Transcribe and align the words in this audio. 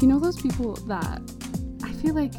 You 0.00 0.06
know 0.06 0.18
those 0.18 0.40
people 0.40 0.74
that 0.86 1.20
I 1.82 1.92
feel 1.92 2.14
like 2.14 2.32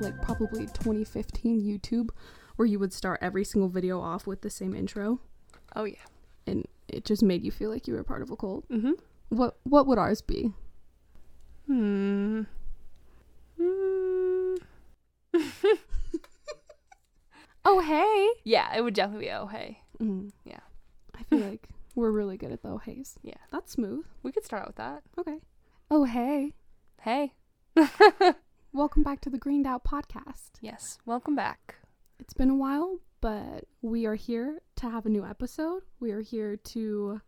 like 0.00 0.20
probably 0.22 0.66
2015 0.66 1.60
YouTube 1.60 2.10
where 2.56 2.66
you 2.66 2.78
would 2.78 2.92
start 2.92 3.18
every 3.20 3.44
single 3.44 3.68
video 3.68 4.00
off 4.00 4.26
with 4.26 4.42
the 4.42 4.50
same 4.50 4.74
intro 4.74 5.20
Oh 5.74 5.84
yeah. 5.84 5.96
and 6.46 6.66
it 6.88 7.04
just 7.04 7.22
made 7.22 7.44
you 7.44 7.50
feel 7.50 7.70
like 7.70 7.86
you 7.88 7.94
were 7.94 8.04
part 8.04 8.22
of 8.22 8.30
a 8.30 8.36
cult. 8.36 8.68
Mm-hmm. 8.68 8.92
What 9.30 9.56
what 9.64 9.86
would 9.86 9.98
ours 9.98 10.22
be? 10.22 10.52
Hmm. 11.66 12.42
Hmm. 13.60 14.54
Oh 17.64 17.80
hey. 17.80 18.40
Yeah, 18.44 18.74
it 18.74 18.80
would 18.82 18.94
definitely 18.94 19.26
be 19.26 19.30
oh 19.32 19.46
hey. 19.46 19.80
Mm. 20.00 20.30
Yeah. 20.44 20.60
I 21.14 21.22
feel 21.24 21.40
like 21.40 21.68
we're 21.94 22.10
really 22.12 22.38
good 22.38 22.50
at 22.52 22.62
the 22.62 22.68
oh 22.70 22.80
heys. 22.86 23.16
Yeah. 23.22 23.34
That's 23.52 23.72
smooth. 23.72 24.06
We 24.22 24.32
could 24.32 24.44
start 24.44 24.62
out 24.62 24.68
with 24.68 24.76
that. 24.76 25.02
Okay. 25.18 25.40
Oh 25.90 26.04
hey. 26.04 26.54
Hey. 27.02 27.32
Welcome 28.72 29.02
back 29.02 29.20
to 29.22 29.30
the 29.30 29.38
Greened 29.38 29.66
Out 29.66 29.84
podcast. 29.84 30.50
yes. 30.60 30.98
Welcome 31.06 31.34
back. 31.34 31.76
It's 32.18 32.34
been 32.34 32.50
a 32.50 32.54
while, 32.56 32.98
but 33.20 33.64
we 33.82 34.04
are 34.06 34.14
here 34.14 34.60
to 34.76 34.90
have 34.90 35.06
a 35.06 35.10
new 35.10 35.24
episode. 35.24 35.82
We 36.00 36.10
are 36.12 36.20
here 36.20 36.56
to 36.56 37.20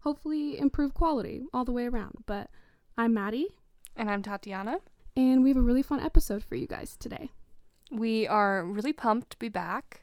hopefully 0.00 0.58
improve 0.58 0.94
quality 0.94 1.42
all 1.52 1.64
the 1.64 1.72
way 1.72 1.86
around. 1.86 2.24
But 2.26 2.48
I'm 2.96 3.14
Maddie, 3.14 3.48
And 3.96 4.10
I'm 4.10 4.22
Tatiana. 4.22 4.78
and 5.16 5.42
we 5.42 5.50
have 5.50 5.56
a 5.58 5.62
really 5.62 5.82
fun 5.82 6.00
episode 6.00 6.42
for 6.42 6.54
you 6.56 6.66
guys 6.66 6.96
today. 6.96 7.30
We 7.92 8.26
are 8.26 8.64
really 8.64 8.92
pumped 8.92 9.30
to 9.30 9.38
be 9.38 9.48
back. 9.48 10.02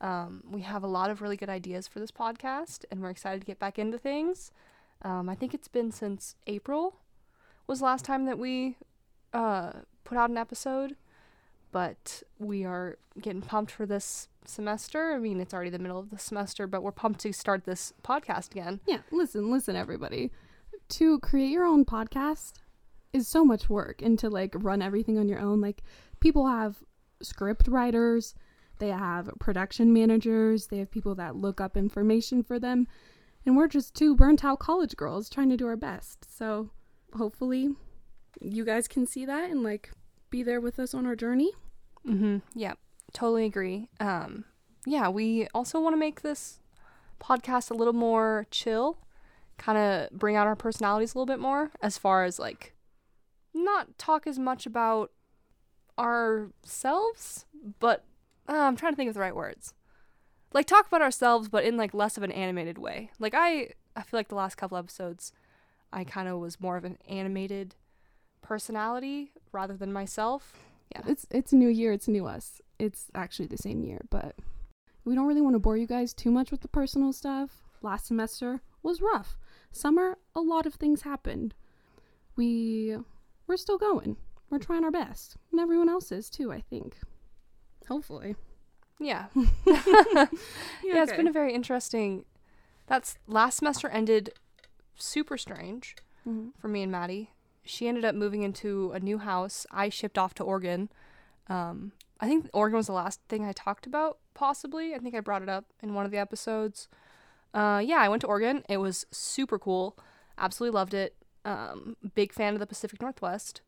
Um, 0.00 0.42
we 0.50 0.62
have 0.62 0.82
a 0.82 0.86
lot 0.88 1.10
of 1.10 1.22
really 1.22 1.36
good 1.36 1.48
ideas 1.48 1.86
for 1.86 2.00
this 2.00 2.10
podcast, 2.10 2.84
and 2.90 3.00
we're 3.00 3.10
excited 3.10 3.40
to 3.40 3.46
get 3.46 3.58
back 3.58 3.78
into 3.78 3.98
things. 3.98 4.50
Um, 5.02 5.28
I 5.28 5.34
think 5.34 5.54
it's 5.54 5.68
been 5.68 5.90
since 5.92 6.36
April 6.46 6.96
was 7.66 7.82
last 7.82 8.04
time 8.04 8.26
that 8.26 8.38
we 8.38 8.76
uh, 9.32 9.72
put 10.04 10.18
out 10.18 10.30
an 10.30 10.38
episode, 10.38 10.96
but 11.72 12.22
we 12.38 12.64
are 12.64 12.98
getting 13.20 13.42
pumped 13.42 13.72
for 13.72 13.86
this 13.86 14.28
semester. 14.44 15.12
I 15.12 15.18
mean, 15.18 15.40
it's 15.40 15.54
already 15.54 15.70
the 15.70 15.78
middle 15.78 15.98
of 15.98 16.10
the 16.10 16.18
semester, 16.18 16.66
but 16.66 16.82
we're 16.82 16.92
pumped 16.92 17.20
to 17.20 17.32
start 17.32 17.64
this 17.64 17.92
podcast 18.02 18.52
again. 18.52 18.80
Yeah, 18.86 18.98
listen, 19.10 19.50
listen, 19.50 19.76
everybody. 19.76 20.30
To 20.90 21.18
create 21.20 21.50
your 21.50 21.64
own 21.64 21.84
podcast 21.84 22.54
is 23.12 23.26
so 23.26 23.44
much 23.44 23.70
work, 23.70 24.02
and 24.02 24.18
to 24.18 24.28
like 24.28 24.54
run 24.56 24.82
everything 24.82 25.18
on 25.18 25.28
your 25.28 25.40
own. 25.40 25.60
Like, 25.60 25.82
people 26.20 26.46
have 26.46 26.76
script 27.22 27.68
writers, 27.68 28.34
they 28.78 28.88
have 28.88 29.30
production 29.38 29.92
managers, 29.92 30.66
they 30.66 30.78
have 30.78 30.90
people 30.90 31.14
that 31.14 31.36
look 31.36 31.60
up 31.60 31.76
information 31.76 32.42
for 32.42 32.58
them, 32.58 32.86
and 33.46 33.56
we're 33.56 33.68
just 33.68 33.94
two 33.94 34.14
burnt 34.14 34.44
out 34.44 34.58
college 34.58 34.96
girls 34.96 35.30
trying 35.30 35.48
to 35.48 35.56
do 35.56 35.66
our 35.66 35.76
best. 35.76 36.26
So, 36.36 36.70
hopefully, 37.16 37.70
you 38.40 38.64
guys 38.64 38.88
can 38.88 39.06
see 39.06 39.24
that 39.24 39.50
and 39.50 39.62
like 39.62 39.90
be 40.30 40.42
there 40.42 40.60
with 40.60 40.78
us 40.78 40.94
on 40.94 41.06
our 41.06 41.16
journey. 41.16 41.52
Mm-hmm. 42.06 42.38
Yeah, 42.54 42.74
totally 43.12 43.44
agree. 43.44 43.88
Um, 44.00 44.44
yeah, 44.86 45.08
we 45.08 45.46
also 45.54 45.80
want 45.80 45.94
to 45.94 45.98
make 45.98 46.22
this 46.22 46.60
podcast 47.20 47.70
a 47.70 47.74
little 47.74 47.92
more 47.92 48.46
chill, 48.50 48.98
kind 49.56 49.78
of 49.78 50.10
bring 50.18 50.36
out 50.36 50.46
our 50.46 50.56
personalities 50.56 51.14
a 51.14 51.18
little 51.18 51.32
bit 51.32 51.40
more, 51.40 51.70
as 51.80 51.96
far 51.96 52.24
as 52.24 52.38
like 52.38 52.74
not 53.54 53.96
talk 53.98 54.26
as 54.26 54.38
much 54.38 54.66
about 54.66 55.12
ourselves, 55.98 57.46
but 57.78 58.04
uh, 58.48 58.52
I'm 58.52 58.76
trying 58.76 58.92
to 58.92 58.96
think 58.96 59.08
of 59.08 59.14
the 59.14 59.20
right 59.20 59.34
words. 59.34 59.72
Like 60.52 60.66
talk 60.66 60.86
about 60.86 61.02
ourselves, 61.02 61.48
but 61.48 61.64
in 61.64 61.76
like 61.76 61.94
less 61.94 62.16
of 62.16 62.22
an 62.22 62.32
animated 62.32 62.78
way. 62.78 63.10
Like 63.18 63.34
I, 63.34 63.70
I 63.96 64.02
feel 64.02 64.18
like 64.18 64.28
the 64.28 64.34
last 64.34 64.56
couple 64.56 64.76
episodes, 64.76 65.32
I 65.94 66.02
kind 66.04 66.28
of 66.28 66.40
was 66.40 66.60
more 66.60 66.76
of 66.76 66.84
an 66.84 66.98
animated 67.08 67.76
personality 68.42 69.32
rather 69.52 69.76
than 69.76 69.92
myself. 69.92 70.58
Yeah. 70.92 71.02
It's 71.06 71.26
it's 71.30 71.52
a 71.52 71.56
new 71.56 71.68
year, 71.68 71.92
it's 71.92 72.08
new 72.08 72.26
us. 72.26 72.60
It's 72.78 73.06
actually 73.14 73.46
the 73.46 73.56
same 73.56 73.84
year, 73.84 74.00
but 74.10 74.36
we 75.04 75.14
don't 75.14 75.26
really 75.26 75.40
want 75.40 75.54
to 75.54 75.60
bore 75.60 75.76
you 75.76 75.86
guys 75.86 76.12
too 76.12 76.32
much 76.32 76.50
with 76.50 76.62
the 76.62 76.68
personal 76.68 77.12
stuff. 77.12 77.62
Last 77.80 78.06
semester 78.06 78.60
was 78.82 79.00
rough. 79.00 79.36
Summer, 79.70 80.18
a 80.34 80.40
lot 80.40 80.66
of 80.66 80.74
things 80.74 81.02
happened. 81.02 81.54
We 82.36 82.96
we're 83.46 83.56
still 83.56 83.78
going. 83.78 84.16
We're 84.50 84.58
trying 84.58 84.84
our 84.84 84.90
best. 84.90 85.36
And 85.52 85.60
everyone 85.60 85.88
else 85.88 86.10
is 86.10 86.28
too, 86.28 86.52
I 86.52 86.60
think. 86.60 86.96
Hopefully. 87.88 88.34
Yeah. 88.98 89.26
yeah, 89.34 90.26
it's 90.84 91.12
been 91.12 91.28
a 91.28 91.32
very 91.32 91.54
interesting. 91.54 92.24
That's 92.86 93.16
last 93.26 93.58
semester 93.58 93.88
ended 93.88 94.32
super 94.96 95.36
strange 95.38 95.96
Mhm. 96.26 96.52
for 96.58 96.68
me 96.68 96.82
and 96.82 96.92
Maddie. 96.92 97.30
She 97.64 97.88
ended 97.88 98.04
up 98.04 98.14
moving 98.14 98.42
into 98.42 98.92
a 98.92 99.00
new 99.00 99.18
house. 99.18 99.66
I 99.70 99.88
shipped 99.88 100.18
off 100.18 100.34
to 100.34 100.44
Oregon. 100.44 100.90
Um, 101.48 101.92
I 102.20 102.28
think 102.28 102.48
Oregon 102.52 102.76
was 102.76 102.86
the 102.86 102.92
last 102.92 103.20
thing 103.28 103.44
I 103.44 103.52
talked 103.52 103.86
about, 103.86 104.18
possibly. 104.34 104.94
I 104.94 104.98
think 104.98 105.14
I 105.14 105.20
brought 105.20 105.42
it 105.42 105.48
up 105.48 105.66
in 105.82 105.94
one 105.94 106.04
of 106.04 106.10
the 106.10 106.18
episodes. 106.18 106.88
Uh, 107.52 107.80
yeah, 107.84 107.98
I 107.98 108.08
went 108.08 108.20
to 108.22 108.26
Oregon. 108.26 108.64
It 108.68 108.78
was 108.78 109.06
super 109.10 109.58
cool. 109.58 109.96
Absolutely 110.38 110.74
loved 110.74 110.94
it. 110.94 111.16
Um, 111.44 111.96
big 112.14 112.32
fan 112.32 112.54
of 112.54 112.60
the 112.60 112.66
Pacific 112.66 113.00
Northwest. 113.00 113.60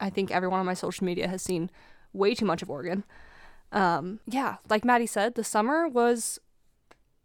I 0.00 0.10
think 0.10 0.30
everyone 0.30 0.58
on 0.60 0.66
my 0.66 0.74
social 0.74 1.04
media 1.04 1.28
has 1.28 1.42
seen 1.42 1.70
way 2.12 2.34
too 2.34 2.44
much 2.44 2.62
of 2.62 2.70
Oregon. 2.70 3.04
Um, 3.70 4.20
yeah, 4.26 4.56
like 4.68 4.84
Maddie 4.84 5.06
said, 5.06 5.34
the 5.34 5.44
summer 5.44 5.88
was 5.88 6.38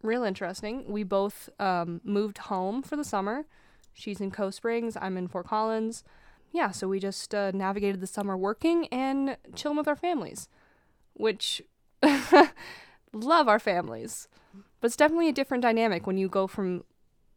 real 0.08 0.24
interesting. 0.24 0.86
We 0.92 1.04
both 1.04 1.50
um, 1.60 2.02
moved 2.04 2.38
home 2.40 2.82
for 2.82 2.96
the 2.96 3.04
summer. 3.04 3.46
She's 3.94 4.20
in 4.22 4.32
Coast 4.32 4.58
Springs, 4.58 4.98
I'm 5.00 5.18
in 5.18 5.28
Fort 5.28 5.48
Collins. 5.48 6.04
Yeah, 6.52 6.72
so 6.72 6.88
we 6.88 7.00
just 7.00 7.36
uh, 7.36 7.52
navigated 7.54 8.00
the 8.02 8.08
summer 8.08 8.38
working 8.38 8.88
and 8.88 9.38
chilling 9.54 9.78
with 9.78 9.88
our 9.88 9.96
families, 9.96 10.48
which 11.14 11.62
love 13.14 13.48
our 13.48 13.60
families. 13.60 14.28
But 14.80 14.88
it's 14.88 14.96
definitely 14.96 15.30
a 15.30 15.34
different 15.34 15.62
dynamic 15.64 16.08
when 16.08 16.18
you 16.18 16.30
go 16.30 16.48
from 16.48 16.84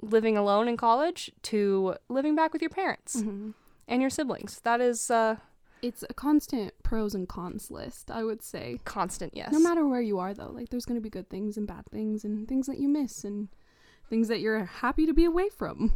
living 0.03 0.37
alone 0.37 0.69
in 0.69 0.77
college 0.77 1.31
to 1.43 1.97
living 2.09 2.35
back 2.35 2.53
with 2.53 2.63
your 2.63 2.71
parents 2.71 3.17
Mhm. 3.23 3.55
and 3.89 4.01
your 4.01 4.11
siblings. 4.11 4.61
That 4.61 4.81
is 4.81 5.11
uh, 5.11 5.37
It's 5.83 6.05
a 6.09 6.15
constant 6.15 6.75
pros 6.83 7.15
and 7.15 7.29
cons 7.29 7.71
list, 7.71 8.11
I 8.11 8.25
would 8.25 8.43
say. 8.43 8.79
constant, 8.85 9.35
yes. 9.35 9.53
No 9.53 9.61
matter 9.61 9.87
where 9.87 10.01
you 10.01 10.19
are 10.19 10.35
though, 10.35 10.51
like 10.51 10.69
there's 10.69 10.85
going 10.85 10.99
to 10.99 11.03
be 11.03 11.11
good 11.11 11.31
things 11.31 11.57
and 11.57 11.67
bad 11.67 11.87
things 11.91 12.25
and 12.25 12.47
things 12.47 12.67
that 12.67 12.79
you 12.79 12.89
miss 12.89 13.25
and 13.25 13.49
things 14.09 14.29
that 14.29 14.41
you're 14.41 14.65
happy 14.65 15.07
to 15.07 15.15
be 15.15 15.25
away 15.25 15.49
from. 15.49 15.93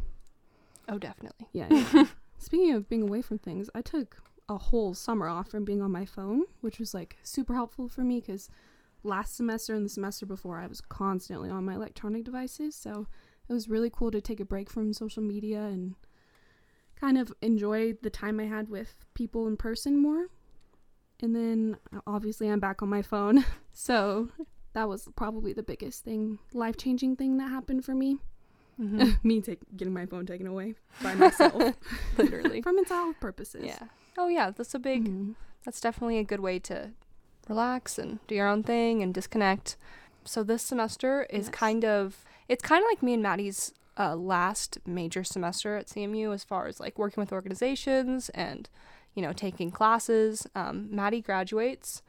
oh, 0.89 0.99
definitely. 0.99 1.49
Yeah. 1.53 1.67
yeah. 1.71 2.05
Speaking 2.39 2.73
of 2.73 2.89
being 2.89 3.03
away 3.03 3.23
from 3.23 3.39
things, 3.39 3.69
I 3.75 3.83
took 3.83 4.17
a 4.49 4.59
whole 4.59 4.95
summer 4.95 5.29
off 5.29 5.51
from 5.51 5.65
being 5.65 5.83
on 5.83 5.91
my 5.91 6.05
phone, 6.05 6.45
which 6.61 6.79
was 6.79 6.95
like 6.95 7.17
super 7.23 7.55
helpful 7.55 7.89
for 7.89 8.03
me 8.03 8.21
because 8.21 8.51
last 9.03 9.37
semester 9.37 9.75
and 9.75 9.85
the 9.85 9.91
semester 9.91 10.27
before, 10.27 10.59
I 10.59 10.67
was 10.67 10.81
constantly 10.81 11.51
on 11.51 11.65
my 11.65 11.75
electronic 11.75 12.25
devices. 12.25 12.75
So 12.75 13.07
it 13.49 13.53
was 13.53 13.69
really 13.69 13.91
cool 13.91 14.11
to 14.11 14.21
take 14.21 14.41
a 14.41 14.45
break 14.45 14.71
from 14.71 14.93
social 14.93 15.23
media 15.23 15.61
and 15.63 15.95
kind 17.05 17.19
of 17.19 17.33
enjoy 17.43 17.93
the 18.03 18.11
time 18.11 18.41
I 18.41 18.45
had 18.47 18.69
with 18.71 18.95
people 19.15 19.47
in 19.47 19.57
person 19.57 19.99
more. 19.99 20.29
And 21.21 21.35
then 21.37 21.77
obviously, 22.07 22.49
I'm 22.49 22.61
back 22.61 22.83
on 22.83 22.89
my 22.89 23.03
phone. 23.03 23.45
So 23.77 24.29
that 24.73 24.89
was 24.89 25.09
probably 25.17 25.53
the 25.53 25.65
biggest 25.65 26.05
thing, 26.05 26.39
life 26.53 26.77
changing 26.77 27.17
thing 27.17 27.39
that 27.39 27.49
happened 27.51 27.85
for 27.85 27.93
me. 27.93 28.19
Mhm. 28.81 29.19
me 29.25 29.41
take, 29.41 29.59
getting 29.77 29.93
my 29.93 30.07
phone 30.07 30.27
taken 30.27 30.47
away 30.47 30.77
by 31.03 31.13
myself 31.17 31.61
Literally. 32.19 32.63
for 32.63 32.73
mental 32.73 32.97
health 32.97 33.17
purposes. 33.19 33.65
Yeah. 33.67 33.89
Oh, 34.17 34.29
yeah. 34.29 34.51
That's 34.53 34.75
a 34.75 34.79
big. 34.79 35.09
Mhm. 35.09 35.35
That's 35.65 35.81
definitely 35.81 36.19
a 36.19 36.25
good 36.25 36.39
way 36.39 36.61
to 36.61 36.93
relax 37.49 37.99
and 37.99 38.21
do 38.29 38.37
your 38.37 38.47
own 38.47 38.63
thing 38.63 39.03
and 39.03 39.13
disconnect. 39.13 39.77
So 40.25 40.45
this 40.45 40.63
semester 40.63 41.25
is 41.31 41.47
Yes. 41.47 41.55
kind 41.55 41.85
of 41.85 42.25
it's 42.49 42.63
kind 42.63 42.81
of 42.85 42.89
like 42.93 43.03
me 43.03 43.15
and 43.15 43.23
Maddie's 43.25 43.73
uh, 43.99 44.17
last 44.17 44.79
major 44.87 45.23
semester 45.25 45.77
at 45.77 45.87
CMU 45.87 46.33
as 46.35 46.43
far 46.45 46.67
as 46.67 46.81
like 46.81 46.99
working 46.99 47.21
with 47.23 47.33
organizations 47.33 48.29
and 48.31 48.69
you 49.15 49.23
know 49.23 49.33
taking 49.33 49.71
classes. 49.71 50.47
Um, 50.55 50.89
Maddie 50.91 51.21
graduates 51.23 52.03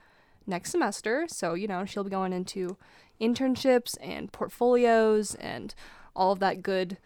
next 0.48 0.72
semester, 0.72 1.26
so 1.28 1.54
you 1.54 1.68
know 1.68 1.86
she'll 1.86 2.04
be 2.04 2.10
going 2.10 2.34
into 2.34 2.78
internships 3.22 3.96
and 4.02 4.32
portfolios 4.32 5.36
and 5.36 5.74
all 6.16 6.32
of 6.32 6.40
that 6.40 6.62
good 6.64 6.98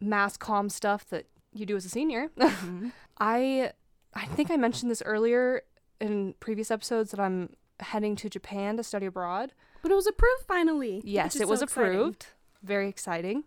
mass 0.00 0.36
comm 0.36 0.70
stuff 0.70 1.06
that 1.08 1.26
you 1.52 1.64
do 1.66 1.76
as 1.76 1.84
a 1.84 1.88
senior. 1.88 2.30
Mhm. 2.38 2.92
I 3.18 3.72
I 4.14 4.26
think 4.26 4.50
I 4.50 4.56
mentioned 4.56 4.90
this 4.90 5.02
earlier 5.06 5.62
in 6.00 6.34
previous 6.40 6.70
episodes 6.70 7.10
that 7.12 7.20
I'm 7.20 7.50
heading 7.80 8.16
to 8.16 8.28
Japan 8.30 8.76
to 8.76 8.82
study 8.82 9.06
abroad. 9.06 9.52
But 9.82 9.90
it 9.92 9.94
was 9.94 10.06
approved 10.06 10.44
finally. 10.48 11.00
Yes, 11.04 11.36
it 11.36 11.46
was 11.48 11.62
exciting. 11.62 11.92
approved. 11.94 12.26
Very 12.62 12.88
exciting. 12.88 13.44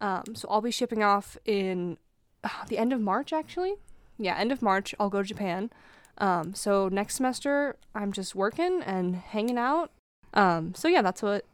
Um, 0.00 0.34
so 0.34 0.48
I'll 0.50 0.60
be 0.60 0.70
shipping 0.70 1.02
off 1.02 1.36
in 1.44 1.98
uh, 2.42 2.48
the 2.68 2.78
end 2.78 2.92
of 2.92 3.00
March, 3.00 3.32
actually. 3.32 3.74
Yeah, 4.18 4.36
end 4.36 4.52
of 4.52 4.62
March. 4.62 4.94
I'll 5.00 5.10
go 5.10 5.22
to 5.22 5.28
Japan. 5.28 5.70
Um, 6.18 6.54
so 6.54 6.88
next 6.88 7.16
semester 7.16 7.76
I'm 7.94 8.12
just 8.12 8.34
working 8.36 8.82
and 8.84 9.16
hanging 9.16 9.58
out. 9.58 9.90
Um, 10.32 10.74
so 10.74 10.86
yeah, 10.88 11.02
that's 11.02 11.22
what 11.22 11.44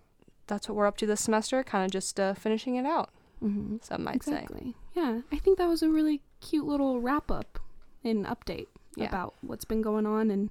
that's 0.46 0.68
what 0.68 0.74
we're 0.76 0.86
up 0.86 0.96
to 0.98 1.06
this 1.06 1.20
semester. 1.22 1.62
Kind 1.64 1.84
of 1.86 1.90
just 1.90 2.18
uh, 2.20 2.34
finishing 2.34 2.76
it 2.76 2.84
out. 2.84 3.10
Mm-hmm. 3.42 3.76
Some 3.82 4.04
might 4.04 4.22
say. 4.22 4.32
Exactly. 4.32 4.74
Yeah, 4.94 5.20
I 5.32 5.38
think 5.38 5.56
that 5.58 5.68
was 5.68 5.82
a 5.82 5.88
really 5.88 6.20
cute 6.40 6.66
little 6.66 7.00
wrap 7.00 7.30
up 7.30 7.58
and 8.04 8.26
update 8.26 8.66
Yeah. 8.96 9.06
about 9.08 9.34
what's 9.40 9.64
been 9.64 9.80
going 9.80 10.06
on 10.06 10.30
and 10.30 10.50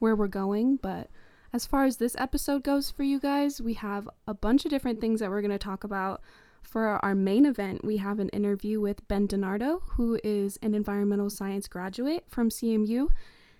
where 0.00 0.14
we're 0.16 0.26
going. 0.28 0.76
But 0.76 1.08
as 1.52 1.64
far 1.64 1.84
as 1.84 1.96
this 1.96 2.14
episode 2.18 2.62
goes 2.62 2.90
for 2.90 3.04
you 3.04 3.18
guys, 3.18 3.60
we 3.60 3.74
have 3.74 4.08
a 4.26 4.34
bunch 4.34 4.64
of 4.66 4.70
different 4.70 5.00
things 5.00 5.20
that 5.20 5.30
we're 5.30 5.40
going 5.42 5.50
to 5.50 5.58
talk 5.58 5.82
about. 5.84 6.20
For 6.62 6.86
our 7.04 7.14
main 7.14 7.46
event, 7.46 7.84
we 7.84 7.96
have 7.96 8.18
an 8.20 8.28
interview 8.30 8.80
with 8.80 9.06
Ben 9.08 9.26
Denardo, 9.26 9.80
who 9.92 10.20
is 10.22 10.58
an 10.62 10.74
environmental 10.74 11.30
science 11.30 11.66
graduate 11.66 12.24
from 12.28 12.48
CMU. 12.48 13.08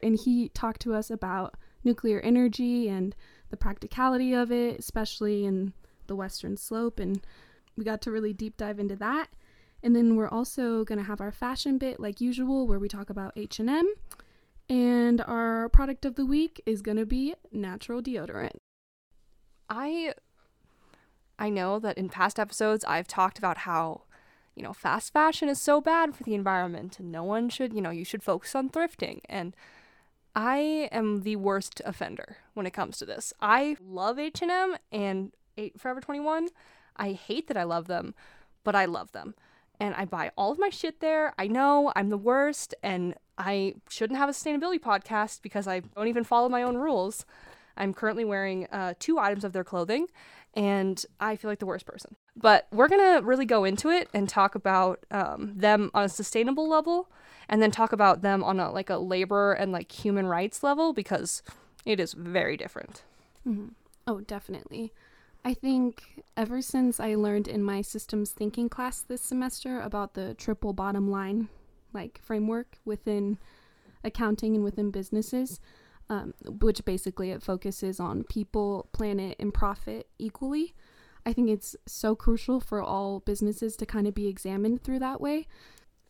And 0.03 0.19
he 0.25 0.49
talked 0.51 0.81
to 0.83 0.95
us 0.95 1.11
about 1.11 1.57
nuclear 1.83 2.21
energy 2.21 2.89
and 2.89 3.15
the 3.51 3.57
practicality 3.57 4.33
of 4.33 4.53
it, 4.53 4.79
especially 4.79 5.45
in 5.45 5.73
the 6.07 6.15
Western 6.15 6.57
Slope. 6.57 7.01
And 7.01 7.21
we 7.77 7.85
got 7.85 8.01
to 8.03 8.11
really 8.11 8.33
deep 8.33 8.57
dive 8.57 8.79
into 8.79 8.97
that. 8.97 9.29
And 9.83 9.97
then 9.97 10.17
we're 10.17 10.29
also 10.29 10.85
going 10.85 10.99
to 10.99 11.05
have 11.05 11.21
our 11.21 11.33
fashion 11.33 11.79
bit 11.79 11.99
like 11.99 12.21
usual 12.21 12.67
where 12.67 12.79
we 12.79 12.89
talk 12.89 13.11
about 13.11 13.33
H&M 13.37 13.93
and 14.71 15.21
our 15.23 15.69
product 15.71 16.05
of 16.05 16.15
the 16.15 16.25
week 16.25 16.63
is 16.65 16.81
going 16.81 16.97
to 16.97 17.05
be 17.05 17.35
natural 17.51 18.01
deodorant. 18.01 18.57
I 19.69 20.15
I 21.41 21.49
know 21.49 21.79
that 21.81 21.97
in 21.99 22.11
past 22.11 22.39
episodes 22.39 22.85
I've 22.85 23.09
talked 23.09 23.39
about 23.39 23.59
how 23.59 24.03
you 24.55 24.63
know 24.63 24.75
fast 24.75 25.13
fashion 25.13 25.49
is 25.49 25.61
so 25.61 25.81
bad 25.81 26.15
for 26.15 26.23
the 26.23 26.35
environment 26.35 27.01
and 27.01 27.11
no 27.11 27.25
one 27.25 27.49
should, 27.49 27.73
you 27.73 27.81
know, 27.81 27.91
you 27.91 28.05
should 28.05 28.23
focus 28.23 28.55
on 28.55 28.69
thrifting 28.69 29.21
and 29.29 29.57
I 30.37 30.89
am 30.93 31.23
the 31.23 31.37
worst 31.37 31.81
offender 31.85 32.37
when 32.55 32.67
it 32.67 32.73
comes 32.73 32.99
to 32.99 33.07
this. 33.07 33.33
I 33.41 33.77
love 33.85 34.19
H&M 34.19 34.77
and 34.93 35.33
Forever 35.77 36.01
21. 36.01 36.49
I 36.97 37.13
hate 37.13 37.49
that 37.49 37.57
I 37.57 37.65
love 37.65 37.87
them, 37.87 38.15
but 38.63 38.77
I 38.77 38.85
love 38.85 39.13
them. 39.13 39.35
And 39.81 39.95
I 39.95 40.05
buy 40.05 40.31
all 40.37 40.53
of 40.53 40.59
my 40.59 40.69
shit 40.69 41.01
there. 41.01 41.35
I 41.39 41.47
know 41.49 41.93
I'm 41.97 42.11
the 42.11 42.19
worst 42.19 42.75
and 42.83 43.15
I 43.39 43.75
shouldn't 43.89 44.19
have 44.19 44.29
a 44.29 44.33
sustainability 44.33 44.79
podcast 44.79 45.43
because 45.43 45.67
I 45.67 45.81
don't 45.81 46.09
even 46.09 46.25
follow 46.25 46.49
my 46.49 46.63
own 46.63 46.77
rules. 46.77 47.25
I'm 47.77 47.95
currently 47.95 48.25
wearing 48.25 48.67
uh, 48.67 48.95
two 48.99 49.19
items 49.19 49.45
of 49.45 49.53
their 49.53 49.65
clothing 49.65 50.07
and 50.55 51.05
I 51.21 51.37
feel 51.37 51.51
like 51.51 51.59
the 51.59 51.67
worst 51.67 51.87
person. 51.87 52.17
But 52.37 52.67
we're 52.73 52.89
to 52.89 53.25
really 53.25 53.45
go 53.45 53.65
into 53.65 53.91
it 53.91 54.09
and 54.13 54.29
talk 54.29 54.55
about 54.55 55.05
um, 55.11 55.53
them 55.57 55.91
on 55.95 56.05
a 56.05 56.09
sustainable 56.09 56.69
level 56.69 57.09
and 57.49 57.61
then 57.61 57.71
talk 57.71 57.93
about 57.93 58.23
them 58.23 58.43
on 58.43 58.61
a 58.61 58.71
like 58.71 58.91
a 58.91 58.97
labor 58.97 59.53
and 59.53 59.73
like 59.73 59.93
human 59.93 60.27
rights 60.27 60.63
level 60.63 60.93
because 60.93 61.43
it 61.85 62.01
is 62.01 62.13
very 62.15 62.57
different. 62.57 63.03
Mm-hmm. 63.47 63.69
Oh, 64.07 64.21
definitely. 64.21 64.93
I 65.45 65.55
think 65.55 66.23
ever 66.37 66.61
since 66.61 67.01
I 67.01 67.15
learned 67.15 67.49
in 67.49 67.63
my 67.63 67.81
systems 67.81 68.31
thinking 68.31 68.69
class 68.69 69.01
this 69.01 69.23
semester 69.23 69.81
about 69.81 70.15
the 70.15 70.35
triple 70.35 70.73
bottom 70.73 71.11
line 71.11 71.49
like 71.93 72.21
framework 72.23 72.79
within 72.85 73.39
accounting 74.05 74.55
and 74.55 74.65
within 74.65 74.91
businesses, 74.91 75.61
um, 76.11 76.35
which 76.45 76.85
basically 76.85 77.31
it 77.31 77.43
focuses 77.43 78.01
on 78.01 78.25
people, 78.25 78.89
planet, 78.93 79.37
and 79.39 79.55
profit 79.55 80.09
equally. 80.19 80.75
I 81.25 81.33
think 81.33 81.49
it's 81.49 81.77
so 81.87 82.17
crucial 82.17 82.61
for 82.61 82.83
all 82.83 83.21
businesses 83.21 83.77
to 83.77 83.87
kind 83.87 84.07
of 84.07 84.15
be 84.15 84.27
examined 84.27 84.83
through 84.83 84.99
that 84.99 85.21
way. 85.21 85.47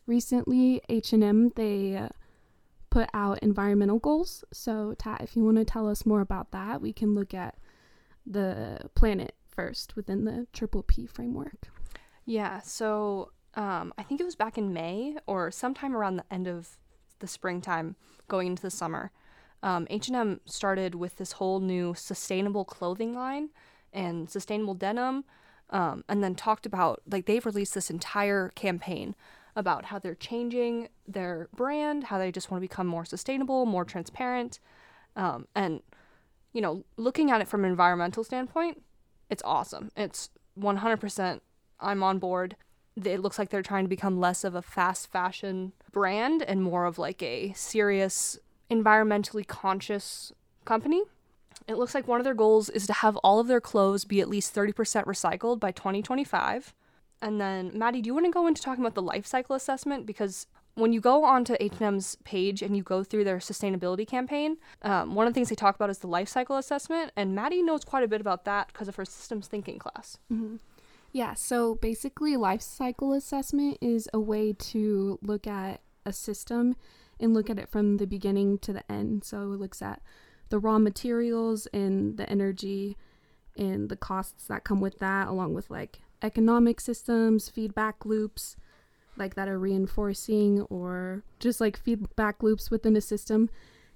Recently, 0.07 0.81
H&M 0.89 1.51
they 1.55 1.95
uh, 1.95 2.09
put 2.89 3.09
out 3.13 3.39
environmental 3.43 3.99
goals. 3.99 4.43
So, 4.51 4.95
Tat, 4.97 5.21
if 5.21 5.35
you 5.35 5.43
want 5.43 5.57
to 5.57 5.65
tell 5.65 5.87
us 5.87 6.05
more 6.05 6.21
about 6.21 6.51
that, 6.51 6.81
we 6.81 6.91
can 6.91 7.13
look 7.13 7.35
at 7.35 7.57
the 8.25 8.89
planet 8.95 9.35
first 9.47 9.95
within 9.95 10.25
the 10.25 10.47
triple 10.51 10.81
P 10.81 11.05
framework. 11.05 11.67
Yeah, 12.25 12.61
so 12.61 13.31
um, 13.53 13.93
I 13.99 14.03
think 14.03 14.19
it 14.19 14.23
was 14.23 14.35
back 14.35 14.57
in 14.57 14.73
May 14.73 15.17
or 15.27 15.51
sometime 15.51 15.95
around 15.95 16.15
the 16.15 16.33
end 16.33 16.47
of 16.47 16.77
the 17.19 17.27
springtime, 17.27 17.95
going 18.27 18.47
into 18.47 18.63
the 18.63 18.71
summer. 18.71 19.11
Um, 19.63 19.87
H&M 19.89 20.41
started 20.45 20.95
with 20.95 21.17
this 21.17 21.33
whole 21.33 21.59
new 21.59 21.93
sustainable 21.93 22.65
clothing 22.65 23.13
line 23.13 23.49
and 23.93 24.29
sustainable 24.29 24.73
denim, 24.73 25.25
um, 25.69 26.03
and 26.09 26.23
then 26.23 26.35
talked 26.35 26.65
about 26.65 27.01
like 27.09 27.25
they've 27.25 27.45
released 27.45 27.73
this 27.73 27.89
entire 27.89 28.49
campaign 28.49 29.15
about 29.55 29.85
how 29.85 29.99
they're 29.99 30.15
changing 30.15 30.87
their 31.07 31.49
brand, 31.55 32.05
how 32.05 32.17
they 32.17 32.31
just 32.31 32.49
want 32.49 32.61
to 32.61 32.67
become 32.67 32.87
more 32.87 33.05
sustainable, 33.05 33.65
more 33.65 33.85
transparent, 33.85 34.59
um, 35.15 35.47
and 35.53 35.81
you 36.53 36.61
know, 36.61 36.83
looking 36.97 37.31
at 37.31 37.41
it 37.41 37.47
from 37.47 37.63
an 37.63 37.69
environmental 37.69 38.23
standpoint, 38.23 38.83
it's 39.29 39.41
awesome. 39.45 39.91
It's 39.95 40.29
100%. 40.59 41.39
I'm 41.79 42.03
on 42.03 42.19
board. 42.19 42.55
It 43.01 43.21
looks 43.21 43.39
like 43.39 43.49
they're 43.49 43.61
trying 43.61 43.85
to 43.85 43.89
become 43.89 44.19
less 44.19 44.43
of 44.43 44.53
a 44.53 44.61
fast 44.61 45.09
fashion 45.11 45.71
brand 45.91 46.41
and 46.43 46.61
more 46.61 46.85
of 46.85 46.99
like 46.99 47.23
a 47.23 47.53
serious, 47.53 48.37
environmentally 48.71 49.45
conscious 49.45 50.31
company. 50.65 51.03
It 51.67 51.75
looks 51.75 51.93
like 51.93 52.07
one 52.07 52.19
of 52.19 52.23
their 52.23 52.33
goals 52.33 52.69
is 52.69 52.87
to 52.87 52.93
have 52.93 53.17
all 53.17 53.39
of 53.39 53.47
their 53.47 53.61
clothes 53.61 54.05
be 54.05 54.21
at 54.21 54.29
least 54.29 54.55
30% 54.55 54.73
recycled 55.05 55.59
by 55.59 55.71
2025. 55.71 56.73
And 57.21 57.39
then, 57.39 57.71
Maddie, 57.77 58.01
do 58.01 58.07
you 58.07 58.13
want 58.13 58.25
to 58.25 58.31
go 58.31 58.47
into 58.47 58.61
talking 58.61 58.83
about 58.83 58.95
the 58.95 59.01
life 59.01 59.27
cycle 59.27 59.55
assessment? 59.55 60.07
Because 60.07 60.47
when 60.73 60.93
you 60.93 60.99
go 60.99 61.23
onto 61.23 61.55
H&M's 61.59 62.17
page 62.23 62.61
and 62.61 62.75
you 62.75 62.81
go 62.81 63.03
through 63.03 63.25
their 63.25 63.37
sustainability 63.37 64.07
campaign, 64.07 64.57
um, 64.81 65.13
one 65.13 65.27
of 65.27 65.33
the 65.33 65.35
things 65.35 65.49
they 65.49 65.55
talk 65.55 65.75
about 65.75 65.89
is 65.89 65.99
the 65.99 66.07
life 66.07 66.29
cycle 66.29 66.57
assessment, 66.57 67.11
and 67.15 67.35
Maddie 67.35 67.61
knows 67.61 67.83
quite 67.83 68.03
a 68.03 68.07
bit 68.07 68.21
about 68.21 68.45
that 68.45 68.67
because 68.67 68.87
of 68.87 68.95
her 68.95 69.05
systems 69.05 69.47
thinking 69.47 69.77
class. 69.77 70.17
Mm-hmm. 70.31 70.55
Yeah, 71.11 71.33
so 71.33 71.75
basically, 71.75 72.37
life 72.37 72.61
cycle 72.61 73.11
assessment 73.13 73.77
is 73.81 74.07
a 74.13 74.19
way 74.19 74.53
to 74.53 75.19
look 75.21 75.45
at 75.45 75.81
a 76.05 76.13
system 76.13 76.75
and 77.21 77.33
look 77.33 77.49
at 77.49 77.59
it 77.59 77.69
from 77.69 77.97
the 77.97 78.07
beginning 78.07 78.57
to 78.59 78.73
the 78.73 78.91
end. 78.91 79.23
So 79.23 79.53
it 79.53 79.59
looks 79.59 79.81
at 79.81 80.01
the 80.49 80.59
raw 80.59 80.79
materials 80.79 81.67
and 81.67 82.17
the 82.17 82.29
energy 82.29 82.97
and 83.57 83.89
the 83.89 83.95
costs 83.95 84.47
that 84.47 84.63
come 84.63 84.81
with 84.81 84.99
that, 84.99 85.27
along 85.27 85.53
with 85.53 85.69
like 85.69 86.01
economic 86.21 86.79
systems, 86.81 87.49
feedback 87.49 88.05
loops, 88.05 88.55
like 89.17 89.35
that 89.35 89.47
are 89.47 89.59
reinforcing 89.59 90.61
or 90.63 91.23
just 91.39 91.61
like 91.61 91.77
feedback 91.77 92.41
loops 92.43 92.71
within 92.71 92.95
a 92.95 93.01
system. 93.01 93.49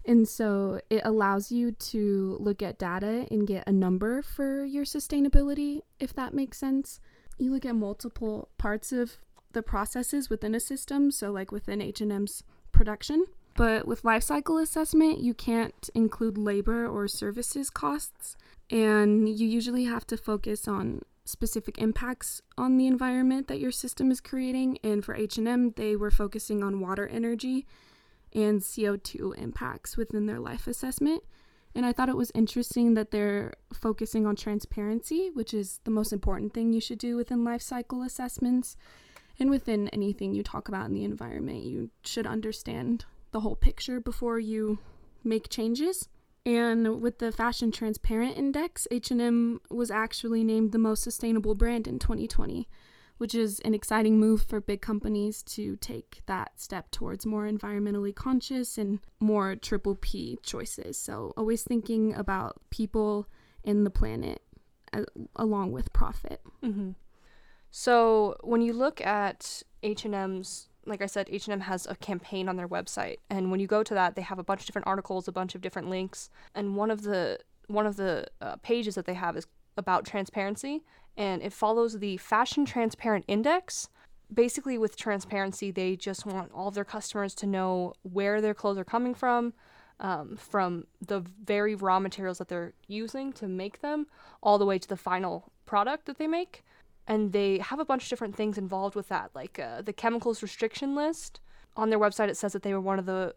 And 0.08 0.28
so 0.28 0.82
it 0.90 1.02
allows 1.04 1.52
you 1.52 1.72
to 1.72 2.38
look 2.40 2.62
at 2.62 2.78
data 2.78 3.28
and 3.32 3.48
get 3.48 3.68
a 3.68 3.72
number 3.72 4.22
for 4.22 4.64
your 4.64 4.86
sustainability, 4.86 5.82
if 6.00 6.14
that 6.14 6.34
makes 6.34 6.58
sense. 6.58 7.00
You 7.38 7.52
look 7.52 7.66
at 7.66 7.76
multiple 7.76 8.50
parts 8.58 8.92
of 8.92 9.18
the 9.54 9.64
processes 9.64 10.30
within 10.30 10.54
a 10.54 10.60
system, 10.60 11.10
so 11.12 11.32
like 11.32 11.52
within 11.52 11.82
H&M's 11.82 12.44
production. 12.76 13.26
But 13.56 13.88
with 13.88 14.04
life 14.04 14.24
cycle 14.24 14.58
assessment, 14.58 15.20
you 15.20 15.34
can't 15.34 15.90
include 15.96 16.38
labor 16.38 16.86
or 16.88 17.08
services 17.08 17.70
costs, 17.70 18.36
and 18.70 19.30
you 19.30 19.48
usually 19.48 19.86
have 19.86 20.06
to 20.08 20.18
focus 20.18 20.68
on 20.68 21.02
specific 21.24 21.78
impacts 21.80 22.42
on 22.58 22.78
the 22.78 22.86
environment 22.86 23.48
that 23.48 23.60
your 23.60 23.72
system 23.72 24.12
is 24.12 24.22
creating. 24.22 24.78
And 24.84 25.04
for 25.04 25.16
H&M 25.16 25.74
they 25.76 25.96
were 25.96 26.12
focusing 26.12 26.64
on 26.64 26.80
water 26.80 27.08
energy 27.08 27.66
and 28.34 28.62
CO2 28.62 29.38
impacts 29.38 29.98
within 29.98 30.28
their 30.28 30.40
life 30.40 30.68
assessment. 30.68 31.24
And 31.74 31.86
I 31.86 31.94
thought 31.94 32.10
it 32.10 32.18
was 32.18 32.32
interesting 32.36 32.94
that 32.94 33.12
they're 33.12 33.54
focusing 33.74 34.26
on 34.26 34.36
transparency 34.36 35.30
which 35.34 35.54
is 35.54 35.80
the 35.84 35.92
most 35.92 36.14
important 36.14 36.54
thing 36.54 36.72
you 36.72 36.80
should 36.80 37.00
do 37.00 37.16
within 37.18 37.44
life 37.44 37.62
cycle 37.62 38.02
assessments 38.02 38.78
and 39.40 39.50
within 39.50 39.90
anything 39.90 40.34
you 40.34 40.44
talk 40.44 40.68
about 40.68 40.86
in 40.86 40.94
the 40.94 41.04
environment 41.04 41.64
you 41.64 41.90
should 42.04 42.28
understand 42.28 43.06
the 43.32 43.42
whole 43.42 43.56
picture 43.56 44.00
before 44.00 44.40
you 44.40 44.80
make 45.24 45.50
changes 45.50 46.08
and 46.46 47.02
with 47.02 47.18
the 47.18 47.32
Fashion 47.32 47.72
Transparent 47.72 48.38
Index, 48.38 48.88
H&M 48.92 49.62
was 49.72 49.90
actually 49.90 50.44
named 50.44 50.72
the 50.72 50.78
most 50.78 51.02
sustainable 51.02 51.56
brand 51.56 51.88
in 51.88 51.98
2020, 51.98 52.70
which 53.18 53.34
is 53.34 53.60
an 53.62 53.74
exciting 53.74 54.20
move 54.20 54.44
for 54.44 54.62
big 54.62 54.82
companies 54.82 55.42
to 55.44 55.76
take 55.78 56.22
that 56.28 56.52
step 56.62 56.92
towards 56.92 57.26
more 57.26 57.50
environmentally 57.50 58.14
conscious 58.14 58.78
and 58.78 59.00
more 59.20 59.56
triple 59.56 59.96
P 59.96 60.38
choices. 60.44 61.00
So, 61.00 61.34
always 61.36 61.64
thinking 61.64 62.14
about 62.14 62.62
people 62.70 63.28
and 63.64 63.84
the 63.84 63.90
planet 63.90 64.44
along 65.36 65.72
with 65.72 65.92
profit. 65.94 66.42
Mm-hmm. 66.64 66.92
So, 67.78 68.38
when 68.42 68.62
you 68.62 68.72
look 68.72 69.02
at 69.02 69.62
H&M's 69.84 70.70
like 70.86 71.02
I 71.02 71.08
said, 71.08 71.28
H&M 71.30 71.60
has 71.60 71.86
a 71.88 71.96
campaign 71.96 72.48
on 72.48 72.56
their 72.56 72.70
website, 72.70 73.18
and 73.30 73.52
when 73.52 73.60
you 73.60 73.68
go 73.68 73.84
to 73.84 73.94
that, 73.96 74.16
they 74.16 74.22
have 74.22 74.40
a 74.40 74.44
bunch 74.44 74.62
of 74.62 74.66
different 74.68 74.88
articles, 74.88 75.28
a 75.28 75.34
bunch 75.34 75.56
of 75.56 75.62
different 75.62 75.90
links, 75.90 76.30
and 76.54 76.78
one 76.78 76.90
of 76.90 77.02
the 77.02 77.40
one 77.68 77.86
of 77.86 77.98
the 77.98 78.28
uh, 78.40 78.56
pages 78.58 78.96
that 78.96 79.06
they 79.06 79.14
have 79.16 79.36
is 79.36 79.48
about 79.76 80.06
transparency, 80.06 80.84
and 81.18 81.42
it 81.42 81.52
follows 81.52 82.00
the 82.00 82.16
Fashion 82.16 82.64
Transparent 82.64 83.26
Index. 83.28 83.90
Basically, 84.34 84.78
with 84.78 84.96
transparency, 84.96 85.70
they 85.70 85.98
just 85.98 86.26
want 86.26 86.54
all 86.54 86.70
of 86.70 86.76
their 86.76 86.86
customers 86.86 87.36
to 87.36 87.46
know 87.46 87.94
where 88.04 88.40
their 88.40 88.54
clothes 88.54 88.78
are 88.78 88.86
coming 88.86 89.14
from, 89.14 89.54
um, 90.00 90.38
from 90.38 90.86
the 91.06 91.26
very 91.44 91.76
raw 91.76 92.00
materials 92.00 92.38
that 92.38 92.48
they're 92.48 92.72
using 92.88 93.34
to 93.34 93.48
make 93.50 93.82
them, 93.82 94.08
all 94.42 94.58
the 94.58 94.66
way 94.66 94.80
to 94.80 94.88
the 94.88 94.96
final 94.96 95.52
product 95.66 96.06
that 96.06 96.18
they 96.18 96.28
make 96.28 96.64
and 97.08 97.34
they 97.34 97.60
have 97.60 97.80
a 97.80 97.86
bunch 97.86 98.04
of 98.04 98.10
different 98.10 98.36
things 98.36 98.58
involved 98.58 98.96
with 98.96 99.10
that, 99.10 99.32
like 99.34 99.60
uh, 99.60 99.82
the 99.82 99.94
chemicals 99.94 100.42
restriction 100.42 100.96
list, 100.96 101.40
on 101.78 101.90
their 101.90 102.00
website 102.00 102.30
it 102.30 102.38
says 102.38 102.54
that 102.54 102.64
they 102.64 102.74
were 102.74 102.82
one 102.82 103.00
of 103.00 103.06
the 103.06 103.36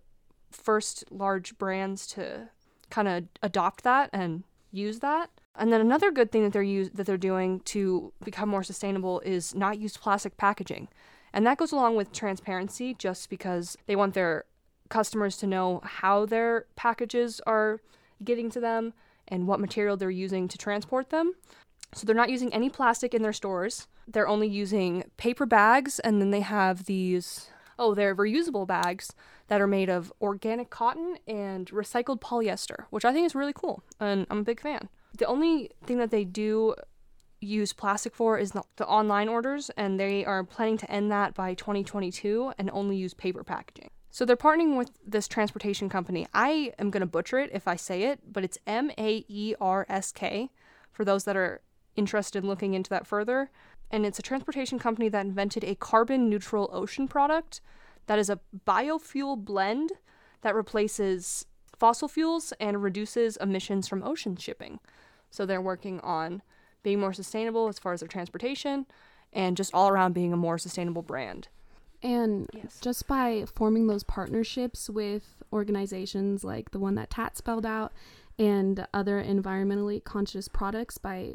first 0.50 1.04
large 1.10 1.56
brands 1.58 2.06
to 2.06 2.48
kind 2.90 3.08
of 3.08 3.24
adopt 3.42 3.84
that 3.84 4.08
and 4.12 4.44
use 4.70 5.00
that. 5.00 5.30
And 5.54 5.72
then 5.72 5.80
another 5.80 6.10
good 6.10 6.30
thing 6.30 6.44
that 6.44 6.52
they're 6.52 6.62
use, 6.62 6.90
that 6.90 7.06
they're 7.06 7.16
doing 7.16 7.60
to 7.60 8.12
become 8.24 8.48
more 8.48 8.62
sustainable 8.62 9.20
is 9.20 9.54
not 9.54 9.78
use 9.78 9.96
plastic 9.96 10.36
packaging. 10.36 10.88
And 11.32 11.46
that 11.46 11.58
goes 11.58 11.72
along 11.72 11.96
with 11.96 12.12
transparency 12.12 12.94
just 12.94 13.28
because 13.28 13.76
they 13.86 13.96
want 13.96 14.14
their 14.14 14.44
customers 14.88 15.36
to 15.38 15.46
know 15.46 15.80
how 15.84 16.24
their 16.24 16.66
packages 16.76 17.40
are 17.46 17.80
getting 18.24 18.50
to 18.50 18.60
them 18.60 18.94
and 19.26 19.46
what 19.46 19.60
material 19.60 19.96
they're 19.96 20.10
using 20.10 20.48
to 20.48 20.56
transport 20.56 21.10
them. 21.10 21.34
So 21.94 22.06
they're 22.06 22.14
not 22.14 22.30
using 22.30 22.52
any 22.52 22.68
plastic 22.70 23.14
in 23.14 23.22
their 23.22 23.32
stores. 23.32 23.86
They're 24.06 24.28
only 24.28 24.48
using 24.48 25.04
paper 25.16 25.46
bags 25.46 25.98
and 25.98 26.20
then 26.20 26.30
they 26.30 26.40
have 26.40 26.84
these 26.84 27.50
oh, 27.80 27.94
they're 27.94 28.16
reusable 28.16 28.66
bags 28.66 29.12
that 29.46 29.60
are 29.60 29.66
made 29.68 29.88
of 29.88 30.12
organic 30.20 30.68
cotton 30.68 31.16
and 31.28 31.70
recycled 31.70 32.20
polyester, 32.20 32.86
which 32.90 33.04
I 33.04 33.12
think 33.12 33.24
is 33.24 33.36
really 33.36 33.52
cool 33.52 33.82
and 34.00 34.26
I'm 34.30 34.38
a 34.38 34.44
big 34.44 34.60
fan. 34.60 34.88
The 35.16 35.26
only 35.26 35.70
thing 35.86 35.98
that 35.98 36.10
they 36.10 36.24
do 36.24 36.74
use 37.40 37.72
plastic 37.72 38.14
for 38.14 38.38
is 38.38 38.52
the, 38.52 38.86
online 38.86 39.28
orders, 39.28 39.70
and 39.76 39.98
they 39.98 40.24
are 40.24 40.44
planning 40.44 40.78
to 40.78 40.90
end 40.90 41.10
that 41.12 41.34
by 41.34 41.54
2022 41.54 42.52
and 42.58 42.70
only 42.70 42.96
use 42.96 43.14
paper 43.14 43.44
packaging. 43.44 43.90
So 44.10 44.24
they're 44.24 44.36
partnering 44.36 44.76
with 44.76 44.90
this 45.06 45.28
transportation 45.28 45.88
company. 45.88 46.26
I 46.34 46.72
am 46.78 46.90
going 46.90 47.02
to 47.02 47.06
butcher 47.06 47.38
it 47.38 47.50
if 47.52 47.68
I 47.68 47.76
say 47.76 48.04
it, 48.04 48.20
but 48.32 48.42
it's 48.42 48.58
M 48.66 48.90
A 48.98 49.24
E 49.28 49.54
R 49.60 49.86
S 49.88 50.12
K 50.12 50.50
for 50.90 51.04
those 51.04 51.24
that 51.24 51.36
are 51.36 51.60
interested 51.98 52.42
in 52.42 52.48
looking 52.48 52.74
into 52.74 52.90
that 52.90 53.06
further. 53.06 53.50
And 53.90 54.06
it's 54.06 54.18
a 54.18 54.22
transportation 54.22 54.78
company 54.78 55.08
that 55.08 55.26
invented 55.26 55.64
a 55.64 55.74
carbon 55.74 56.28
neutral 56.28 56.70
ocean 56.72 57.08
product 57.08 57.60
that 58.06 58.18
is 58.18 58.30
a 58.30 58.40
biofuel 58.66 59.36
blend 59.36 59.92
that 60.42 60.54
replaces 60.54 61.46
fossil 61.76 62.08
fuels 62.08 62.52
and 62.60 62.82
reduces 62.82 63.36
emissions 63.38 63.88
from 63.88 64.02
ocean 64.02 64.36
shipping. 64.36 64.80
So 65.30 65.44
they're 65.44 65.60
working 65.60 66.00
on 66.00 66.42
being 66.82 67.00
more 67.00 67.12
sustainable 67.12 67.68
as 67.68 67.78
far 67.78 67.92
as 67.92 68.00
their 68.00 68.08
transportation 68.08 68.86
and 69.32 69.56
just 69.56 69.74
all 69.74 69.88
around 69.88 70.14
being 70.14 70.32
a 70.32 70.36
more 70.36 70.58
sustainable 70.58 71.02
brand. 71.02 71.48
And 72.02 72.48
yes. 72.52 72.78
just 72.80 73.06
by 73.08 73.44
forming 73.52 73.88
those 73.88 74.04
partnerships 74.04 74.88
with 74.88 75.42
organizations 75.52 76.44
like 76.44 76.70
the 76.70 76.78
one 76.78 76.94
that 76.94 77.10
Tat 77.10 77.36
spelled 77.36 77.66
out 77.66 77.92
and 78.38 78.86
other 78.94 79.22
environmentally 79.22 80.02
conscious 80.02 80.46
products 80.48 80.96
by 80.96 81.34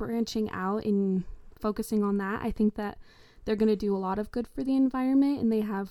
branching 0.00 0.50
out 0.50 0.86
and 0.86 1.24
focusing 1.60 2.02
on 2.02 2.16
that, 2.16 2.40
I 2.42 2.50
think 2.50 2.74
that 2.76 2.96
they're 3.44 3.54
going 3.54 3.68
to 3.68 3.76
do 3.76 3.94
a 3.94 3.98
lot 3.98 4.18
of 4.18 4.30
good 4.30 4.48
for 4.48 4.64
the 4.64 4.74
environment 4.74 5.40
and 5.40 5.52
they 5.52 5.60
have 5.60 5.90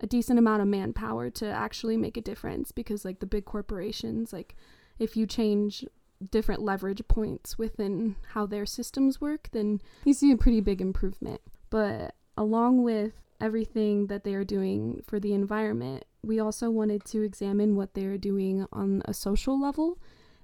a 0.00 0.06
decent 0.06 0.38
amount 0.38 0.60
of 0.60 0.68
manpower 0.68 1.30
to 1.30 1.46
actually 1.46 1.96
make 1.96 2.18
a 2.18 2.20
difference 2.20 2.72
because 2.72 3.06
like 3.06 3.20
the 3.20 3.26
big 3.26 3.46
corporations 3.46 4.32
like 4.32 4.54
if 4.98 5.16
you 5.16 5.26
change 5.26 5.86
different 6.30 6.60
leverage 6.60 7.00
points 7.08 7.56
within 7.56 8.16
how 8.34 8.44
their 8.44 8.66
systems 8.66 9.18
work, 9.20 9.48
then 9.52 9.80
you 10.04 10.12
see 10.12 10.30
a 10.30 10.36
pretty 10.36 10.60
big 10.60 10.80
improvement. 10.82 11.40
But 11.70 12.14
along 12.36 12.82
with 12.82 13.12
everything 13.40 14.08
that 14.08 14.24
they 14.24 14.34
are 14.34 14.44
doing 14.44 15.02
for 15.06 15.18
the 15.18 15.32
environment, 15.32 16.04
we 16.22 16.38
also 16.38 16.70
wanted 16.70 17.04
to 17.06 17.22
examine 17.22 17.76
what 17.76 17.94
they 17.94 18.04
are 18.04 18.18
doing 18.18 18.66
on 18.72 19.02
a 19.06 19.14
social 19.14 19.60
level 19.60 19.98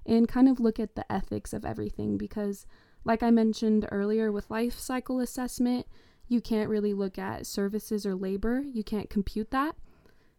and 0.05 0.27
kind 0.27 0.47
of 0.47 0.59
look 0.59 0.79
at 0.79 0.95
the 0.95 1.09
ethics 1.11 1.53
of 1.53 1.65
everything 1.65 2.17
because, 2.17 2.65
like 3.03 3.23
I 3.23 3.31
mentioned 3.31 3.87
earlier 3.91 4.31
with 4.31 4.49
life 4.49 4.77
cycle 4.77 5.19
assessment, 5.19 5.85
you 6.27 6.41
can't 6.41 6.69
really 6.69 6.93
look 6.93 7.17
at 7.17 7.45
services 7.45 8.05
or 8.05 8.15
labor, 8.15 8.63
you 8.65 8.83
can't 8.83 9.09
compute 9.09 9.51
that. 9.51 9.75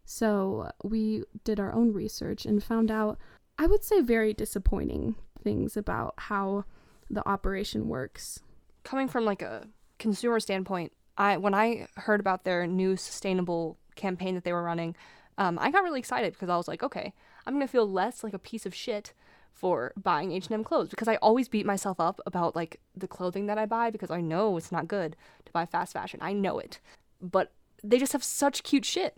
So, 0.05 0.71
we 0.83 1.23
did 1.43 1.59
our 1.59 1.73
own 1.73 1.93
research 1.93 2.45
and 2.45 2.63
found 2.63 2.91
out, 2.91 3.17
I 3.57 3.67
would 3.67 3.83
say, 3.83 4.01
very 4.01 4.33
disappointing 4.33 5.15
things 5.43 5.77
about 5.77 6.15
how 6.17 6.65
the 7.09 7.27
operation 7.27 7.87
works. 7.87 8.39
Coming 8.83 9.07
from 9.07 9.25
like 9.25 9.41
a 9.41 9.67
consumer 9.99 10.39
standpoint, 10.39 10.91
I 11.17 11.37
when 11.37 11.53
I 11.53 11.87
heard 11.97 12.19
about 12.19 12.43
their 12.43 12.65
new 12.65 12.97
sustainable 12.97 13.77
campaign 13.95 14.35
that 14.35 14.43
they 14.43 14.53
were 14.53 14.63
running, 14.63 14.95
um, 15.37 15.59
I 15.59 15.71
got 15.71 15.83
really 15.83 15.99
excited 15.99 16.33
because 16.33 16.49
I 16.49 16.57
was 16.57 16.67
like, 16.67 16.83
okay, 16.83 17.13
I'm 17.45 17.53
gonna 17.53 17.67
feel 17.67 17.89
less 17.89 18.23
like 18.23 18.33
a 18.33 18.39
piece 18.39 18.65
of 18.65 18.73
shit 18.73 19.13
for 19.53 19.93
buying 20.01 20.31
H&M 20.31 20.63
clothes 20.63 20.89
because 20.89 21.07
I 21.07 21.17
always 21.17 21.47
beat 21.47 21.65
myself 21.65 21.99
up 21.99 22.19
about 22.25 22.55
like 22.55 22.79
the 22.95 23.07
clothing 23.07 23.45
that 23.45 23.57
I 23.57 23.65
buy 23.65 23.91
because 23.91 24.11
I 24.11 24.21
know 24.21 24.57
it's 24.57 24.71
not 24.71 24.87
good 24.87 25.15
to 25.45 25.51
buy 25.51 25.65
fast 25.65 25.93
fashion. 25.93 26.19
I 26.21 26.33
know 26.33 26.57
it. 26.59 26.79
But 27.21 27.51
they 27.83 27.99
just 27.99 28.13
have 28.13 28.23
such 28.23 28.63
cute 28.63 28.85
shit. 28.85 29.15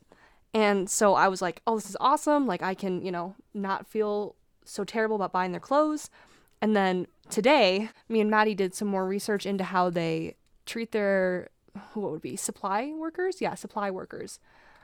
And 0.53 0.89
so 0.89 1.15
I 1.15 1.27
was 1.29 1.41
like, 1.41 1.61
"Oh, 1.65 1.75
this 1.75 1.89
is 1.89 1.97
awesome. 1.99 2.45
Like 2.45 2.61
I 2.61 2.73
can, 2.73 3.03
you 3.03 3.11
know, 3.11 3.35
not 3.53 3.87
feel 3.87 4.35
so 4.65 4.83
terrible 4.83 5.15
about 5.15 5.31
buying 5.31 5.51
their 5.51 5.59
clothes. 5.59 6.09
And 6.61 6.75
then 6.75 7.07
today, 7.29 7.89
me 8.07 8.21
and 8.21 8.29
Maddie 8.29 8.55
did 8.55 8.73
some 8.73 8.87
more 8.87 9.05
research 9.05 9.45
into 9.45 9.63
how 9.63 9.89
they 9.89 10.35
treat 10.65 10.91
their 10.91 11.49
what 11.93 12.11
would 12.11 12.21
be 12.21 12.35
supply 12.35 12.93
workers? 12.95 13.41
Yeah, 13.41 13.55
supply 13.55 13.89
workers. 13.89 14.39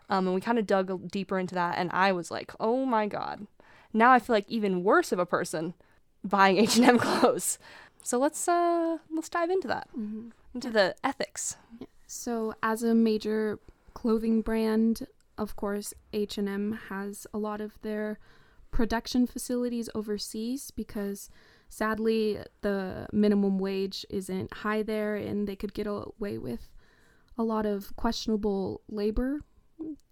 Um, 0.10 0.26
and 0.26 0.36
we 0.36 0.42
kind 0.42 0.58
of 0.58 0.66
dug 0.66 1.12
deeper 1.12 1.38
into 1.38 1.54
that, 1.56 1.78
and 1.78 1.92
I 1.94 2.12
was 2.12 2.32
like, 2.32 2.52
oh 2.60 2.84
my 2.84 3.06
god, 3.06 3.46
now 3.94 4.12
I 4.12 4.20
feel 4.20 4.36
like 4.36 4.50
even 4.50 4.84
worse 4.84 5.12
of 5.12 5.20
a 5.20 5.26
person 5.26 5.74
buying 6.24 6.58
H 6.60 6.78
and 6.78 6.86
M 6.86 7.00
clothes. 7.00 7.60
So 8.04 8.18
let's 8.18 8.48
uh 8.48 8.98
let's 9.12 9.30
dive 9.30 9.50
into 9.50 9.68
that, 9.68 9.88
mm-hmm. 9.98 10.30
into 10.54 10.70
the 10.70 10.96
ethics. 11.04 11.58
Yeah. 11.80 11.88
So 12.08 12.54
as 12.64 12.84
a 12.84 12.96
major 12.96 13.60
clothing 13.94 14.42
brand, 14.42 15.08
of 15.38 15.56
course, 15.56 15.94
H 16.14 16.38
and 16.38 16.50
M 16.50 16.80
has 16.90 17.28
a 17.34 17.38
lot 17.38 17.62
of 17.62 17.80
their 17.82 18.20
production 18.72 19.26
facilities 19.26 19.90
overseas 19.96 20.72
because 20.72 21.30
sadly 21.70 22.40
the 22.62 23.08
minimum 23.12 23.58
wage 23.58 24.06
isn't 24.10 24.54
high 24.54 24.84
there 24.84 25.16
and 25.16 25.48
they 25.48 25.56
could 25.56 25.74
get 25.74 25.88
away 25.88 26.38
with 26.38 26.72
a 27.38 27.44
lot 27.44 27.66
of 27.66 27.96
questionable 27.96 28.82
labor 28.90 29.42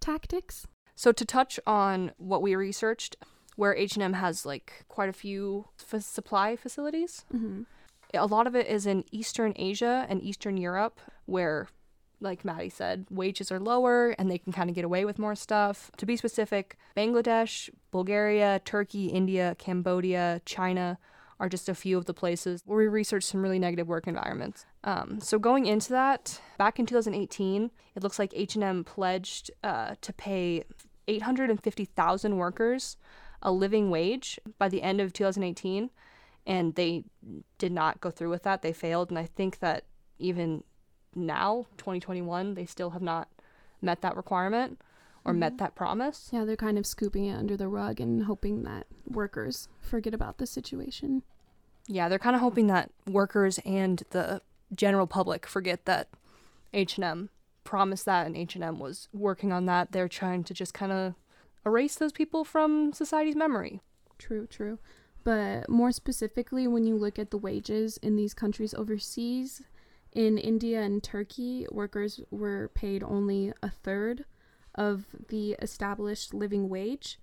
tactics. 0.00 0.66
So 0.94 1.12
to 1.12 1.24
touch 1.24 1.60
on 1.66 2.12
what 2.16 2.42
we 2.42 2.54
researched, 2.54 3.16
where 3.58 3.74
H&M 3.74 4.12
has 4.12 4.46
like 4.46 4.84
quite 4.86 5.08
a 5.08 5.12
few 5.12 5.66
f- 5.92 6.04
supply 6.04 6.54
facilities. 6.54 7.24
Mm-hmm. 7.34 7.62
A 8.14 8.24
lot 8.24 8.46
of 8.46 8.54
it 8.54 8.68
is 8.68 8.86
in 8.86 9.02
Eastern 9.10 9.52
Asia 9.56 10.06
and 10.08 10.22
Eastern 10.22 10.56
Europe, 10.56 11.00
where 11.26 11.66
like 12.20 12.44
Maddie 12.44 12.68
said, 12.68 13.06
wages 13.10 13.50
are 13.50 13.58
lower 13.58 14.10
and 14.10 14.30
they 14.30 14.38
can 14.38 14.52
kind 14.52 14.70
of 14.70 14.76
get 14.76 14.84
away 14.84 15.04
with 15.04 15.18
more 15.18 15.34
stuff. 15.34 15.90
To 15.96 16.06
be 16.06 16.16
specific, 16.16 16.76
Bangladesh, 16.96 17.68
Bulgaria, 17.90 18.60
Turkey, 18.64 19.06
India, 19.06 19.56
Cambodia, 19.58 20.40
China 20.44 20.96
are 21.40 21.48
just 21.48 21.68
a 21.68 21.74
few 21.74 21.98
of 21.98 22.04
the 22.04 22.14
places 22.14 22.62
where 22.64 22.78
we 22.78 22.86
researched 22.86 23.26
some 23.26 23.42
really 23.42 23.58
negative 23.58 23.88
work 23.88 24.06
environments. 24.06 24.66
Um, 24.84 25.18
so 25.20 25.36
going 25.36 25.66
into 25.66 25.90
that, 25.90 26.40
back 26.58 26.78
in 26.78 26.86
2018, 26.86 27.72
it 27.96 28.04
looks 28.04 28.20
like 28.20 28.32
H&M 28.36 28.84
pledged 28.84 29.50
uh, 29.64 29.96
to 30.00 30.12
pay 30.12 30.62
850,000 31.08 32.36
workers 32.36 32.96
a 33.42 33.52
living 33.52 33.90
wage 33.90 34.38
by 34.58 34.68
the 34.68 34.82
end 34.82 35.00
of 35.00 35.12
2018, 35.12 35.90
and 36.46 36.74
they 36.74 37.04
did 37.58 37.72
not 37.72 38.00
go 38.00 38.10
through 38.10 38.30
with 38.30 38.42
that. 38.42 38.62
They 38.62 38.72
failed, 38.72 39.10
and 39.10 39.18
I 39.18 39.26
think 39.26 39.58
that 39.60 39.84
even 40.18 40.64
now, 41.14 41.66
2021, 41.76 42.54
they 42.54 42.66
still 42.66 42.90
have 42.90 43.02
not 43.02 43.28
met 43.80 44.02
that 44.02 44.16
requirement 44.16 44.80
or 45.24 45.32
mm-hmm. 45.32 45.40
met 45.40 45.58
that 45.58 45.74
promise. 45.74 46.30
Yeah, 46.32 46.44
they're 46.44 46.56
kind 46.56 46.78
of 46.78 46.86
scooping 46.86 47.26
it 47.26 47.36
under 47.36 47.56
the 47.56 47.68
rug 47.68 48.00
and 48.00 48.24
hoping 48.24 48.62
that 48.64 48.86
workers 49.06 49.68
forget 49.80 50.14
about 50.14 50.38
the 50.38 50.46
situation. 50.46 51.22
Yeah, 51.86 52.08
they're 52.08 52.18
kind 52.18 52.36
of 52.36 52.42
hoping 52.42 52.66
that 52.68 52.90
workers 53.06 53.58
and 53.64 54.02
the 54.10 54.42
general 54.74 55.06
public 55.06 55.46
forget 55.46 55.86
that 55.86 56.08
H&M 56.72 57.30
promised 57.64 58.04
that 58.04 58.26
and 58.26 58.36
H&M 58.36 58.78
was 58.78 59.08
working 59.12 59.52
on 59.52 59.66
that. 59.66 59.92
They're 59.92 60.08
trying 60.08 60.44
to 60.44 60.54
just 60.54 60.74
kind 60.74 60.92
of 60.92 61.14
erase 61.68 61.96
those 61.96 62.12
people 62.12 62.44
from 62.44 62.92
society's 62.92 63.36
memory. 63.36 63.80
True, 64.18 64.46
true. 64.46 64.78
But 65.24 65.68
more 65.68 65.92
specifically, 65.92 66.66
when 66.66 66.84
you 66.84 66.96
look 66.96 67.18
at 67.18 67.30
the 67.30 67.38
wages 67.38 67.98
in 67.98 68.16
these 68.16 68.34
countries 68.34 68.74
overseas, 68.74 69.62
in 70.12 70.38
India 70.38 70.80
and 70.80 71.02
Turkey, 71.02 71.66
workers 71.70 72.20
were 72.30 72.70
paid 72.74 73.02
only 73.02 73.52
a 73.62 73.70
third 73.70 74.24
of 74.74 75.06
the 75.28 75.56
established 75.60 76.32
living 76.32 76.68
wage. 76.68 77.18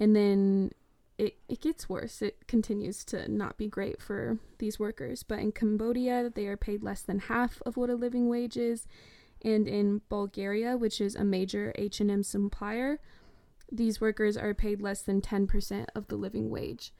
And 0.00 0.16
then 0.16 0.70
it, 1.18 1.36
it 1.48 1.60
gets 1.60 1.88
worse. 1.88 2.22
It 2.22 2.46
continues 2.48 3.04
to 3.06 3.30
not 3.30 3.58
be 3.58 3.68
great 3.68 4.00
for 4.00 4.38
these 4.58 4.78
workers. 4.78 5.22
But 5.22 5.40
in 5.40 5.52
Cambodia, 5.52 6.30
they 6.34 6.46
are 6.46 6.56
paid 6.56 6.82
less 6.82 7.02
than 7.02 7.18
half 7.18 7.60
of 7.66 7.76
what 7.76 7.90
a 7.90 7.94
living 7.94 8.28
wage 8.28 8.56
is. 8.56 8.86
And 9.42 9.68
in 9.68 10.00
Bulgaria, 10.08 10.76
which 10.76 11.00
is 11.00 11.14
a 11.14 11.24
major 11.24 11.72
H&M 11.76 12.22
supplier, 12.22 13.00
these 13.70 14.00
workers 14.00 14.36
are 14.36 14.54
paid 14.54 14.80
less 14.80 15.02
than 15.02 15.20
10% 15.20 15.86
of 15.94 16.08
the 16.08 16.16
living 16.16 16.50
wage. 16.50 16.92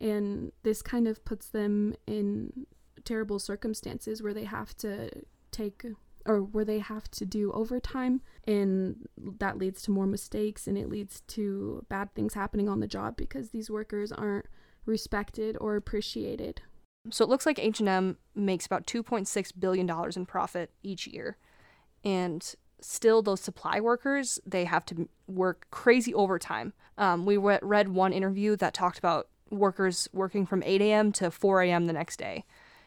And 0.00 0.52
this 0.62 0.82
kind 0.82 1.08
of 1.08 1.24
puts 1.24 1.48
them 1.48 1.94
in 2.06 2.66
terrible 3.04 3.38
circumstances 3.38 4.22
where 4.22 4.34
they 4.34 4.44
have 4.44 4.76
to 4.78 5.10
take 5.50 5.84
or 6.26 6.42
where 6.42 6.64
they 6.64 6.78
have 6.78 7.10
to 7.10 7.24
do 7.24 7.50
overtime 7.52 8.20
and 8.46 9.08
that 9.16 9.56
leads 9.56 9.80
to 9.80 9.90
more 9.90 10.06
mistakes 10.06 10.66
and 10.66 10.76
it 10.76 10.88
leads 10.88 11.22
to 11.22 11.84
bad 11.88 12.14
things 12.14 12.34
happening 12.34 12.68
on 12.68 12.80
the 12.80 12.86
job 12.86 13.16
because 13.16 13.50
these 13.50 13.70
workers 13.70 14.12
aren't 14.12 14.46
respected 14.84 15.56
or 15.60 15.74
appreciated. 15.76 16.60
So 17.10 17.24
it 17.24 17.28
looks 17.28 17.46
like 17.46 17.58
H&M 17.58 18.18
makes 18.34 18.66
about 18.66 18.86
2.6 18.86 19.52
billion 19.58 19.86
dollars 19.86 20.16
in 20.16 20.26
profit 20.26 20.70
each 20.82 21.06
year. 21.06 21.38
And 22.04 22.54
still 22.80 23.22
those 23.22 23.40
supply 23.40 23.80
workers, 23.80 24.38
they 24.46 24.64
have 24.64 24.84
to 24.86 25.08
work 25.26 25.66
crazy 25.70 26.14
overtime. 26.14 26.72
Um, 26.96 27.26
we 27.26 27.36
read 27.36 27.88
one 27.88 28.12
interview 28.12 28.56
that 28.56 28.74
talked 28.74 28.98
about 28.98 29.28
workers 29.50 30.08
working 30.12 30.46
from 30.46 30.62
8 30.62 30.80
a.m. 30.82 31.12
to 31.12 31.30
4 31.30 31.62
a.m. 31.62 31.86
the 31.86 31.92
next 31.92 32.18
day 32.18 32.44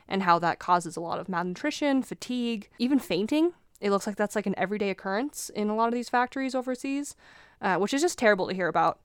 and 0.08 0.24
how 0.24 0.40
that 0.40 0.60
causes 0.60 0.96
a 0.98 1.02
lot 1.02 1.20
of 1.20 1.30
malnutrition, 1.30 2.04
fatigue, 2.04 2.70
even 2.78 3.00
fainting. 3.00 3.54
It 3.80 3.92
looks 3.92 4.06
like 4.06 4.18
that's 4.18 4.36
like 4.36 4.46
an 4.46 4.58
everyday 4.58 4.90
occurrence 4.90 5.50
in 5.50 5.70
a 5.70 5.76
lot 5.76 5.88
of 5.88 5.94
these 5.94 6.10
factories 6.10 6.54
overseas, 6.54 7.16
uh, 7.62 7.78
which 7.78 7.94
is 7.94 8.02
just 8.02 8.18
terrible 8.18 8.48
to 8.48 8.54
hear 8.54 8.68
about. 8.68 9.00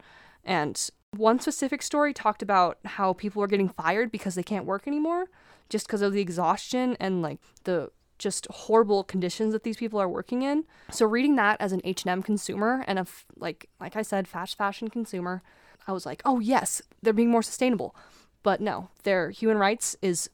And 0.45 0.91
one 1.17 1.39
specific 1.41 1.83
story 1.83 2.13
talked 2.13 2.43
about 2.43 2.79
how 2.85 3.13
people 3.13 3.43
are 3.43 3.47
getting 3.47 3.69
fired 3.69 4.11
because 4.11 4.35
they 4.35 4.43
can't 4.43 4.67
work 4.67 4.87
anymore 4.87 5.27
just 5.69 5.87
because 5.87 6.03
of 6.03 6.13
the 6.13 6.21
exhaustion 6.21 6.97
and 7.01 7.23
like 7.23 7.39
the 7.65 7.91
just 8.19 8.47
horrible 8.51 9.05
conditions 9.05 9.53
that 9.53 9.63
these 9.63 9.77
people 9.77 10.01
are 10.01 10.09
working 10.09 10.43
in. 10.43 10.65
So 10.91 11.07
reading 11.07 11.37
that 11.37 11.61
as 11.61 11.73
an 11.73 11.81
H&M 11.85 12.23
consumer 12.23 12.85
and 12.87 12.99
a 12.99 13.07
like 13.37 13.69
like 13.81 13.97
I 13.97 14.03
said 14.03 14.29
fast 14.29 14.57
fashion 14.57 14.89
consumer, 14.89 15.43
I 15.87 15.93
was 15.93 16.07
like, 16.07 16.23
"Oh 16.25 16.41
yes, 16.41 16.83
they're 17.03 17.13
being 17.13 17.31
more 17.31 17.43
sustainable." 17.43 17.95
But 18.43 18.61
no, 18.61 18.91
their 19.03 19.31
human 19.31 19.59
rights 19.59 19.97
is 20.03 20.31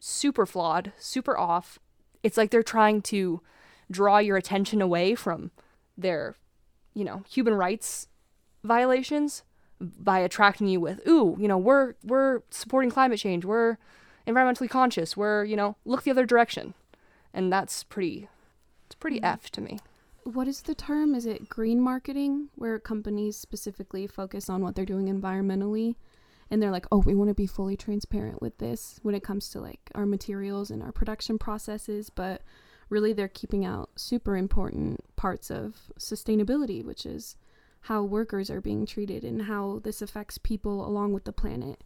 super 0.00 0.44
flawed, 0.44 0.92
super 0.98 1.38
off. 1.38 1.78
It's 2.22 2.36
like 2.36 2.50
they're 2.50 2.62
trying 2.62 3.02
to 3.02 3.40
draw 3.90 4.18
your 4.18 4.36
attention 4.36 4.82
away 4.82 5.14
from 5.14 5.50
their, 5.96 6.36
you 6.94 7.04
know, 7.04 7.22
human 7.28 7.54
rights 7.54 8.08
violations 8.62 9.42
by 9.80 10.18
attracting 10.18 10.66
you 10.68 10.80
with, 10.80 11.06
"Ooh, 11.06 11.36
you 11.38 11.48
know, 11.48 11.58
we're 11.58 11.94
we're 12.02 12.42
supporting 12.50 12.90
climate 12.90 13.18
change. 13.18 13.44
We're 13.44 13.76
environmentally 14.26 14.68
conscious. 14.68 15.16
We're, 15.16 15.44
you 15.44 15.56
know, 15.56 15.76
look 15.84 16.02
the 16.02 16.10
other 16.10 16.26
direction." 16.26 16.74
And 17.34 17.52
that's 17.52 17.84
pretty 17.84 18.28
it's 18.86 18.94
pretty 18.94 19.16
mm-hmm. 19.16 19.26
F 19.26 19.50
to 19.50 19.60
me. 19.60 19.80
What 20.22 20.48
is 20.48 20.62
the 20.62 20.74
term? 20.74 21.14
Is 21.14 21.26
it 21.26 21.50
green 21.50 21.80
marketing 21.80 22.48
where 22.54 22.78
companies 22.78 23.36
specifically 23.36 24.06
focus 24.06 24.48
on 24.48 24.62
what 24.62 24.74
they're 24.74 24.86
doing 24.86 25.06
environmentally? 25.06 25.96
and 26.50 26.62
they're 26.62 26.70
like, 26.70 26.86
"Oh, 26.92 26.98
we 26.98 27.14
want 27.14 27.28
to 27.28 27.34
be 27.34 27.46
fully 27.46 27.76
transparent 27.76 28.40
with 28.40 28.58
this 28.58 28.98
when 29.02 29.14
it 29.14 29.22
comes 29.22 29.48
to 29.50 29.60
like 29.60 29.90
our 29.94 30.06
materials 30.06 30.70
and 30.70 30.82
our 30.82 30.92
production 30.92 31.38
processes," 31.38 32.10
but 32.10 32.42
really 32.90 33.12
they're 33.12 33.28
keeping 33.28 33.64
out 33.64 33.90
super 33.96 34.36
important 34.36 35.00
parts 35.16 35.50
of 35.50 35.90
sustainability, 35.98 36.84
which 36.84 37.06
is 37.06 37.36
how 37.80 38.02
workers 38.02 38.50
are 38.50 38.60
being 38.60 38.86
treated 38.86 39.24
and 39.24 39.42
how 39.42 39.80
this 39.82 40.00
affects 40.00 40.38
people 40.38 40.86
along 40.86 41.12
with 41.12 41.24
the 41.24 41.32
planet. 41.32 41.82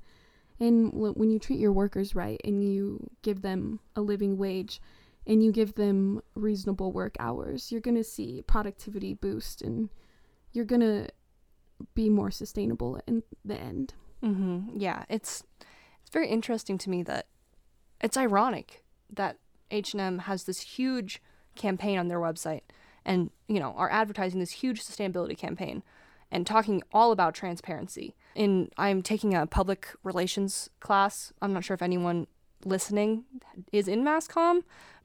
And 0.60 0.92
when 0.92 1.30
you 1.30 1.38
treat 1.38 1.60
your 1.60 1.72
workers 1.72 2.14
right 2.14 2.40
and 2.44 2.62
you 2.62 3.08
give 3.22 3.42
them 3.42 3.80
a 3.94 4.00
living 4.00 4.38
wage 4.38 4.80
and 5.28 5.44
you 5.44 5.52
give 5.52 5.74
them 5.74 6.22
reasonable 6.34 6.90
work 6.90 7.14
hours, 7.20 7.70
you're 7.70 7.82
going 7.82 7.96
to 7.96 8.02
see 8.02 8.42
productivity 8.46 9.12
boost 9.12 9.60
and 9.60 9.90
you're 10.52 10.64
going 10.64 10.80
to 10.80 11.08
be 11.94 12.08
more 12.08 12.30
sustainable 12.30 13.00
in 13.06 13.22
the 13.44 13.56
end. 13.56 13.94
Mm-hmm. 14.24 14.70
Yeah, 14.76 15.04
it's 15.08 15.44
it's 16.00 16.10
very 16.10 16.28
interesting 16.28 16.78
to 16.78 16.90
me 16.90 17.02
that 17.04 17.26
it's 18.00 18.16
ironic 18.16 18.82
that 19.12 19.36
H&M 19.70 20.20
has 20.20 20.44
this 20.44 20.60
huge 20.60 21.20
campaign 21.54 21.98
on 21.98 22.08
their 22.08 22.18
website 22.18 22.62
and, 23.04 23.30
you 23.46 23.60
know, 23.60 23.74
are 23.76 23.90
advertising 23.90 24.40
this 24.40 24.50
huge 24.50 24.82
sustainability 24.82 25.36
campaign 25.36 25.82
and 26.30 26.46
talking 26.46 26.82
all 26.92 27.12
about 27.12 27.34
transparency. 27.34 28.16
In 28.34 28.70
I'm 28.78 29.02
taking 29.02 29.34
a 29.34 29.46
public 29.46 29.88
relations 30.02 30.70
class. 30.80 31.32
I'm 31.42 31.52
not 31.52 31.64
sure 31.64 31.74
if 31.74 31.82
anyone 31.82 32.26
listening 32.64 33.24
is 33.72 33.88
in 33.88 34.04
mass 34.04 34.28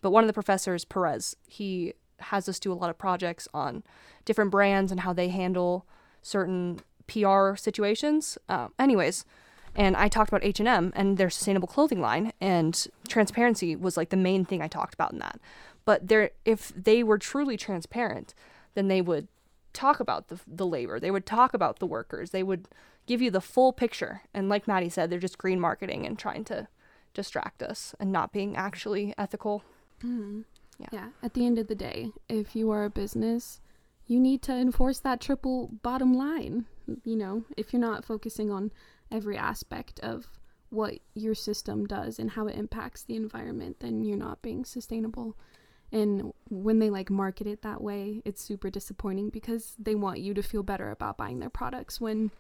but 0.02 0.12
one 0.12 0.24
of 0.24 0.28
the 0.28 0.34
professors, 0.34 0.84
Perez, 0.86 1.36
he 1.48 1.94
has 2.20 2.48
us 2.50 2.60
do 2.60 2.72
a 2.72 2.76
lot 2.76 2.90
of 2.90 2.98
projects 2.98 3.48
on 3.54 3.84
different 4.26 4.52
brands 4.52 4.92
and 4.92 5.02
how 5.02 5.14
they 5.14 5.30
handle 5.30 5.86
certain 6.22 6.80
PR 7.08 7.56
situations. 7.56 8.38
Uh, 8.50 8.68
anyways, 8.78 9.26
and 9.76 9.96
I 9.96 10.08
talked 10.08 10.30
about 10.30 10.44
H&M 10.44 10.92
and 10.96 11.18
their 11.18 11.30
sustainable 11.30 11.68
clothing 11.68 12.02
line 12.02 12.34
and 12.40 12.88
transparency 13.08 13.76
was 13.76 13.98
like 13.98 14.10
the 14.10 14.18
main 14.18 14.46
thing 14.46 14.62
I 14.62 14.68
talked 14.68 14.94
about 14.94 15.14
in 15.14 15.20
that. 15.20 15.40
But 15.86 16.08
there 16.08 16.32
if 16.46 16.72
they 16.76 17.04
were 17.04 17.18
truly 17.18 17.58
transparent, 17.58 18.34
then 18.74 18.88
they 18.88 19.02
would 19.02 19.28
talk 19.74 20.00
about 20.00 20.28
the 20.28 20.40
the 20.48 20.66
labor. 20.66 21.00
They 21.00 21.12
would 21.12 21.26
talk 21.26 21.54
about 21.54 21.80
the 21.80 21.88
workers. 21.88 22.30
They 22.30 22.44
would 22.44 22.68
give 23.06 23.22
you 23.22 23.32
the 23.32 23.42
full 23.42 23.74
picture. 23.74 24.22
And 24.34 24.48
like 24.48 24.68
Maddie 24.68 24.90
said, 24.90 25.10
they're 25.10 25.20
just 25.20 25.38
green 25.38 25.60
marketing 25.60 26.06
and 26.06 26.18
trying 26.18 26.46
to 26.46 26.68
distract 27.14 27.64
us 27.64 27.96
and 28.00 28.12
not 28.12 28.32
being 28.32 28.56
actually 28.56 29.14
ethical. 29.18 29.64
Mm. 30.04 30.46
Yeah. 30.80 30.88
yeah. 30.92 31.08
At 31.22 31.34
the 31.34 31.46
end 31.46 31.58
of 31.60 31.68
the 31.68 31.76
day, 31.76 32.12
if 32.28 32.56
you 32.56 32.72
are 32.72 32.84
a 32.84 32.90
business, 32.90 33.62
you 34.08 34.20
need 34.20 34.42
to 34.44 34.54
enforce 34.54 35.00
that 35.00 35.22
triple 35.22 35.70
bottom 35.82 36.14
line 36.14 36.66
you 37.04 37.16
know, 37.16 37.44
if 37.58 37.74
you're 37.74 37.82
not 37.82 38.06
focusing 38.06 38.52
on 38.52 38.72
every 39.12 39.38
aspect 39.38 40.00
of 40.02 40.28
what 40.70 40.96
your 41.14 41.36
system 41.36 41.86
does 41.86 42.18
and 42.20 42.32
how 42.32 42.48
it 42.48 42.58
impacts 42.58 43.04
the 43.04 43.16
environment, 43.16 43.78
then 43.80 44.04
you're 44.04 44.18
not 44.18 44.42
being 44.42 44.66
sustainable. 44.66 45.38
And 45.92 46.34
when 46.50 46.80
they 46.80 46.90
like 46.90 47.12
market 47.12 47.46
it 47.46 47.62
that 47.62 47.82
way, 47.82 48.22
it's 48.26 48.44
super 48.44 48.70
disappointing 48.70 49.30
because 49.30 49.76
they 49.78 49.94
want 49.94 50.20
you 50.20 50.34
to 50.34 50.42
feel 50.42 50.64
better 50.64 50.90
about 50.90 51.18
buying 51.18 51.40
their 51.40 51.52
products 51.52 52.02
when 52.02 52.32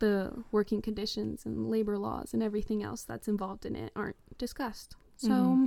the 0.00 0.44
working 0.50 0.82
conditions 0.82 1.44
and 1.44 1.70
labor 1.70 1.98
laws 1.98 2.32
and 2.32 2.42
everything 2.42 2.82
else 2.82 3.02
that's 3.02 3.28
involved 3.28 3.66
in 3.66 3.76
it 3.76 3.92
aren't 3.94 4.16
discussed. 4.38 4.96
So, 5.16 5.28
mm-hmm. 5.28 5.66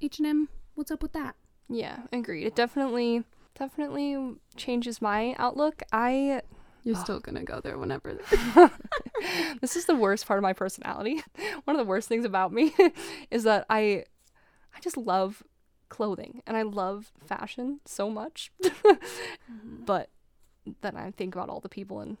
H&M, 0.00 0.48
what's 0.74 0.90
up 0.90 1.02
with 1.02 1.12
that? 1.12 1.36
Yeah, 1.68 2.00
agreed. 2.12 2.46
It 2.46 2.54
definitely 2.54 3.24
definitely 3.58 4.36
changes 4.56 5.02
my 5.02 5.34
outlook. 5.38 5.82
I 5.92 6.42
you're 6.84 6.96
oh. 6.96 7.00
still 7.00 7.20
gonna 7.20 7.44
go 7.44 7.60
there 7.60 7.76
whenever. 7.76 8.18
this 9.60 9.76
is 9.76 9.84
the 9.84 9.94
worst 9.94 10.26
part 10.26 10.38
of 10.38 10.42
my 10.42 10.52
personality. 10.52 11.22
One 11.64 11.76
of 11.76 11.84
the 11.84 11.88
worst 11.88 12.08
things 12.08 12.24
about 12.24 12.52
me 12.52 12.74
is 13.30 13.44
that 13.44 13.66
I, 13.68 14.04
I 14.74 14.80
just 14.80 14.96
love 14.96 15.42
clothing 15.88 16.42
and 16.46 16.56
I 16.56 16.62
love 16.62 17.12
fashion 17.26 17.80
so 17.84 18.08
much. 18.08 18.52
mm-hmm. 18.62 19.84
But 19.84 20.10
then 20.80 20.96
I 20.96 21.10
think 21.10 21.34
about 21.34 21.48
all 21.48 21.60
the 21.60 21.68
people 21.68 22.00
in 22.00 22.16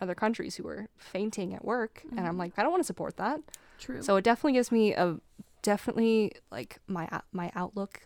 other 0.00 0.14
countries 0.14 0.56
who 0.56 0.66
are 0.66 0.88
fainting 0.98 1.54
at 1.54 1.64
work, 1.64 2.02
mm-hmm. 2.06 2.18
and 2.18 2.26
I'm 2.26 2.32
mm-hmm. 2.32 2.40
like, 2.40 2.52
I 2.56 2.62
don't 2.62 2.70
want 2.70 2.82
to 2.82 2.86
support 2.86 3.16
that. 3.16 3.40
True. 3.78 4.02
So 4.02 4.16
it 4.16 4.24
definitely 4.24 4.54
gives 4.54 4.72
me 4.72 4.94
a 4.94 5.16
definitely 5.62 6.32
like 6.50 6.78
my 6.86 7.08
my 7.32 7.50
outlook 7.54 8.02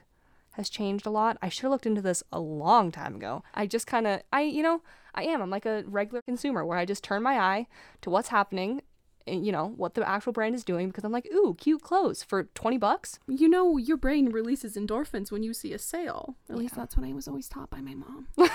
has 0.57 0.71
changed 0.71 1.07
a 1.07 1.11
lot. 1.11 1.37
I 1.43 1.49
should 1.51 1.63
have 1.63 1.71
looked 1.71 1.87
into 1.87 2.01
this 2.01 2.23
a 2.33 2.41
long 2.41 2.91
time 2.91 3.17
ago. 3.17 3.43
I 3.55 3.67
just 3.67 3.87
kind 3.87 4.07
of, 4.07 4.23
I, 4.33 4.41
you 4.41 4.63
know, 4.63 4.81
I 5.15 5.25
am. 5.25 5.43
I'm 5.43 5.51
like 5.51 5.67
a 5.67 5.85
regular 5.87 6.23
consumer 6.23 6.65
where 6.65 6.79
I 6.79 6.87
just 6.87 7.05
turn 7.05 7.23
my 7.23 7.39
eye 7.39 7.67
to 8.01 8.09
what's 8.09 8.29
happening 8.29 8.81
you 9.27 9.51
know, 9.51 9.73
what 9.77 9.95
the 9.95 10.09
actual 10.09 10.33
brand 10.33 10.55
is 10.55 10.65
doing 10.65 10.89
because 10.89 11.05
I'm 11.05 11.13
like, 11.13 11.29
ooh, 11.33 11.55
cute 11.59 11.83
clothes 11.83 12.23
for 12.23 12.45
20 12.45 12.79
bucks. 12.79 13.19
You 13.27 13.49
know, 13.49 13.77
your 13.77 13.97
brain 13.97 14.31
releases 14.31 14.77
endorphins 14.77 15.33
when 15.33 15.43
you 15.43 15.53
see 15.53 15.73
a 15.73 15.79
sale. 15.79 16.37
At 16.49 16.55
yeah. 16.57 16.61
least 16.61 16.77
that's 16.77 16.97
what 16.97 17.07
I 17.07 17.13
was 17.13 17.27
always 17.27 17.49
taught 17.49 17.71
by 17.71 17.81
my 17.81 17.95
mom. 17.95 18.29
but 18.37 18.49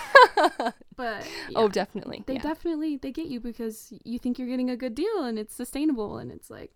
oh, 0.97 1.23
yeah, 1.49 1.57
oh, 1.57 1.67
definitely. 1.67 2.23
They 2.25 2.35
yeah. 2.35 2.41
definitely 2.41 2.97
they 2.97 3.11
get 3.11 3.27
you 3.27 3.39
because 3.39 3.93
you 4.03 4.17
think 4.17 4.39
you're 4.39 4.47
getting 4.47 4.69
a 4.69 4.77
good 4.77 4.95
deal 4.95 5.23
and 5.23 5.37
it's 5.37 5.53
sustainable 5.53 6.17
and 6.17 6.31
it's 6.31 6.49
like 6.49 6.71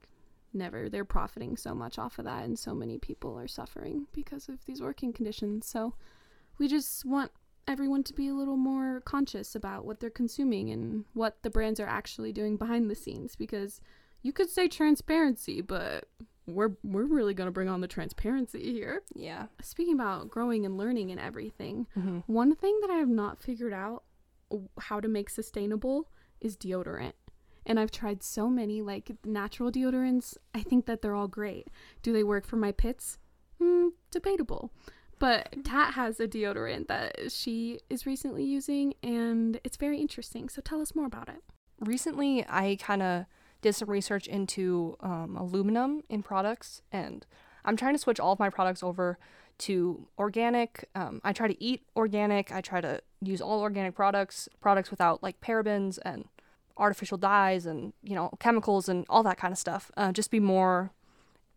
never 0.53 0.89
they're 0.89 1.05
profiting 1.05 1.57
so 1.57 1.75
much 1.75 1.99
off 1.99 2.17
of 2.17 2.25
that 2.25 2.45
and 2.45 2.57
so 2.57 2.73
many 2.73 2.97
people 2.97 3.37
are 3.37 3.47
suffering 3.47 4.07
because 4.13 4.47
of 4.47 4.63
these 4.65 4.81
working 4.81 5.11
conditions 5.11 5.67
so 5.67 5.93
we 6.57 6.67
just 6.67 7.03
want 7.05 7.29
everyone 7.67 8.03
to 8.03 8.13
be 8.13 8.27
a 8.27 8.33
little 8.33 8.57
more 8.57 9.01
conscious 9.01 9.55
about 9.55 9.85
what 9.85 9.99
they're 9.99 10.09
consuming 10.09 10.69
and 10.69 11.05
what 11.13 11.41
the 11.41 11.49
brands 11.49 11.79
are 11.79 11.87
actually 11.87 12.31
doing 12.31 12.57
behind 12.57 12.89
the 12.89 12.95
scenes 12.95 13.35
because 13.35 13.81
you 14.21 14.31
could 14.31 14.49
say 14.49 14.67
transparency 14.67 15.61
but 15.61 16.07
we're 16.47 16.77
we're 16.83 17.05
really 17.05 17.33
going 17.33 17.47
to 17.47 17.51
bring 17.51 17.69
on 17.69 17.81
the 17.81 17.87
transparency 17.87 18.71
here. 18.71 19.01
Yeah. 19.15 19.47
Speaking 19.63 19.95
about 19.95 20.29
growing 20.29 20.63
and 20.63 20.77
learning 20.77 21.09
and 21.09 21.19
everything, 21.19 21.87
mm-hmm. 21.97 22.19
one 22.27 22.55
thing 22.55 22.77
that 22.81 22.91
I 22.91 22.97
have 22.97 23.09
not 23.09 23.41
figured 23.41 23.73
out 23.73 24.03
how 24.79 24.99
to 24.99 25.07
make 25.07 25.31
sustainable 25.31 26.07
is 26.39 26.55
deodorant 26.55 27.13
and 27.65 27.79
I've 27.79 27.91
tried 27.91 28.23
so 28.23 28.49
many 28.49 28.81
like 28.81 29.11
natural 29.25 29.71
deodorants. 29.71 30.37
I 30.53 30.61
think 30.61 30.85
that 30.85 31.01
they're 31.01 31.15
all 31.15 31.27
great. 31.27 31.69
Do 32.03 32.13
they 32.13 32.23
work 32.23 32.45
for 32.45 32.57
my 32.57 32.71
pits? 32.71 33.17
Hmm, 33.59 33.89
debatable. 34.11 34.71
But 35.17 35.55
Tat 35.63 35.93
has 35.93 36.19
a 36.19 36.27
deodorant 36.27 36.87
that 36.87 37.31
she 37.31 37.79
is 37.89 38.05
recently 38.05 38.43
using, 38.43 38.95
and 39.01 39.59
it's 39.63 39.77
very 39.77 39.99
interesting. 39.99 40.49
So 40.49 40.61
tell 40.61 40.81
us 40.81 40.93
more 40.93 41.05
about 41.05 41.29
it. 41.29 41.41
Recently, 41.79 42.45
I 42.47 42.77
kind 42.81 43.01
of 43.01 43.25
did 43.61 43.73
some 43.73 43.89
research 43.89 44.27
into 44.27 44.97
um, 44.99 45.37
aluminum 45.37 46.03
in 46.09 46.21
products, 46.21 46.81
and 46.91 47.25
I'm 47.63 47.77
trying 47.77 47.93
to 47.93 47.99
switch 47.99 48.19
all 48.19 48.33
of 48.33 48.39
my 48.39 48.49
products 48.49 48.83
over 48.83 49.17
to 49.57 50.07
organic. 50.19 50.89
Um, 50.95 51.21
I 51.23 51.33
try 51.33 51.47
to 51.47 51.63
eat 51.63 51.83
organic. 51.95 52.51
I 52.51 52.61
try 52.61 52.81
to 52.81 53.01
use 53.21 53.41
all 53.41 53.61
organic 53.61 53.95
products, 53.95 54.49
products 54.61 54.91
without 54.91 55.23
like 55.23 55.39
parabens 55.41 55.97
and 56.03 56.25
artificial 56.77 57.17
dyes 57.17 57.65
and 57.65 57.93
you 58.03 58.13
know 58.13 58.29
chemicals 58.39 58.89
and 58.89 59.05
all 59.09 59.23
that 59.23 59.37
kind 59.37 59.51
of 59.51 59.57
stuff. 59.57 59.91
Uh, 59.95 60.11
just 60.11 60.29
be 60.29 60.39
more 60.39 60.91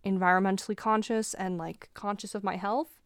environmentally 0.04 0.76
conscious 0.76 1.34
and 1.34 1.58
like 1.58 1.90
conscious 1.94 2.34
of 2.34 2.44
my 2.44 2.56
health. 2.56 2.97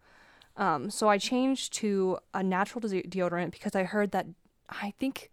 Um, 0.56 0.90
so 0.90 1.08
I 1.08 1.18
changed 1.18 1.72
to 1.74 2.18
a 2.34 2.42
natural 2.42 2.80
de- 2.80 3.02
deodorant 3.02 3.52
because 3.52 3.74
I 3.74 3.84
heard 3.84 4.12
that 4.12 4.26
I 4.68 4.92
think 4.98 5.30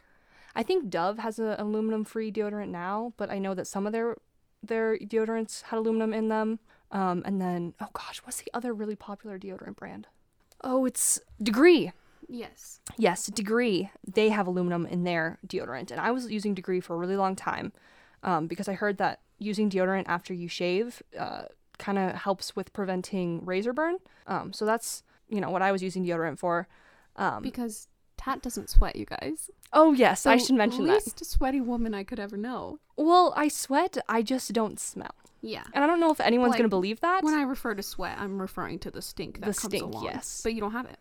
I 0.55 0.63
think 0.63 0.89
Dove 0.89 1.19
has 1.19 1.39
an 1.39 1.55
aluminum 1.60 2.03
free 2.03 2.32
deodorant 2.32 2.69
now, 2.69 3.13
but 3.17 3.29
I 3.29 3.38
know 3.38 3.53
that 3.53 3.67
some 3.67 3.86
of 3.86 3.93
their 3.93 4.17
their 4.63 4.97
deodorants 4.97 5.63
had 5.63 5.77
aluminum 5.77 6.13
in 6.13 6.29
them. 6.29 6.60
Um, 6.91 7.21
and 7.25 7.39
then 7.39 7.73
oh 7.79 7.88
gosh, 7.93 8.19
what's 8.23 8.41
the 8.41 8.51
other 8.53 8.73
really 8.73 8.95
popular 8.95 9.38
deodorant 9.38 9.75
brand? 9.75 10.08
Oh, 10.62 10.86
it's 10.86 11.19
Degree. 11.41 11.91
Yes. 12.27 12.79
Yes, 12.97 13.27
Degree. 13.27 13.91
They 14.08 14.29
have 14.29 14.47
aluminum 14.47 14.86
in 14.86 15.03
their 15.03 15.39
deodorant, 15.47 15.91
and 15.91 15.99
I 15.99 16.12
was 16.12 16.32
using 16.32 16.53
Degree 16.53 16.79
for 16.79 16.95
a 16.95 16.97
really 16.97 17.15
long 17.17 17.36
time 17.36 17.71
um, 18.23 18.47
because 18.47 18.67
I 18.67 18.73
heard 18.73 18.97
that 18.97 19.19
using 19.38 19.69
deodorant 19.69 20.05
after 20.08 20.34
you 20.34 20.47
shave 20.47 21.01
uh, 21.17 21.43
kind 21.77 21.97
of 21.97 22.13
helps 22.15 22.55
with 22.55 22.73
preventing 22.73 23.45
razor 23.45 23.73
burn. 23.73 23.97
Um, 24.27 24.53
so 24.53 24.65
that's 24.65 25.03
you 25.30 25.39
know 25.42 25.50
what 25.50 25.62
I 25.62 25.72
was 25.72 25.82
using 25.84 26.06
deodorant 26.06 26.39
for. 26.39 26.68
Um, 27.15 27.42
Because 27.44 27.88
Tat 28.18 28.42
doesn't 28.42 28.70
sweat, 28.70 28.96
you 28.96 29.06
guys. 29.06 29.50
oh 29.74 29.94
yes, 29.94 30.26
I 30.26 30.38
should 30.38 30.56
mention 30.56 30.86
that. 30.86 30.94
least 31.06 31.24
sweaty 31.26 31.62
woman 31.62 31.94
I 31.94 32.04
could 32.04 32.20
ever 32.20 32.36
know. 32.38 32.80
Well, 32.98 33.34
I 33.36 33.48
sweat. 33.48 33.98
I 34.10 34.22
just 34.22 34.52
don't 34.54 34.80
smell, 34.80 35.15
Yeah. 35.42 35.63
and 35.74 35.84
I 35.84 35.88
don't 35.88 36.00
know 36.02 36.12
if 36.12 36.20
anyone's 36.20 36.50
Like, 36.52 36.58
gonna 36.60 36.70
believe 36.70 37.00
that. 37.02 37.24
When 37.24 37.34
I 37.34 37.44
refer 37.44 37.76
to 37.76 37.84
sweat, 37.84 38.18
I'm 38.20 38.42
referring 38.42 38.80
to 38.80 38.92
the 38.92 39.02
stink 39.02 39.36
that 39.36 39.42
The 39.42 39.60
comes 39.62 39.74
stink, 39.74 39.84
along. 39.84 40.04
yes. 40.06 40.42
But 40.44 40.54
you 40.54 40.60
don't 40.62 40.72
have 40.74 40.86
it. 40.86 41.00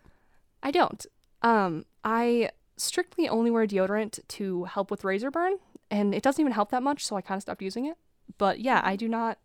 I 0.63 0.71
don't. 0.71 1.05
Um, 1.41 1.85
I 2.03 2.51
strictly 2.77 3.27
only 3.27 3.51
wear 3.51 3.65
deodorant 3.67 4.19
to 4.29 4.63
help 4.65 4.89
with 4.91 5.03
razor 5.03 5.29
burn, 5.31 5.55
and 5.91 6.13
it 6.15 6.23
doesn't 6.23 6.39
even 6.41 6.53
help 6.53 6.69
that 6.71 6.83
much, 6.83 7.05
so 7.05 7.15
I 7.17 7.21
kind 7.21 7.37
of 7.37 7.41
stopped 7.43 7.61
using 7.61 7.85
it. 7.85 7.97
But 8.37 8.59
yeah, 8.59 8.81
I 8.83 8.95
do 8.95 9.07
not. 9.09 9.37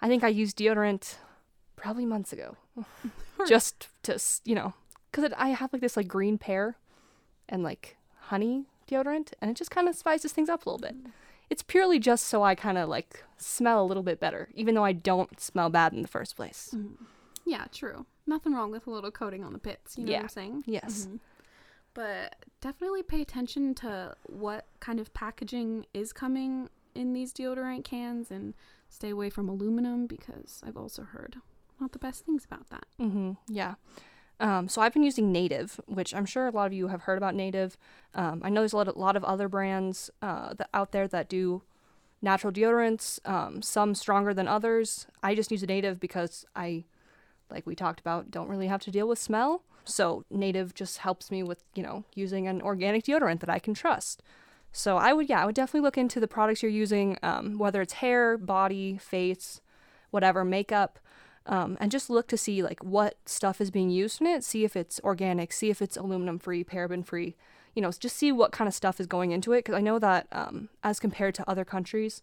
I 0.00 0.06
think 0.08 0.22
I 0.22 0.28
used 0.28 0.56
deodorant 0.58 1.16
probably 1.76 2.06
months 2.06 2.32
ago, 2.32 2.56
just 3.46 3.88
to 4.04 4.18
you 4.44 4.54
know, 4.54 4.74
because 5.10 5.32
I 5.36 5.48
have 5.50 5.72
like 5.72 5.82
this 5.82 5.96
like 5.96 6.08
green 6.08 6.38
pear 6.38 6.76
and 7.48 7.62
like 7.62 7.96
honey 8.28 8.66
deodorant, 8.88 9.32
and 9.40 9.50
it 9.50 9.56
just 9.56 9.70
kind 9.70 9.88
of 9.88 9.94
spices 9.94 10.32
things 10.32 10.48
up 10.48 10.66
a 10.66 10.70
little 10.70 10.78
bit. 10.86 10.96
It's 11.50 11.62
purely 11.62 11.98
just 11.98 12.26
so 12.26 12.42
I 12.42 12.54
kind 12.54 12.78
of 12.78 12.88
like 12.88 13.24
smell 13.36 13.82
a 13.82 13.86
little 13.86 14.02
bit 14.02 14.18
better, 14.20 14.48
even 14.54 14.74
though 14.74 14.84
I 14.84 14.92
don't 14.92 15.38
smell 15.40 15.68
bad 15.70 15.92
in 15.92 16.02
the 16.02 16.08
first 16.08 16.34
place. 16.36 16.74
Yeah, 17.44 17.66
true. 17.72 18.06
Nothing 18.26 18.54
wrong 18.54 18.70
with 18.70 18.86
a 18.86 18.90
little 18.90 19.10
coating 19.10 19.44
on 19.44 19.52
the 19.52 19.58
pits. 19.58 19.98
You 19.98 20.04
know 20.04 20.12
Yeah. 20.12 20.18
what 20.18 20.22
I'm 20.24 20.28
saying? 20.30 20.64
Yes. 20.66 21.06
Mhm. 21.10 21.18
But 21.94 22.36
definitely 22.60 23.02
pay 23.02 23.20
attention 23.20 23.74
to 23.76 24.16
what 24.24 24.66
kind 24.80 24.98
of 24.98 25.12
packaging 25.12 25.84
is 25.92 26.12
coming 26.12 26.70
in 26.94 27.12
these 27.12 27.32
deodorant 27.34 27.84
cans 27.84 28.30
and 28.30 28.54
stay 28.88 29.10
away 29.10 29.28
from 29.28 29.48
aluminum 29.48 30.06
because 30.06 30.62
I've 30.64 30.76
also 30.76 31.02
heard 31.02 31.36
not 31.82 31.92
the 31.92 31.98
best 31.98 32.24
things 32.24 32.44
about 32.44 32.70
that. 32.70 32.86
Mm-hmm. 33.00 33.32
Yeah. 33.48 33.74
Um, 34.40 34.68
so 34.68 34.80
I've 34.80 34.92
been 34.92 35.02
using 35.02 35.30
Native, 35.30 35.80
which 35.86 36.14
I'm 36.14 36.26
sure 36.26 36.48
a 36.48 36.50
lot 36.50 36.66
of 36.66 36.72
you 36.72 36.88
have 36.88 37.02
heard 37.02 37.18
about 37.18 37.34
Native. 37.34 37.76
Um, 38.14 38.40
I 38.44 38.48
know 38.48 38.60
there's 38.60 38.72
a 38.72 38.76
lot 38.76 38.88
of, 38.88 38.96
lot 38.96 39.16
of 39.16 39.24
other 39.24 39.48
brands 39.48 40.10
uh, 40.20 40.54
that 40.54 40.68
out 40.72 40.92
there 40.92 41.06
that 41.08 41.28
do 41.28 41.62
natural 42.22 42.52
deodorants, 42.52 43.18
um, 43.28 43.62
some 43.62 43.94
stronger 43.94 44.32
than 44.32 44.48
others. 44.48 45.06
I 45.22 45.34
just 45.34 45.50
use 45.50 45.62
a 45.62 45.66
Native 45.66 46.00
because 46.00 46.44
I, 46.56 46.84
like 47.50 47.66
we 47.66 47.74
talked 47.74 48.00
about, 48.00 48.30
don't 48.30 48.48
really 48.48 48.68
have 48.68 48.80
to 48.82 48.90
deal 48.90 49.06
with 49.06 49.18
smell. 49.18 49.62
So 49.84 50.24
Native 50.30 50.74
just 50.74 50.98
helps 50.98 51.30
me 51.30 51.42
with, 51.42 51.62
you 51.74 51.82
know, 51.82 52.04
using 52.14 52.46
an 52.48 52.62
organic 52.62 53.04
deodorant 53.04 53.40
that 53.40 53.50
I 53.50 53.58
can 53.58 53.74
trust. 53.74 54.22
So 54.72 54.96
I 54.96 55.12
would, 55.12 55.28
yeah, 55.28 55.42
I 55.42 55.46
would 55.46 55.54
definitely 55.54 55.84
look 55.84 55.98
into 55.98 56.18
the 56.18 56.28
products 56.28 56.62
you're 56.62 56.70
using, 56.70 57.18
um, 57.22 57.58
whether 57.58 57.82
it's 57.82 57.94
hair, 57.94 58.38
body, 58.38 58.96
face, 58.98 59.60
whatever, 60.10 60.44
makeup 60.44 60.98
um, 61.46 61.76
and 61.80 61.90
just 61.90 62.08
look 62.10 62.26
to 62.28 62.36
see 62.36 62.62
like 62.62 62.82
what 62.84 63.16
stuff 63.26 63.60
is 63.60 63.70
being 63.70 63.90
used 63.90 64.20
in 64.20 64.26
it 64.26 64.44
see 64.44 64.64
if 64.64 64.76
it's 64.76 65.00
organic 65.04 65.52
see 65.52 65.70
if 65.70 65.82
it's 65.82 65.96
aluminum 65.96 66.38
free 66.38 66.62
paraben 66.64 67.04
free 67.04 67.34
you 67.74 67.82
know 67.82 67.90
just 67.90 68.16
see 68.16 68.30
what 68.32 68.52
kind 68.52 68.68
of 68.68 68.74
stuff 68.74 69.00
is 69.00 69.06
going 69.06 69.32
into 69.32 69.52
it 69.52 69.58
because 69.60 69.74
i 69.74 69.80
know 69.80 69.98
that 69.98 70.26
um, 70.32 70.68
as 70.84 71.00
compared 71.00 71.34
to 71.34 71.48
other 71.50 71.64
countries 71.64 72.22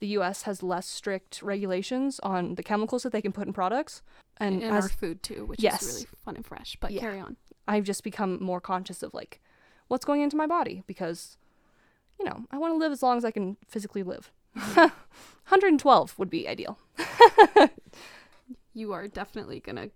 the 0.00 0.08
us 0.08 0.42
has 0.42 0.62
less 0.62 0.86
strict 0.86 1.42
regulations 1.42 2.18
on 2.22 2.54
the 2.56 2.62
chemicals 2.62 3.02
that 3.04 3.12
they 3.12 3.22
can 3.22 3.32
put 3.32 3.46
in 3.46 3.52
products 3.52 4.02
and 4.38 4.62
as 4.64 4.70
our 4.84 4.88
food 4.88 5.22
too, 5.22 5.44
which 5.46 5.60
Yes. 5.62 5.82
is 5.82 5.88
really 5.94 6.08
fun 6.24 6.34
and 6.34 6.44
fresh. 6.44 6.76
But 6.80 6.90
Yeah. 6.90 7.00
carry 7.00 7.20
on. 7.20 7.36
i've 7.68 7.84
just 7.84 8.02
become 8.02 8.42
more 8.42 8.60
conscious 8.60 9.02
of 9.02 9.14
like 9.14 9.40
what's 9.88 10.04
going 10.04 10.20
into 10.22 10.36
my 10.36 10.46
body 10.46 10.82
because 10.86 11.36
you 12.18 12.24
know 12.26 12.44
i 12.50 12.58
want 12.58 12.72
to 12.72 12.76
live 12.76 12.90
as 12.92 13.02
long 13.02 13.16
as 13.16 13.24
i 13.24 13.30
can 13.30 13.56
physically 13.68 14.02
live 14.02 14.32
112 14.54 16.18
would 16.18 16.30
be 16.30 16.48
ideal 16.48 16.78
You 18.74 18.92
are 18.92 19.06
definitely 19.08 19.60
gonna 19.60 19.90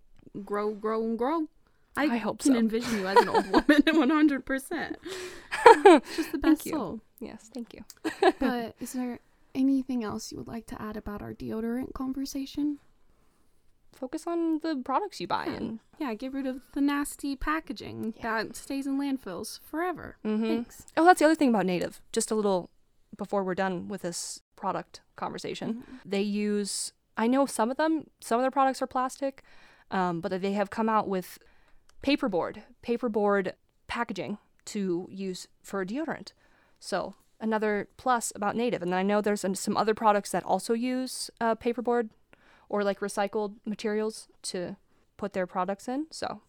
grow, 0.45 0.73
grow, 0.73 1.03
and 1.05 1.19
grow. 1.19 1.49
I, 1.97 2.05
I 2.05 2.17
hope 2.19 2.39
can 2.39 2.53
so. 2.53 2.59
envision 2.59 2.99
you 3.01 3.07
as 3.09 3.17
an 3.19 3.29
old 3.29 3.47
woman, 3.51 3.83
one 3.99 4.11
hundred 4.11 4.47
percent. 4.47 4.97
Just 6.17 6.33
the 6.33 6.39
best 6.39 6.65
you. 6.67 6.73
soul. 6.73 7.01
yes 7.21 7.51
thank 7.53 7.75
you 7.75 7.83
But 8.39 8.77
is 8.81 8.93
there 8.93 9.19
anything 9.55 10.05
else 10.05 10.31
you 10.31 10.39
would 10.39 10.47
like 10.47 10.67
to 10.67 10.81
add 10.81 10.97
about 10.97 11.23
our 11.23 11.35
deodorant 11.35 11.95
conversation? 11.95 12.79
focus 13.95 14.29
on 14.29 14.61
the 14.61 14.81
products 14.85 15.21
you 15.21 15.27
buy 15.27 15.47
Yeah. 15.47 15.55
and 15.55 15.79
Yeah, 15.99 16.15
get 16.15 16.33
rid 16.33 16.47
of 16.47 16.61
the 16.73 16.81
nasty 16.81 17.35
packaging 17.35 18.15
that 18.23 18.55
stays 18.55 18.87
in 18.87 18.97
landfills 18.97 19.59
forever. 19.61 20.19
Mhm. 20.25 20.41
Thanks. 20.47 20.87
Oh, 20.97 21.05
that's 21.05 21.19
the 21.19 21.25
other 21.25 21.35
thing 21.35 21.49
about 21.49 21.67
Native. 21.67 22.01
Just 22.13 22.31
a 22.31 22.37
little 22.37 22.71
before 23.17 23.43
we're 23.43 23.57
done 23.57 23.89
with 23.89 24.03
this 24.03 24.41
product 24.55 25.01
conversation. 25.17 25.83
They 26.05 26.23
use, 26.23 26.93
I 27.19 27.27
know 27.27 27.45
some 27.45 27.71
of 27.71 27.77
them, 27.77 28.07
some 28.21 28.39
of 28.39 28.45
their 28.45 28.51
products 28.51 28.81
are 28.81 28.87
plastic, 28.87 29.43
um, 29.91 30.21
but 30.21 30.41
they 30.41 30.53
have 30.53 30.71
come 30.71 30.89
out 30.89 31.09
with 31.09 31.39
paperboard, 32.03 32.63
paperboard 32.83 33.53
packaging 33.89 34.39
to 34.67 35.09
use 35.11 35.49
for 35.63 35.85
deodorant. 35.85 36.33
So 36.79 37.15
another 37.41 37.89
plus 37.97 38.33
about 38.35 38.57
Native. 38.57 38.83
And 38.83 38.95
I 38.95 39.03
know 39.03 39.21
there's 39.21 39.45
some 39.55 39.77
other 39.77 39.95
products 39.95 40.31
that 40.31 40.45
also 40.45 40.75
use 40.75 41.31
uh, 41.41 41.57
paperboard 41.57 42.11
or 42.69 42.85
like 42.85 43.01
recycled 43.01 43.55
materials 43.65 44.29
to 44.43 44.77
put 45.17 45.33
their 45.33 45.47
products 45.47 45.89
in. 45.89 46.07
So 46.11 46.43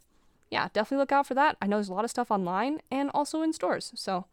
yeah, 0.51 0.67
definitely 0.73 1.01
look 1.01 1.12
out 1.12 1.27
for 1.27 1.34
that. 1.34 1.58
I 1.62 1.67
know 1.67 1.77
there's 1.77 1.89
a 1.89 1.93
lot 1.93 2.05
of 2.05 2.12
stuff 2.12 2.29
online 2.29 2.82
and 2.91 3.10
also 3.13 3.41
in 3.41 3.53
stores. 3.53 3.91
So 3.95 4.25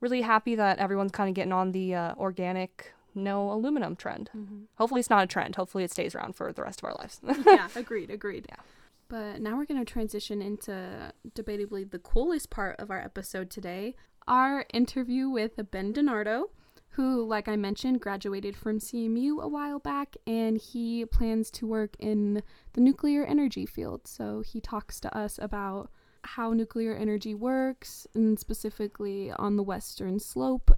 really 0.00 0.22
happy 0.22 0.54
that 0.54 0.78
everyone's 0.78 1.12
kind 1.12 1.28
of 1.28 1.34
getting 1.34 1.52
on 1.52 1.72
the 1.72 1.94
uh, 1.94 2.14
organic 2.16 2.93
no 3.14 3.50
aluminum 3.50 3.96
trend. 3.96 4.30
Mm-hmm. 4.36 4.62
Hopefully 4.76 5.00
it's 5.00 5.10
not 5.10 5.24
a 5.24 5.26
trend. 5.26 5.56
Hopefully 5.56 5.84
it 5.84 5.90
stays 5.90 6.14
around 6.14 6.34
for 6.36 6.52
the 6.52 6.62
rest 6.62 6.80
of 6.80 6.84
our 6.84 6.94
lives. 6.94 7.20
yeah, 7.46 7.68
agreed, 7.76 8.10
agreed. 8.10 8.46
Yeah. 8.48 8.62
But 9.08 9.40
now 9.40 9.56
we're 9.56 9.66
going 9.66 9.84
to 9.84 9.90
transition 9.90 10.40
into 10.40 11.12
debatably 11.34 11.90
the 11.90 11.98
coolest 11.98 12.50
part 12.50 12.80
of 12.80 12.90
our 12.90 13.00
episode 13.00 13.50
today 13.50 13.94
our 14.26 14.64
interview 14.72 15.28
with 15.28 15.52
Ben 15.70 15.92
Denardo, 15.92 16.44
who, 16.90 17.24
like 17.24 17.48
I 17.48 17.56
mentioned, 17.56 18.00
graduated 18.00 18.56
from 18.56 18.78
CMU 18.78 19.42
a 19.42 19.48
while 19.48 19.78
back 19.78 20.16
and 20.26 20.56
he 20.56 21.04
plans 21.04 21.50
to 21.52 21.66
work 21.66 21.96
in 21.98 22.42
the 22.72 22.80
nuclear 22.80 23.24
energy 23.24 23.66
field. 23.66 24.06
So 24.06 24.40
he 24.40 24.60
talks 24.60 25.00
to 25.00 25.16
us 25.16 25.38
about 25.42 25.90
how 26.22 26.52
nuclear 26.52 26.94
energy 26.94 27.34
works 27.34 28.06
and 28.14 28.38
specifically 28.38 29.30
on 29.32 29.56
the 29.56 29.62
western 29.62 30.18
slope. 30.20 30.70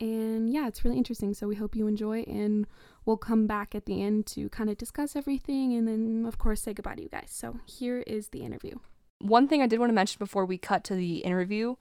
And 0.00 0.52
yeah, 0.52 0.66
it's 0.66 0.84
really 0.84 0.96
interesting. 0.96 1.34
So 1.34 1.46
we 1.46 1.56
hope 1.56 1.76
you 1.76 1.86
enjoy 1.86 2.22
and 2.22 2.66
we'll 3.04 3.16
come 3.16 3.46
back 3.46 3.74
at 3.74 3.86
the 3.86 4.02
end 4.02 4.26
to 4.26 4.48
kind 4.48 4.70
of 4.70 4.76
discuss 4.76 5.16
everything 5.16 5.74
and 5.74 5.86
then, 5.86 6.24
of 6.26 6.38
course, 6.38 6.62
say 6.62 6.74
goodbye 6.74 6.96
to 6.96 7.02
you 7.02 7.08
guys. 7.08 7.30
So 7.30 7.60
here 7.66 8.00
is 8.00 8.28
the 8.28 8.42
interview. 8.42 8.76
One 9.20 9.48
thing 9.48 9.62
I 9.62 9.66
did 9.66 9.78
want 9.78 9.90
to 9.90 9.94
mention 9.94 10.18
before 10.18 10.44
we 10.44 10.58
cut 10.58 10.84
to 10.84 10.94
the 10.94 11.18
interview 11.18 11.76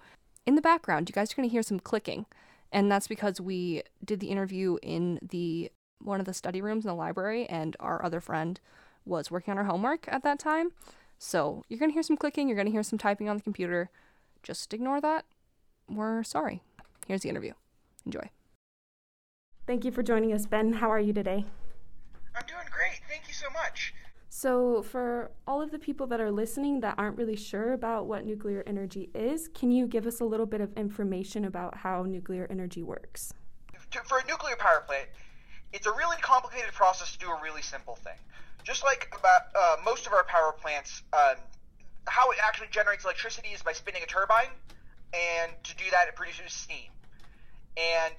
in 0.45 0.55
the 0.55 0.61
background, 0.61 1.09
you 1.09 1.13
guys 1.13 1.31
are 1.31 1.35
going 1.35 1.47
to 1.47 1.51
hear 1.51 1.63
some 1.63 1.79
clicking. 1.79 2.25
And 2.71 2.91
that's 2.91 3.07
because 3.07 3.39
we 3.39 3.83
did 4.03 4.19
the 4.19 4.29
interview 4.29 4.77
in 4.81 5.19
the 5.21 5.71
one 5.99 6.19
of 6.19 6.25
the 6.25 6.33
study 6.33 6.61
rooms 6.61 6.85
in 6.85 6.89
the 6.89 6.95
library 6.95 7.45
and 7.45 7.77
our 7.79 8.03
other 8.03 8.19
friend 8.19 8.59
was 9.05 9.31
working 9.31 9.51
on 9.51 9.57
her 9.57 9.63
homework 9.63 10.05
at 10.07 10.23
that 10.23 10.39
time. 10.39 10.71
So, 11.17 11.63
you're 11.69 11.79
going 11.79 11.91
to 11.91 11.93
hear 11.93 12.03
some 12.03 12.17
clicking, 12.17 12.47
you're 12.47 12.57
going 12.57 12.65
to 12.65 12.71
hear 12.71 12.83
some 12.83 12.99
typing 12.99 13.29
on 13.29 13.37
the 13.37 13.43
computer. 13.43 13.89
Just 14.41 14.73
ignore 14.73 14.99
that. 14.99 15.25
We're 15.87 16.23
sorry. 16.23 16.61
Here's 17.07 17.21
the 17.21 17.29
interview. 17.29 17.53
Enjoy. 18.05 18.29
Thank 19.65 19.85
you 19.85 19.91
for 19.91 20.03
joining 20.03 20.33
us, 20.33 20.45
Ben. 20.45 20.73
How 20.73 20.91
are 20.91 20.99
you 20.99 21.13
today? 21.13 21.45
I'm 22.35 22.45
doing 22.47 22.65
great. 22.71 22.99
Thank 23.07 23.27
you 23.27 23.33
so 23.33 23.47
much. 23.53 23.93
So, 24.29 24.81
for 24.81 25.31
all 25.47 25.61
of 25.61 25.71
the 25.71 25.77
people 25.77 26.07
that 26.07 26.19
are 26.19 26.31
listening 26.31 26.79
that 26.81 26.95
aren't 26.97 27.17
really 27.17 27.35
sure 27.35 27.71
about 27.71 28.07
what 28.07 28.25
nuclear 28.25 28.63
energy 28.65 29.09
is, 29.13 29.47
can 29.47 29.71
you 29.71 29.85
give 29.87 30.07
us 30.07 30.19
a 30.19 30.25
little 30.25 30.47
bit 30.47 30.59
of 30.59 30.73
information 30.75 31.45
about 31.45 31.77
how 31.77 32.03
nuclear 32.03 32.47
energy 32.49 32.81
works? 32.81 33.33
For 34.05 34.17
a 34.17 34.25
nuclear 34.27 34.55
power 34.55 34.83
plant, 34.87 35.07
it's 35.71 35.85
a 35.85 35.91
really 35.91 36.17
complicated 36.17 36.73
process 36.73 37.13
to 37.13 37.19
do 37.19 37.29
a 37.29 37.39
really 37.41 37.61
simple 37.61 37.95
thing. 37.95 38.17
just 38.63 38.83
like 38.83 39.13
about 39.17 39.41
uh, 39.55 39.75
most 39.85 40.07
of 40.07 40.13
our 40.13 40.23
power 40.23 40.51
plants, 40.51 41.03
um, 41.13 41.35
how 42.07 42.31
it 42.31 42.37
actually 42.43 42.67
generates 42.71 43.03
electricity 43.03 43.49
is 43.49 43.61
by 43.61 43.71
spinning 43.71 44.01
a 44.01 44.07
turbine, 44.07 44.49
and 45.13 45.51
to 45.63 45.75
do 45.75 45.83
that, 45.91 46.07
it 46.07 46.15
produces 46.15 46.51
steam. 46.51 46.89
And 47.77 48.13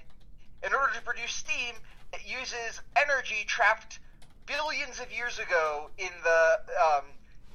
in 0.63 0.73
order 0.73 0.93
to 0.93 1.01
produce 1.01 1.31
steam, 1.31 1.75
it 2.13 2.21
uses 2.25 2.81
energy 2.95 3.45
trapped 3.47 3.99
billions 4.45 4.99
of 4.99 5.11
years 5.11 5.39
ago 5.39 5.89
in 5.97 6.11
the 6.23 6.59
um, 6.81 7.05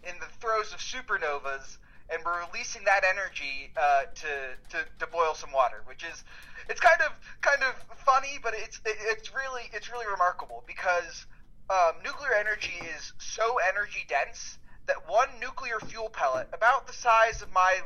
in 0.03 0.15
the 0.19 0.27
throes 0.41 0.73
of 0.73 0.81
supernovas, 0.81 1.79
and 2.11 2.23
we're 2.25 2.41
releasing 2.47 2.85
that 2.85 3.05
energy 3.05 3.71
uh, 3.77 4.03
to, 4.15 4.33
to 4.71 4.85
to 4.99 5.07
boil 5.07 5.35
some 5.35 5.53
water, 5.53 5.83
which 5.87 6.05
is 6.05 6.25
it's 6.69 6.81
kind 6.81 7.01
of 7.01 7.13
kind 7.41 7.63
of 7.63 7.75
funny, 7.99 8.39
but 8.43 8.55
it's 8.57 8.81
it's 8.85 9.35
really 9.35 9.63
it's 9.73 9.91
really 9.91 10.07
remarkable 10.11 10.65
because 10.67 11.27
um, 11.71 11.93
nuclear 12.05 12.35
energy 12.35 12.81
is 12.97 13.13
so 13.19 13.59
energy 13.69 14.05
dense 14.09 14.59
that 14.87 15.09
one 15.09 15.29
nuclear 15.41 15.79
fuel 15.79 16.09
pellet, 16.09 16.49
about 16.53 16.87
the 16.87 16.93
size 16.93 17.43
of 17.43 17.53
my 17.53 17.81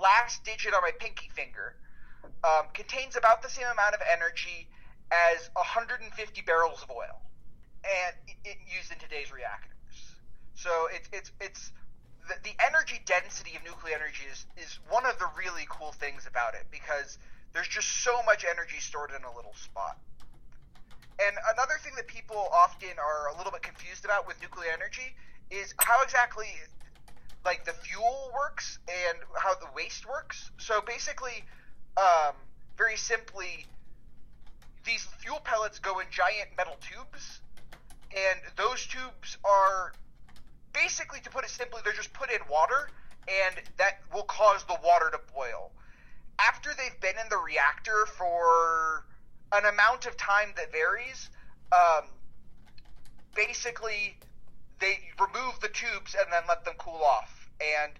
last 0.00 0.44
digit 0.44 0.74
on 0.74 0.82
my 0.82 0.90
pinky 0.98 1.30
finger, 1.34 1.74
um, 2.44 2.66
contains 2.74 3.16
about 3.16 3.42
the 3.42 3.48
same 3.48 3.66
amount 3.72 3.94
of 3.94 4.00
energy 4.10 4.68
as 5.10 5.50
150 5.54 6.06
barrels 6.42 6.82
of 6.82 6.90
oil, 6.90 7.20
and 7.84 8.14
it, 8.28 8.36
it 8.44 8.58
used 8.66 8.92
in 8.92 8.98
today's 8.98 9.32
reactors. 9.32 9.74
So 10.54 10.88
it's 10.92 11.08
it's 11.12 11.32
it's 11.40 11.72
the, 12.28 12.34
the 12.44 12.54
energy 12.64 13.00
density 13.04 13.56
of 13.56 13.64
nuclear 13.64 13.96
energy 13.96 14.24
is 14.30 14.46
is 14.56 14.78
one 14.88 15.06
of 15.06 15.18
the 15.18 15.26
really 15.36 15.66
cool 15.68 15.92
things 15.92 16.26
about 16.26 16.54
it 16.54 16.66
because 16.70 17.18
there's 17.52 17.68
just 17.68 18.04
so 18.04 18.22
much 18.24 18.44
energy 18.44 18.78
stored 18.78 19.10
in 19.10 19.24
a 19.24 19.34
little 19.34 19.54
spot. 19.54 19.98
And 21.20 21.36
another 21.52 21.76
thing 21.82 21.92
that 21.96 22.06
people 22.06 22.48
often 22.52 22.96
are 22.96 23.28
a 23.34 23.36
little 23.36 23.52
bit 23.52 23.62
confused 23.62 24.04
about 24.04 24.26
with 24.26 24.40
nuclear 24.40 24.70
energy 24.72 25.14
is 25.50 25.74
how 25.78 26.02
exactly 26.02 26.48
like 27.44 27.64
the 27.64 27.72
fuel 27.72 28.30
works 28.34 28.78
and 28.88 29.18
how 29.36 29.54
the 29.54 29.66
waste 29.74 30.06
works. 30.08 30.50
So 30.58 30.80
basically, 30.80 31.44
um, 31.96 32.34
very 32.76 32.96
simply, 32.96 33.66
these 34.84 35.04
fuel 35.18 35.40
pellets 35.44 35.78
go 35.78 35.98
in 35.98 36.06
giant 36.10 36.48
metal 36.56 36.76
tubes, 36.80 37.40
and 38.10 38.40
those 38.56 38.86
tubes 38.86 39.36
are 39.44 39.92
basically, 40.72 41.20
to 41.20 41.30
put 41.30 41.44
it 41.44 41.50
simply, 41.50 41.80
they're 41.84 41.92
just 41.92 42.12
put 42.12 42.30
in 42.30 42.40
water, 42.50 42.88
and 43.28 43.56
that 43.78 44.00
will 44.12 44.24
cause 44.24 44.64
the 44.64 44.76
water 44.84 45.10
to 45.10 45.20
boil. 45.34 45.70
After 46.38 46.70
they've 46.76 47.00
been 47.00 47.18
in 47.22 47.28
the 47.28 47.36
reactor 47.36 48.06
for 48.06 49.04
an 49.52 49.66
amount 49.66 50.06
of 50.06 50.16
time 50.16 50.52
that 50.56 50.72
varies, 50.72 51.28
um, 51.72 52.08
basically, 53.34 54.16
they 54.80 54.98
remove 55.20 55.60
the 55.60 55.68
tubes 55.68 56.14
and 56.18 56.32
then 56.32 56.42
let 56.48 56.64
them 56.64 56.74
cool 56.78 57.02
off. 57.04 57.48
And 57.60 57.92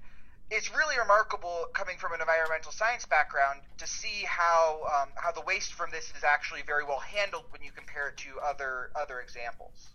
it's 0.51 0.75
really 0.75 0.99
remarkable 0.99 1.67
coming 1.73 1.97
from 1.97 2.13
an 2.13 2.21
environmental 2.21 2.73
science 2.73 3.07
background 3.07 3.61
to 3.79 3.87
see 3.87 4.25
how 4.27 4.83
um, 4.87 5.09
how 5.15 5.31
the 5.33 5.43
waste 5.43 5.75
from 5.75 5.91
this 5.91 6.13
is 6.17 6.25
actually 6.25 6.63
very 6.67 6.85
well 6.85 6.99
handled 6.99 7.45
when 7.51 7.63
you 7.63 7.71
compare 7.71 8.09
it 8.09 8.17
to 8.19 8.31
other 8.45 8.91
other 9.01 9.21
examples. 9.21 9.91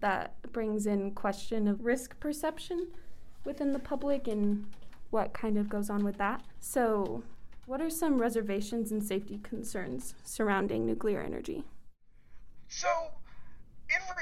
That 0.00 0.34
brings 0.52 0.86
in 0.86 1.12
question 1.12 1.68
of 1.68 1.84
risk 1.84 2.18
perception 2.18 2.88
within 3.44 3.72
the 3.72 3.78
public 3.78 4.26
and 4.26 4.66
what 5.10 5.32
kind 5.32 5.58
of 5.58 5.68
goes 5.68 5.90
on 5.90 6.02
with 6.02 6.18
that. 6.18 6.42
So, 6.58 7.22
what 7.66 7.80
are 7.80 7.90
some 7.90 8.20
reservations 8.20 8.90
and 8.90 9.02
safety 9.02 9.38
concerns 9.42 10.14
surrounding 10.24 10.86
nuclear 10.86 11.20
energy? 11.20 11.64
So, 12.68 12.88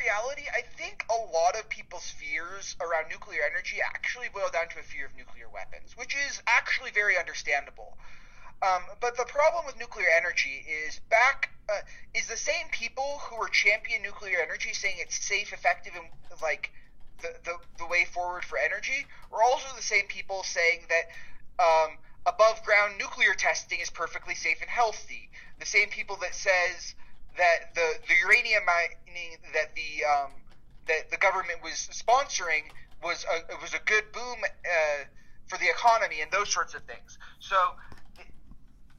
reality, 0.03 0.43
I 0.51 0.62
think 0.77 1.07
a 1.07 1.19
lot 1.31 1.55
of 1.55 1.69
people's 1.69 2.11
fears 2.11 2.75
around 2.83 3.09
nuclear 3.09 3.41
energy 3.47 3.79
actually 3.79 4.27
boil 4.35 4.51
down 4.53 4.69
to 4.75 4.81
a 4.81 4.83
fear 4.83 5.07
of 5.07 5.15
nuclear 5.17 5.47
weapons, 5.47 5.95
which 5.95 6.15
is 6.19 6.43
actually 6.47 6.91
very 6.91 7.17
understandable. 7.17 7.95
Um, 8.62 8.83
but 9.01 9.17
the 9.17 9.27
problem 9.27 9.67
with 9.67 9.79
nuclear 9.79 10.07
energy 10.17 10.62
is 10.67 11.01
back 11.11 11.51
uh, 11.71 11.83
is 12.15 12.27
the 12.27 12.37
same 12.37 12.67
people 12.71 13.23
who 13.27 13.38
were 13.38 13.49
champion 13.49 14.03
nuclear 14.03 14.38
energy, 14.43 14.73
saying 14.73 14.97
it's 14.99 15.19
safe, 15.19 15.53
effective, 15.53 15.93
and 15.95 16.07
like 16.43 16.71
the, 17.23 17.31
the, 17.45 17.55
the 17.79 17.87
way 17.87 18.05
forward 18.05 18.45
for 18.45 18.59
energy, 18.59 19.07
are 19.33 19.43
also 19.43 19.67
the 19.75 19.83
same 19.83 20.07
people 20.07 20.43
saying 20.43 20.83
that 20.91 21.07
um, 21.62 21.99
above 22.27 22.62
ground 22.62 22.99
nuclear 22.99 23.35
testing 23.35 23.79
is 23.81 23.91
perfectly 23.91 24.35
safe 24.35 24.61
and 24.61 24.71
healthy. 24.71 25.31
The 25.59 25.67
same 25.67 25.88
people 25.88 26.17
that 26.23 26.35
says 26.35 26.95
that 27.37 27.75
the, 27.75 27.88
the 28.09 28.14
uranium 28.25 28.64
mining 28.66 29.40
that 29.55 29.75
the 29.75 30.05
um, 30.05 30.33
that 30.88 31.11
the 31.11 31.16
government 31.16 31.62
was 31.62 31.88
sponsoring 31.92 32.68
was 33.03 33.25
a, 33.27 33.57
was 33.61 33.75
a 33.75 33.83
good 33.87 34.05
boom 34.12 34.38
uh, 34.42 35.05
for 35.47 35.59
the 35.59 35.68
economy 35.68 36.21
and 36.23 36.31
those 36.31 36.53
sorts 36.53 36.75
of 36.75 36.83
things. 36.83 37.18
So 37.40 37.57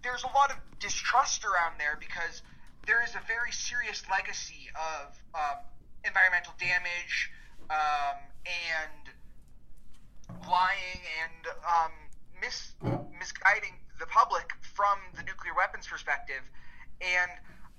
there's 0.03 0.23
a 0.23 0.31
lot 0.35 0.51
of 0.51 0.57
distrust 0.79 1.45
around 1.45 1.79
there 1.79 1.97
because 1.99 2.43
there 2.85 3.03
is 3.03 3.15
a 3.15 3.23
very 3.27 3.51
serious 3.51 4.03
legacy 4.11 4.67
of 4.75 5.15
um, 5.35 5.59
environmental 6.03 6.53
damage 6.59 7.31
um, 7.71 8.19
and 8.43 9.07
lying 10.49 11.01
and 11.23 11.43
um, 11.63 11.93
mis- 12.43 12.75
misguiding 13.15 13.79
the 13.99 14.07
public 14.07 14.51
from 14.61 14.99
the 15.15 15.23
nuclear 15.23 15.55
weapons 15.55 15.87
perspective, 15.87 16.43
and 16.99 17.31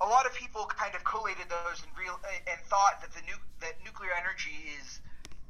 a 0.05 0.09
lot 0.09 0.27
of 0.27 0.35
people 0.35 0.67
kind 0.67 0.95
of 0.95 1.03
collated 1.05 1.47
those 1.49 1.83
and 1.83 1.91
real 1.99 2.21
and 2.47 2.61
thought 2.69 3.01
that 3.01 3.13
the 3.13 3.23
nu- 3.27 3.45
that 3.61 3.75
nuclear 3.85 4.11
energy 4.17 4.69
is 4.79 5.01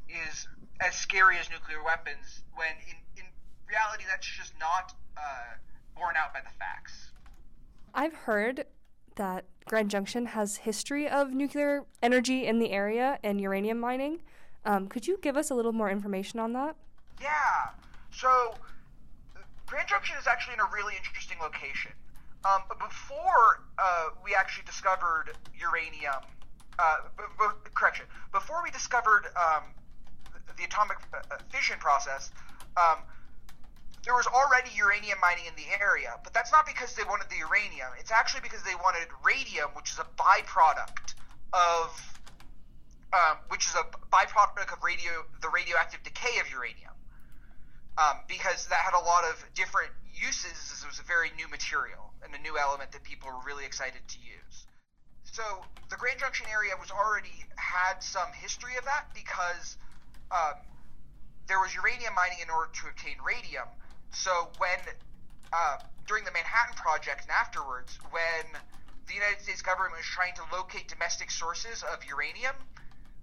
is 0.08 0.46
as 0.80 0.94
scary 0.94 1.36
as 1.38 1.50
nuclear 1.50 1.82
weapons, 1.82 2.42
when 2.54 2.70
in, 2.88 2.96
in 3.16 3.24
reality 3.68 4.04
that's 4.08 4.26
just 4.26 4.52
not 4.60 4.94
uh, 5.16 5.56
borne 5.96 6.14
out 6.16 6.32
by 6.32 6.40
the 6.40 6.54
facts. 6.58 7.10
I've 7.94 8.14
heard 8.14 8.66
that 9.16 9.44
Grand 9.66 9.90
Junction 9.90 10.26
has 10.26 10.56
history 10.56 11.08
of 11.08 11.32
nuclear 11.32 11.84
energy 12.02 12.46
in 12.46 12.58
the 12.58 12.70
area 12.70 13.18
and 13.22 13.40
uranium 13.40 13.78
mining. 13.78 14.22
Um, 14.64 14.88
could 14.88 15.06
you 15.06 15.18
give 15.20 15.36
us 15.36 15.50
a 15.50 15.54
little 15.54 15.72
more 15.72 15.90
information 15.90 16.40
on 16.40 16.52
that? 16.54 16.76
Yeah. 17.20 17.70
So 18.10 18.54
Grand 19.66 19.88
Junction 19.88 20.16
is 20.20 20.26
actually 20.26 20.54
in 20.54 20.60
a 20.60 20.68
really 20.72 20.94
interesting 20.96 21.38
location. 21.40 21.92
Um, 22.44 22.60
before 22.76 23.64
uh, 23.80 24.12
we 24.22 24.36
actually 24.36 24.68
discovered 24.68 25.32
uranium, 25.56 26.20
uh, 26.78 26.96
b- 27.16 27.24
b- 27.40 27.70
correction, 27.72 28.04
before 28.32 28.60
we 28.62 28.70
discovered 28.70 29.24
um, 29.32 29.64
the 30.58 30.64
atomic 30.64 30.98
uh, 31.14 31.24
uh, 31.32 31.40
fission 31.48 31.80
process, 31.80 32.32
um, 32.76 33.00
there 34.04 34.12
was 34.12 34.28
already 34.28 34.68
uranium 34.76 35.16
mining 35.24 35.48
in 35.48 35.56
the 35.56 35.64
area, 35.80 36.12
but 36.20 36.36
that's 36.36 36.52
not 36.52 36.68
because 36.68 36.92
they 36.92 37.04
wanted 37.08 37.32
the 37.32 37.40
uranium. 37.40 37.88
It's 37.96 38.12
actually 38.12 38.44
because 38.44 38.60
they 38.60 38.76
wanted 38.76 39.08
radium, 39.24 39.72
which 39.72 39.88
is 39.88 39.98
a 39.98 40.04
byproduct 40.20 41.16
of, 41.56 41.88
um, 43.16 43.40
which 43.48 43.64
is 43.64 43.72
a 43.72 43.88
byproduct 44.12 44.68
of 44.68 44.84
radio, 44.84 45.24
the 45.40 45.48
radioactive 45.48 46.04
decay 46.04 46.36
of 46.44 46.50
uranium, 46.52 46.92
um, 47.96 48.20
because 48.28 48.68
that 48.68 48.84
had 48.84 48.92
a 48.92 49.00
lot 49.00 49.24
of 49.24 49.40
different 49.56 49.88
uses. 50.14 50.54
As 50.72 50.82
it 50.82 50.88
was 50.88 50.98
a 50.98 51.06
very 51.06 51.30
new 51.36 51.48
material 51.48 52.14
and 52.22 52.34
a 52.34 52.40
new 52.40 52.56
element 52.58 52.92
that 52.92 53.02
people 53.02 53.28
were 53.28 53.44
really 53.44 53.66
excited 53.66 54.00
to 54.06 54.18
use. 54.18 54.66
So 55.24 55.42
the 55.90 55.96
Grand 55.96 56.20
Junction 56.20 56.46
area 56.50 56.72
was 56.78 56.90
already 56.90 57.34
had 57.56 58.00
some 58.00 58.30
history 58.38 58.76
of 58.78 58.84
that 58.84 59.10
because 59.14 59.76
um, 60.30 60.54
there 61.48 61.58
was 61.58 61.74
uranium 61.74 62.14
mining 62.14 62.38
in 62.42 62.50
order 62.50 62.70
to 62.70 62.88
obtain 62.88 63.18
radium 63.24 63.66
so 64.14 64.48
when 64.58 64.78
uh, 65.52 65.76
during 66.06 66.24
the 66.24 66.30
Manhattan 66.30 66.74
Project 66.76 67.22
and 67.22 67.30
afterwards, 67.30 67.98
when 68.10 68.46
the 69.06 69.14
United 69.14 69.42
States 69.42 69.60
government 69.60 69.92
was 69.98 70.06
trying 70.06 70.34
to 70.38 70.44
locate 70.54 70.88
domestic 70.88 71.30
sources 71.30 71.82
of 71.82 71.98
uranium, 72.06 72.54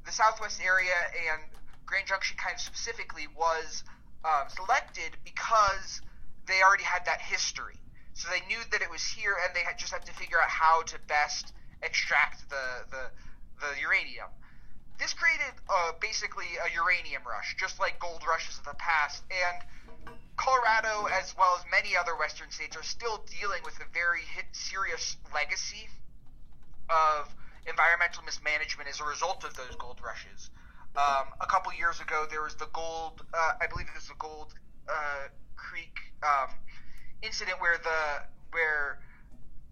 the 0.06 0.12
Southwest 0.12 0.60
area 0.62 0.93
and 1.32 1.41
Grand 1.86 2.08
Junction 2.08 2.36
kind 2.38 2.56
of 2.56 2.62
specifically 2.62 3.27
was 3.36 3.84
um, 4.25 4.51
selected 4.51 5.15
because 5.23 6.01
they 6.47 6.62
already 6.62 6.84
had 6.84 7.06
that 7.06 7.21
history. 7.21 7.77
So 8.13 8.30
they 8.30 8.45
knew 8.47 8.60
that 8.71 8.82
it 8.82 8.89
was 8.89 9.04
here, 9.04 9.36
and 9.43 9.56
they 9.56 9.63
had 9.63 9.77
just 9.77 9.93
had 9.93 10.06
to 10.06 10.13
figure 10.13 10.39
out 10.39 10.49
how 10.49 10.84
to 10.84 10.99
best 11.08 11.54
extract 11.82 12.49
the 12.49 12.65
the, 12.89 13.04
the 13.62 13.82
uranium. 13.82 14.27
This 14.99 15.13
created 15.13 15.54
uh, 15.67 15.93
basically 15.99 16.45
a 16.62 16.69
uranium 16.75 17.23
rush, 17.25 17.56
just 17.60 17.80
like 17.80 17.97
gold 17.99 18.21
rushes 18.27 18.60
of 18.60 18.65
the 18.65 18.77
past, 18.77 19.23
and 19.32 19.58
Colorado, 20.38 21.08
as 21.08 21.34
well 21.38 21.58
as 21.58 21.65
many 21.71 21.95
other 21.97 22.15
Western 22.15 22.49
states, 22.51 22.75
are 22.77 22.84
still 22.84 23.23
dealing 23.39 23.62
with 23.63 23.77
a 23.80 23.86
very 23.93 24.21
serious 24.51 25.17
legacy 25.34 25.89
of 26.89 27.34
environmental 27.67 28.23
mismanagement 28.23 28.89
as 28.89 28.99
a 28.99 29.06
result 29.06 29.43
of 29.43 29.54
those 29.56 29.75
gold 29.77 29.99
rushes. 30.04 30.49
Um, 30.95 31.32
a 31.39 31.45
couple 31.47 31.71
years 31.73 32.01
ago, 32.01 32.25
there 32.30 32.41
was 32.41 32.56
the 32.56 32.67
gold, 32.73 33.23
uh, 33.34 33.54
I 33.62 33.67
believe 33.67 33.88
it 33.88 33.95
was 33.95 34.08
the 34.08 34.19
Gold 34.19 34.54
uh, 34.89 35.30
Creek 35.62 35.93
um, 36.26 36.50
incident 37.21 37.62
where 37.62 37.78
the 37.78 38.02
where 38.50 39.00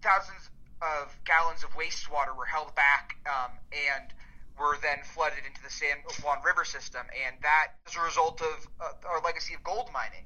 thousands 0.02 0.48
of 0.80 1.12
gallons 1.26 1.66
of 1.66 1.70
wastewater 1.76 2.32
were 2.32 2.48
held 2.48 2.72
back, 2.74 3.18
um, 3.28 3.52
and 3.74 4.14
were 4.56 4.78
then 4.80 5.02
flooded 5.04 5.44
into 5.44 5.60
the 5.62 5.68
San 5.68 6.00
Juan 6.22 6.38
River 6.46 6.64
system, 6.64 7.04
and 7.12 7.36
that 7.42 7.76
is 7.90 7.96
a 7.96 8.02
result 8.02 8.40
of 8.40 8.56
uh, 8.80 9.10
our 9.10 9.20
legacy 9.20 9.52
of 9.52 9.62
gold 9.64 9.90
mining. 9.92 10.24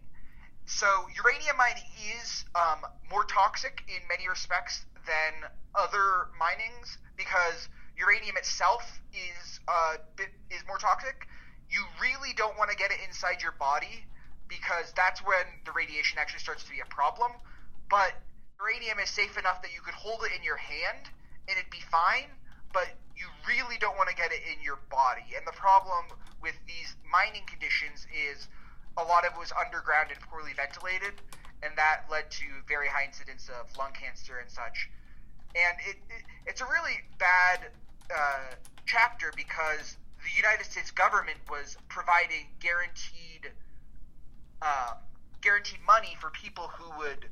So 0.67 0.87
uranium 1.17 1.57
mining 1.57 1.85
is 2.17 2.45
um, 2.55 2.81
more 3.11 3.25
toxic 3.25 3.83
in 3.89 4.01
many 4.09 4.29
respects 4.29 4.87
than 5.07 5.51
other 5.75 6.33
minings 6.39 6.97
because 7.17 7.69
uranium 7.99 8.37
itself 8.37 9.01
is 9.13 9.61
uh, 9.69 9.97
is 10.51 10.63
more 10.67 10.79
toxic. 10.79 11.27
You 11.69 11.83
really 12.01 12.33
don't 12.37 12.57
want 12.57 12.71
to 12.71 12.77
get 12.77 12.93
it 12.93 12.99
inside 13.07 13.43
your 13.43 13.57
body 13.59 14.07
because 14.55 14.93
that's 14.95 15.21
when 15.25 15.45
the 15.65 15.73
radiation 15.73 16.19
actually 16.19 16.41
starts 16.41 16.63
to 16.65 16.71
be 16.71 16.81
a 16.81 16.87
problem. 16.87 17.33
But 17.91 18.15
uranium 18.61 18.99
is 18.99 19.11
safe 19.11 19.37
enough 19.39 19.63
that 19.63 19.75
you 19.75 19.81
could 19.83 19.95
hold 19.95 20.23
it 20.23 20.33
in 20.37 20.43
your 20.43 20.57
hand 20.57 21.11
and 21.49 21.59
it'd 21.59 21.71
be 21.71 21.83
fine. 21.91 22.31
But 22.73 22.89
you 23.17 23.27
really 23.47 23.79
don't 23.79 23.97
want 23.97 24.11
to 24.11 24.17
get 24.17 24.33
it 24.33 24.43
in 24.51 24.63
your 24.63 24.79
body. 24.91 25.35
And 25.37 25.47
the 25.47 25.55
problem 25.55 26.11
with 26.43 26.55
these 26.67 26.97
mining 27.07 27.47
conditions 27.47 28.07
is 28.11 28.49
a 28.99 29.05
lot 29.05 29.25
of 29.25 29.35
it 29.35 29.39
was 29.39 29.53
underground 29.55 30.11
and 30.11 30.21
poorly 30.27 30.53
ventilated, 30.55 31.23
and 31.63 31.73
that 31.77 32.07
led 32.11 32.31
to 32.43 32.47
very 32.67 32.89
high 32.89 33.07
incidence 33.07 33.49
of 33.49 33.71
lung 33.79 33.93
cancer 33.95 34.39
and 34.39 34.51
such. 34.51 34.91
And 35.55 35.79
it, 35.87 35.97
it 36.11 36.23
it's 36.47 36.61
a 36.61 36.67
really 36.67 36.99
bad 37.19 37.71
uh, 38.11 38.59
chapter 38.87 39.33
because 39.37 39.97
the 40.23 40.35
United 40.37 40.67
States 40.67 40.91
government 40.91 41.39
was 41.51 41.77
providing 41.89 42.51
guaranteed 42.61 43.55
uh, 44.65 44.95
guaranteed 45.43 45.81
money 45.87 46.17
for 46.21 46.31
people 46.31 46.71
who 46.79 46.89
would 46.99 47.29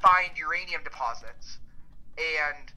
find 0.00 0.36
uranium 0.38 0.82
deposits, 0.82 1.58
and 2.16 2.72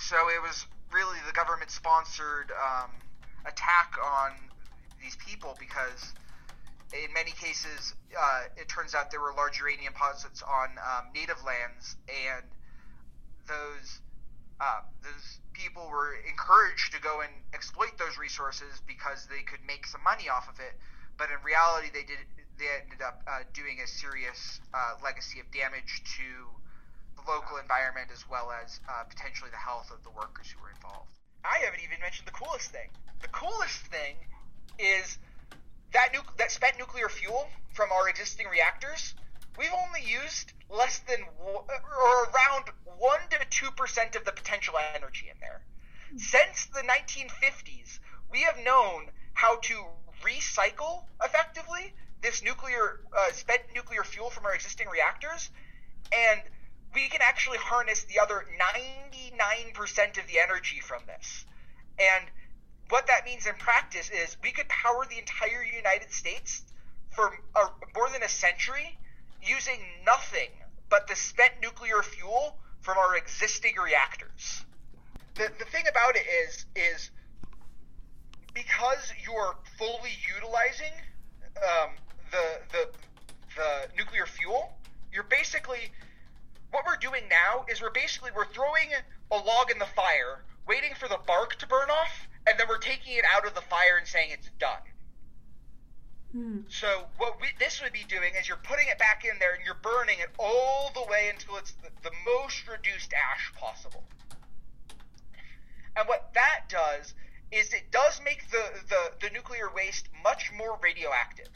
so 0.00 0.16
it 0.28 0.42
was 0.42 0.66
really 0.92 1.18
the 1.26 1.32
government 1.32 1.70
sponsored 1.70 2.50
um, 2.52 2.90
attack 3.46 3.94
on 4.02 4.32
these 5.00 5.16
people 5.16 5.56
because 5.58 6.14
in 6.92 7.12
many 7.12 7.32
cases 7.32 7.94
uh, 8.18 8.42
it 8.56 8.68
turns 8.68 8.94
out 8.94 9.10
there 9.10 9.20
were 9.20 9.32
large 9.36 9.58
uranium 9.60 9.92
deposits 9.92 10.42
on 10.42 10.70
um, 10.80 11.04
native 11.14 11.38
lands 11.44 11.96
and 12.08 12.46
those 13.46 14.00
uh, 14.60 14.82
those 15.06 15.38
people 15.52 15.86
were 15.86 16.18
encouraged 16.26 16.90
to 16.92 17.00
go 17.00 17.20
and 17.22 17.30
exploit 17.54 17.94
those 17.98 18.18
resources 18.18 18.82
because 18.86 19.26
they 19.30 19.42
could 19.46 19.62
make 19.62 19.86
some 19.86 20.02
money 20.02 20.26
off 20.26 20.50
of 20.50 20.58
it. 20.58 20.74
But 21.16 21.30
in 21.30 21.38
reality 21.46 21.94
they 21.94 22.02
did 22.02 22.18
they 22.58 22.66
ended 22.82 23.02
up 23.02 23.22
uh, 23.26 23.46
doing 23.54 23.78
a 23.82 23.86
serious 23.86 24.60
uh, 24.74 24.98
legacy 25.02 25.40
of 25.40 25.46
damage 25.50 26.02
to 26.18 26.26
the 27.16 27.22
local 27.30 27.58
environment 27.58 28.10
as 28.12 28.24
well 28.30 28.50
as 28.50 28.80
uh, 28.88 29.04
potentially 29.08 29.50
the 29.50 29.58
health 29.58 29.90
of 29.90 30.02
the 30.02 30.10
workers 30.10 30.50
who 30.50 30.60
were 30.62 30.70
involved. 30.74 31.10
I 31.44 31.62
haven't 31.64 31.82
even 31.82 32.00
mentioned 32.00 32.26
the 32.26 32.34
coolest 32.36 32.70
thing. 32.70 32.90
The 33.22 33.28
coolest 33.28 33.86
thing 33.88 34.16
is 34.78 35.18
that 35.92 36.10
nu- 36.12 36.34
that 36.38 36.50
spent 36.50 36.78
nuclear 36.78 37.08
fuel 37.08 37.48
from 37.74 37.90
our 37.92 38.08
existing 38.08 38.46
reactors. 38.48 39.14
We've 39.56 39.74
only 39.74 40.02
used 40.02 40.52
less 40.70 40.98
than 41.00 41.24
or 41.40 42.24
around 42.30 42.70
one 42.98 43.20
to 43.30 43.38
two 43.50 43.70
percent 43.72 44.14
of 44.14 44.24
the 44.24 44.32
potential 44.32 44.74
energy 44.94 45.26
in 45.30 45.36
there. 45.40 45.62
Since 46.16 46.66
the 46.66 46.82
1950s, 46.82 47.98
we 48.30 48.42
have 48.42 48.58
known 48.58 49.10
how 49.34 49.58
to 49.58 49.84
recycle 50.22 51.04
effectively 51.22 51.94
this 52.22 52.42
nuclear 52.42 53.00
uh, 53.16 53.32
spent 53.32 53.62
nuclear 53.74 54.02
fuel 54.02 54.30
from 54.30 54.46
our 54.46 54.54
existing 54.54 54.88
reactors, 54.88 55.50
and 56.12 56.40
we 56.94 57.08
can 57.08 57.20
actually 57.22 57.58
harness 57.58 58.04
the 58.04 58.18
other 58.20 58.44
99% 58.58 60.18
of 60.18 60.26
the 60.26 60.38
energy 60.40 60.80
from 60.80 61.02
this. 61.06 61.44
And 61.98 62.24
what 62.88 63.06
that 63.08 63.24
means 63.24 63.46
in 63.46 63.54
practice 63.56 64.10
is 64.10 64.36
we 64.42 64.52
could 64.52 64.68
power 64.68 65.06
the 65.08 65.18
entire 65.18 65.62
United 65.62 66.10
States 66.10 66.62
for 67.10 67.26
a, 67.54 67.66
more 67.94 68.08
than 68.10 68.22
a 68.22 68.28
century 68.28 68.98
using 69.42 69.80
nothing 70.06 70.48
but 70.88 71.06
the 71.06 71.16
spent 71.16 71.52
nuclear 71.62 72.02
fuel 72.02 72.56
from 72.80 72.96
our 72.96 73.16
existing 73.16 73.74
reactors. 73.82 74.64
The, 75.34 75.50
the 75.58 75.64
thing 75.66 75.84
about 75.88 76.16
it 76.16 76.26
is 76.46 76.66
is 76.74 77.10
because 78.54 79.12
you're 79.24 79.54
fully 79.76 80.16
utilizing 80.34 80.92
um, 81.58 81.90
the, 82.30 82.60
the 82.72 82.88
the 83.56 83.88
nuclear 83.96 84.26
fuel, 84.26 84.72
you're 85.12 85.24
basically 85.24 85.90
what 86.70 86.84
we're 86.86 86.96
doing 86.96 87.22
now 87.28 87.64
is 87.68 87.80
we're 87.80 87.90
basically 87.90 88.30
we're 88.34 88.46
throwing 88.46 88.90
a 89.30 89.36
log 89.36 89.70
in 89.70 89.78
the 89.78 89.86
fire, 89.96 90.44
waiting 90.66 90.92
for 90.98 91.08
the 91.08 91.18
bark 91.26 91.56
to 91.56 91.66
burn 91.66 91.90
off, 91.90 92.28
and 92.46 92.58
then 92.58 92.66
we're 92.68 92.78
taking 92.78 93.16
it 93.16 93.24
out 93.34 93.46
of 93.46 93.54
the 93.54 93.60
fire 93.62 93.96
and 93.98 94.06
saying 94.06 94.30
it's 94.32 94.50
done. 94.58 94.84
Hmm. 96.32 96.58
So 96.68 97.04
what 97.16 97.40
we, 97.40 97.48
this 97.58 97.82
would 97.82 97.92
be 97.92 98.04
doing 98.06 98.32
is 98.38 98.48
you're 98.48 98.58
putting 98.62 98.88
it 98.88 98.98
back 98.98 99.24
in 99.24 99.38
there 99.40 99.54
and 99.54 99.64
you're 99.64 99.80
burning 99.82 100.18
it 100.20 100.28
all 100.38 100.90
the 100.94 101.02
way 101.10 101.30
until 101.32 101.56
it's 101.56 101.72
the, 101.72 101.88
the 102.02 102.14
most 102.26 102.68
reduced 102.68 103.12
ash 103.14 103.52
possible. 103.54 104.04
And 105.96 106.06
what 106.06 106.30
that 106.34 106.68
does 106.68 107.14
is 107.50 107.72
it 107.72 107.90
does 107.90 108.20
make 108.22 108.50
the, 108.50 108.62
the, 108.88 109.26
the 109.26 109.32
nuclear 109.32 109.70
waste 109.74 110.08
much 110.22 110.52
more 110.56 110.78
radioactive. 110.82 111.48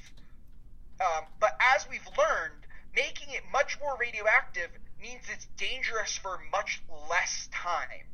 Um, 1.03 1.25
but 1.41 1.57
as 1.75 1.87
we've 1.91 2.07
learned, 2.17 2.63
making 2.95 3.35
it 3.35 3.43
much 3.53 3.79
more 3.81 3.97
radioactive 3.99 4.71
means 5.01 5.23
it's 5.33 5.47
dangerous 5.57 6.17
for 6.17 6.39
much 6.53 6.81
less 7.11 7.49
time. 7.53 8.07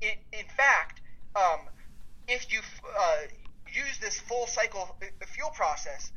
In, 0.00 0.16
in 0.32 0.46
fact, 0.56 1.00
um, 1.36 1.60
if 2.26 2.52
you 2.52 2.60
uh, 2.98 3.16
use 3.72 3.98
this 4.00 4.18
full 4.20 4.46
cycle 4.46 4.96
uh, 5.02 5.26
fuel 5.26 5.50
process, 5.50 6.10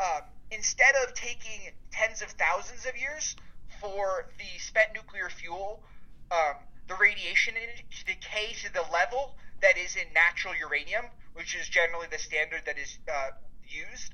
um, 0.00 0.22
instead 0.50 0.94
of 1.06 1.14
taking 1.14 1.72
tens 1.90 2.20
of 2.20 2.28
thousands 2.32 2.84
of 2.86 2.96
years 2.96 3.36
for 3.80 4.26
the 4.38 4.60
spent 4.60 4.88
nuclear 4.94 5.30
fuel, 5.30 5.82
um, 6.30 6.56
the 6.88 6.94
radiation 7.00 7.56
in 7.56 7.62
it 7.62 7.84
to 7.90 8.04
decay 8.04 8.52
to 8.62 8.72
the 8.72 8.84
level 8.92 9.34
that 9.62 9.78
is 9.78 9.96
in 9.96 10.12
natural 10.12 10.54
uranium, 10.54 11.06
which 11.34 11.54
is 11.54 11.68
generally 11.68 12.06
the 12.10 12.18
standard 12.18 12.62
that 12.66 12.76
is 12.78 12.98
uh, 13.08 13.30
used, 13.66 14.12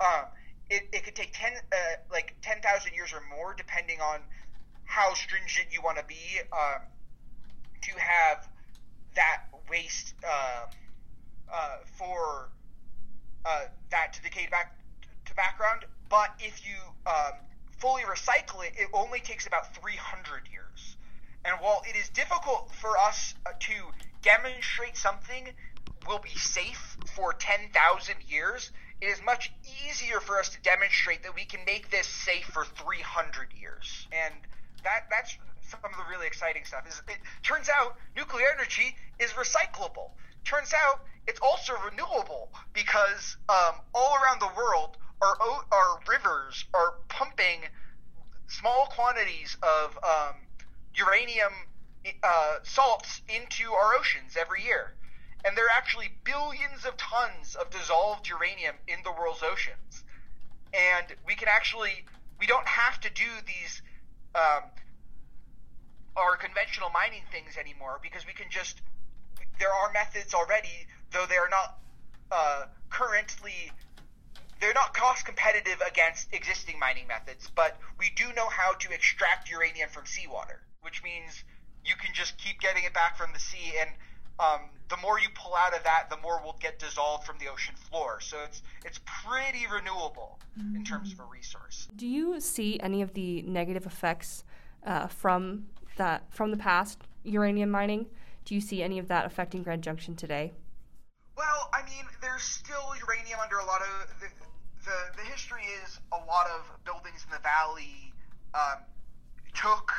um, 0.00 0.24
it, 0.70 0.88
it 0.92 1.04
could 1.04 1.14
take 1.14 1.32
ten 1.32 1.52
uh, 1.54 1.76
like 2.10 2.34
ten 2.42 2.60
thousand 2.60 2.94
years 2.94 3.12
or 3.12 3.22
more, 3.36 3.54
depending 3.56 4.00
on 4.00 4.20
how 4.84 5.14
stringent 5.14 5.68
you 5.72 5.82
want 5.82 5.98
to 5.98 6.04
be 6.04 6.40
um, 6.52 6.82
to 7.82 7.92
have 7.98 8.48
that 9.14 9.42
waste 9.70 10.14
uh, 10.26 10.66
uh, 11.52 11.76
for 11.98 12.50
uh, 13.44 13.64
that 13.90 14.12
to 14.12 14.22
decay 14.22 14.46
back 14.50 14.78
to 15.26 15.34
background. 15.34 15.84
But 16.08 16.30
if 16.38 16.66
you 16.66 16.76
um, 17.06 17.32
fully 17.78 18.02
recycle 18.02 18.64
it, 18.64 18.74
it 18.76 18.88
only 18.92 19.20
takes 19.20 19.46
about 19.46 19.74
300 19.74 20.48
years. 20.52 20.96
And 21.44 21.54
while 21.60 21.82
it 21.88 21.96
is 21.96 22.08
difficult 22.08 22.70
for 22.80 22.98
us 22.98 23.34
uh, 23.44 23.50
to 23.58 23.72
demonstrate 24.22 24.96
something 24.96 25.48
will 26.08 26.18
be 26.18 26.30
safe 26.30 26.96
for 27.14 27.32
10,000 27.32 28.14
years, 28.28 28.70
it 29.00 29.06
is 29.06 29.20
much 29.24 29.52
easier 29.86 30.20
for 30.20 30.38
us 30.38 30.48
to 30.50 30.60
demonstrate 30.62 31.22
that 31.22 31.34
we 31.34 31.44
can 31.44 31.60
make 31.66 31.90
this 31.90 32.06
safe 32.06 32.44
for 32.46 32.64
300 32.64 33.48
years. 33.58 34.08
And 34.12 34.34
that 34.84 35.06
that's 35.10 35.36
some 35.68 35.80
of 35.84 35.90
the 35.92 36.04
really 36.10 36.26
exciting 36.26 36.64
stuff. 36.64 36.86
Is 36.88 37.02
it 37.08 37.18
turns 37.42 37.68
out 37.68 37.96
nuclear 38.16 38.46
energy 38.56 38.96
is 39.18 39.30
recyclable. 39.32 40.10
Turns 40.44 40.72
out 40.72 41.00
it's 41.26 41.40
also 41.40 41.74
renewable 41.90 42.50
because 42.72 43.36
um, 43.48 43.74
all 43.94 44.16
around 44.22 44.40
the 44.40 44.50
world, 44.56 44.96
our 45.20 45.36
our 45.72 46.00
rivers 46.08 46.64
are 46.72 46.94
pumping 47.08 47.60
small 48.48 48.86
quantities 48.94 49.56
of 49.62 49.98
um, 50.04 50.36
uranium 50.94 51.52
uh, 52.22 52.56
salts 52.62 53.22
into 53.28 53.72
our 53.72 53.94
oceans 53.94 54.36
every 54.38 54.62
year. 54.62 54.94
And 55.46 55.56
there 55.56 55.66
are 55.66 55.76
actually 55.76 56.10
billions 56.24 56.84
of 56.84 56.96
tons 56.96 57.54
of 57.54 57.70
dissolved 57.70 58.28
uranium 58.28 58.74
in 58.88 58.98
the 59.04 59.12
world's 59.12 59.44
oceans. 59.44 60.02
And 60.74 61.06
we 61.24 61.36
can 61.36 61.46
actually, 61.46 62.04
we 62.40 62.46
don't 62.48 62.66
have 62.66 63.00
to 63.02 63.10
do 63.10 63.30
these 63.46 63.80
um, 64.34 64.64
our 66.16 66.36
conventional 66.36 66.90
mining 66.90 67.22
things 67.30 67.56
anymore 67.56 68.00
because 68.02 68.26
we 68.26 68.32
can 68.32 68.50
just 68.50 68.80
there 69.58 69.72
are 69.72 69.92
methods 69.92 70.34
already, 70.34 70.86
though 71.12 71.26
they 71.28 71.36
are 71.36 71.48
not 71.48 71.78
uh, 72.32 72.64
currently 72.90 73.70
they're 74.60 74.74
not 74.74 74.94
cost 74.94 75.24
competitive 75.26 75.80
against 75.86 76.32
existing 76.32 76.78
mining 76.78 77.06
methods, 77.06 77.50
but 77.54 77.76
we 77.98 78.10
do 78.16 78.32
know 78.34 78.48
how 78.48 78.72
to 78.72 78.90
extract 78.92 79.50
uranium 79.50 79.90
from 79.90 80.06
seawater, 80.06 80.62
which 80.80 81.02
means 81.02 81.44
you 81.84 81.94
can 81.94 82.14
just 82.14 82.36
keep 82.38 82.58
getting 82.60 82.84
it 82.84 82.94
back 82.94 83.16
from 83.16 83.32
the 83.32 83.38
sea, 83.38 83.74
and 83.78 83.90
um, 84.38 84.60
the 84.88 84.96
more 84.98 85.18
you 85.18 85.28
pull 85.34 85.54
out 85.54 85.76
of 85.76 85.82
that, 85.84 86.08
the 86.10 86.16
more 86.18 86.40
will 86.42 86.56
get 86.60 86.78
dissolved 86.78 87.26
from 87.26 87.38
the 87.38 87.48
ocean 87.48 87.74
floor. 87.74 88.20
So 88.20 88.36
it's 88.44 88.62
it's 88.84 89.00
pretty 89.04 89.66
renewable 89.72 90.38
in 90.74 90.84
terms 90.84 91.12
of 91.12 91.20
a 91.20 91.24
resource. 91.24 91.88
Do 91.96 92.06
you 92.06 92.40
see 92.40 92.78
any 92.80 93.02
of 93.02 93.14
the 93.14 93.42
negative 93.42 93.86
effects 93.86 94.44
uh, 94.86 95.08
from 95.08 95.66
that 95.96 96.32
from 96.32 96.50
the 96.50 96.56
past 96.56 96.98
uranium 97.24 97.70
mining? 97.70 98.06
Do 98.44 98.54
you 98.54 98.60
see 98.60 98.82
any 98.82 98.98
of 98.98 99.08
that 99.08 99.26
affecting 99.26 99.62
Grand 99.62 99.82
Junction 99.82 100.14
today? 100.14 100.52
Well, 101.36 101.68
I 101.74 101.82
mean, 101.82 102.04
there's 102.22 102.42
still 102.42 102.94
uranium 103.00 103.40
under 103.42 103.58
a 103.58 103.64
lot 103.64 103.82
of 103.82 104.20
the 104.20 104.28
the, 104.84 105.16
the 105.16 105.28
history 105.28 105.64
is 105.84 105.98
a 106.12 106.16
lot 106.16 106.46
of 106.46 106.84
buildings 106.84 107.26
in 107.26 107.32
the 107.34 107.42
valley 107.42 108.12
um, 108.54 108.78
took 109.52 109.92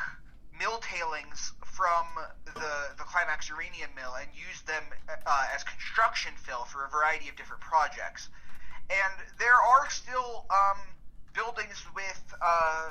mill 0.58 0.78
tailings 0.78 1.52
from 1.78 2.10
the 2.58 2.74
the 2.98 3.06
Climax 3.06 3.48
uranium 3.48 3.94
mill 3.94 4.18
and 4.18 4.26
used 4.34 4.66
them 4.66 4.82
uh, 5.06 5.54
as 5.54 5.62
construction 5.62 6.34
fill 6.42 6.66
for 6.66 6.82
a 6.84 6.90
variety 6.90 7.30
of 7.30 7.38
different 7.38 7.62
projects. 7.62 8.28
And 8.90 9.14
there 9.38 9.54
are 9.54 9.86
still 9.88 10.42
um, 10.50 10.82
buildings 11.38 11.78
with 11.94 12.18
uh, 12.42 12.90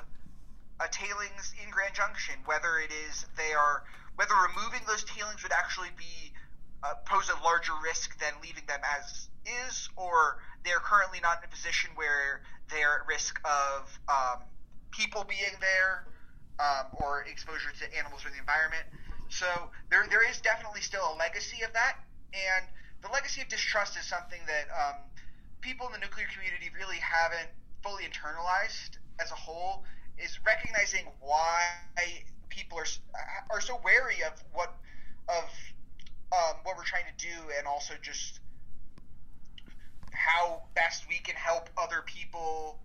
a 0.79 0.87
tailings 0.87 1.51
in 1.59 1.67
Grand 1.69 1.99
Junction. 1.99 2.39
Whether 2.47 2.79
it 2.79 2.95
is 2.95 3.27
they 3.35 3.51
are 3.51 3.83
whether 4.15 4.31
removing 4.55 4.87
those 4.87 5.03
tailings 5.03 5.43
would 5.43 5.51
actually 5.51 5.91
be 5.99 6.31
uh, 6.79 6.95
pose 7.03 7.27
a 7.27 7.43
larger 7.43 7.75
risk 7.83 8.15
than 8.23 8.31
leaving 8.39 8.63
them 8.71 8.79
as 8.87 9.27
is, 9.67 9.89
or 9.99 10.39
they're 10.63 10.79
currently 10.79 11.19
not 11.19 11.43
in 11.43 11.43
a 11.43 11.51
position 11.51 11.91
where 11.99 12.39
they're 12.71 13.03
at 13.03 13.07
risk 13.07 13.35
of 13.43 13.99
um, 14.07 14.47
people 14.95 15.27
being 15.27 15.59
there 15.59 16.07
um, 16.59 16.89
or 16.97 17.23
exposure 17.29 17.71
to 17.79 17.85
animals 17.97 18.25
or 18.25 18.29
the 18.29 18.41
environment. 18.41 18.83
So 19.29 19.47
there, 19.91 20.05
there 20.09 20.27
is 20.27 20.39
definitely 20.41 20.81
still 20.81 21.03
a 21.03 21.15
legacy 21.17 21.63
of 21.63 21.73
that, 21.73 21.99
and 22.33 22.65
the 23.03 23.09
legacy 23.11 23.41
of 23.41 23.47
distrust 23.47 23.97
is 23.97 24.05
something 24.05 24.39
that 24.47 24.65
um, 24.71 24.97
people 25.61 25.85
in 25.87 25.93
the 25.93 25.99
nuclear 25.99 26.27
community 26.33 26.71
really 26.73 26.97
haven't 26.97 27.49
fully 27.83 28.03
internalized 28.03 28.97
as 29.19 29.31
a 29.31 29.35
whole. 29.35 29.83
Is 30.17 30.39
recognizing 30.47 31.05
why 31.21 31.61
people 32.49 32.79
are 32.79 32.89
are 33.51 33.61
so 33.61 33.79
wary 33.85 34.23
of 34.25 34.33
what 34.51 34.73
of 35.29 35.45
um, 36.33 36.57
what 36.63 36.75
we're 36.75 36.89
trying 36.89 37.05
to 37.05 37.17
do, 37.23 37.37
and 37.57 37.67
also 37.67 37.93
just 38.01 38.39
how 40.09 40.63
best 40.73 41.07
we 41.07 41.19
can 41.19 41.35
help 41.35 41.69
other 41.77 42.01
people 42.05 42.79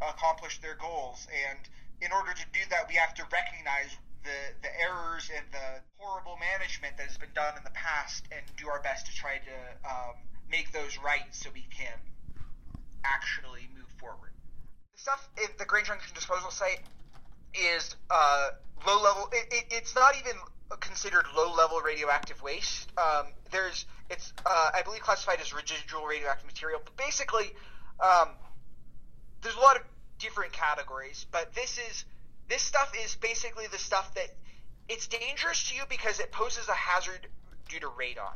accomplish 0.00 0.60
their 0.60 0.76
goals. 0.76 1.26
And 1.50 1.58
in 2.00 2.12
order 2.12 2.32
to 2.32 2.46
do 2.52 2.60
that, 2.70 2.88
we 2.88 2.94
have 2.96 3.14
to 3.14 3.24
recognize 3.28 3.92
the, 4.24 4.38
the 4.62 4.72
errors 4.80 5.30
and 5.32 5.44
the 5.52 5.80
horrible 5.96 6.36
management 6.36 6.96
that 6.96 7.08
has 7.08 7.16
been 7.16 7.32
done 7.34 7.56
in 7.56 7.64
the 7.64 7.72
past 7.72 8.24
and 8.32 8.44
do 8.56 8.68
our 8.68 8.80
best 8.80 9.06
to 9.06 9.12
try 9.12 9.40
to 9.40 9.56
um, 9.88 10.16
make 10.50 10.72
those 10.72 10.98
right 11.00 11.28
so 11.30 11.48
we 11.54 11.64
can 11.72 11.96
actually 13.04 13.68
move 13.72 13.88
forward. 13.96 14.32
The 14.92 15.00
stuff 15.00 15.28
at 15.42 15.56
the 15.58 15.64
Grand 15.64 15.86
Junction 15.86 16.12
disposal 16.14 16.50
site 16.50 16.84
is 17.54 17.96
uh, 18.10 18.48
low 18.86 19.00
level. 19.02 19.28
It, 19.32 19.46
it, 19.50 19.64
it's 19.70 19.94
not 19.94 20.14
even 20.20 20.36
considered 20.80 21.24
low 21.36 21.52
level 21.54 21.80
radioactive 21.80 22.42
waste. 22.42 22.92
Um, 22.96 23.32
there's 23.50 23.86
it's 24.08 24.32
uh, 24.44 24.70
I 24.74 24.82
believe 24.82 25.00
classified 25.00 25.40
as 25.40 25.52
residual 25.52 26.06
radioactive 26.06 26.46
material, 26.46 26.80
but 26.84 26.96
basically 26.96 27.50
um, 27.98 28.28
there's 29.42 29.56
a 29.56 29.60
lot 29.60 29.76
of 29.76 29.82
different 30.20 30.52
categories. 30.52 31.26
But 31.30 31.54
this 31.54 31.78
is 31.78 32.04
this 32.48 32.62
stuff 32.62 32.92
is 33.04 33.16
basically 33.16 33.66
the 33.70 33.78
stuff 33.78 34.14
that 34.14 34.28
it's 34.88 35.06
dangerous 35.06 35.68
to 35.70 35.76
you 35.76 35.82
because 35.88 36.20
it 36.20 36.32
poses 36.32 36.68
a 36.68 36.74
hazard 36.74 37.26
due 37.68 37.80
to 37.80 37.86
radon. 37.86 38.34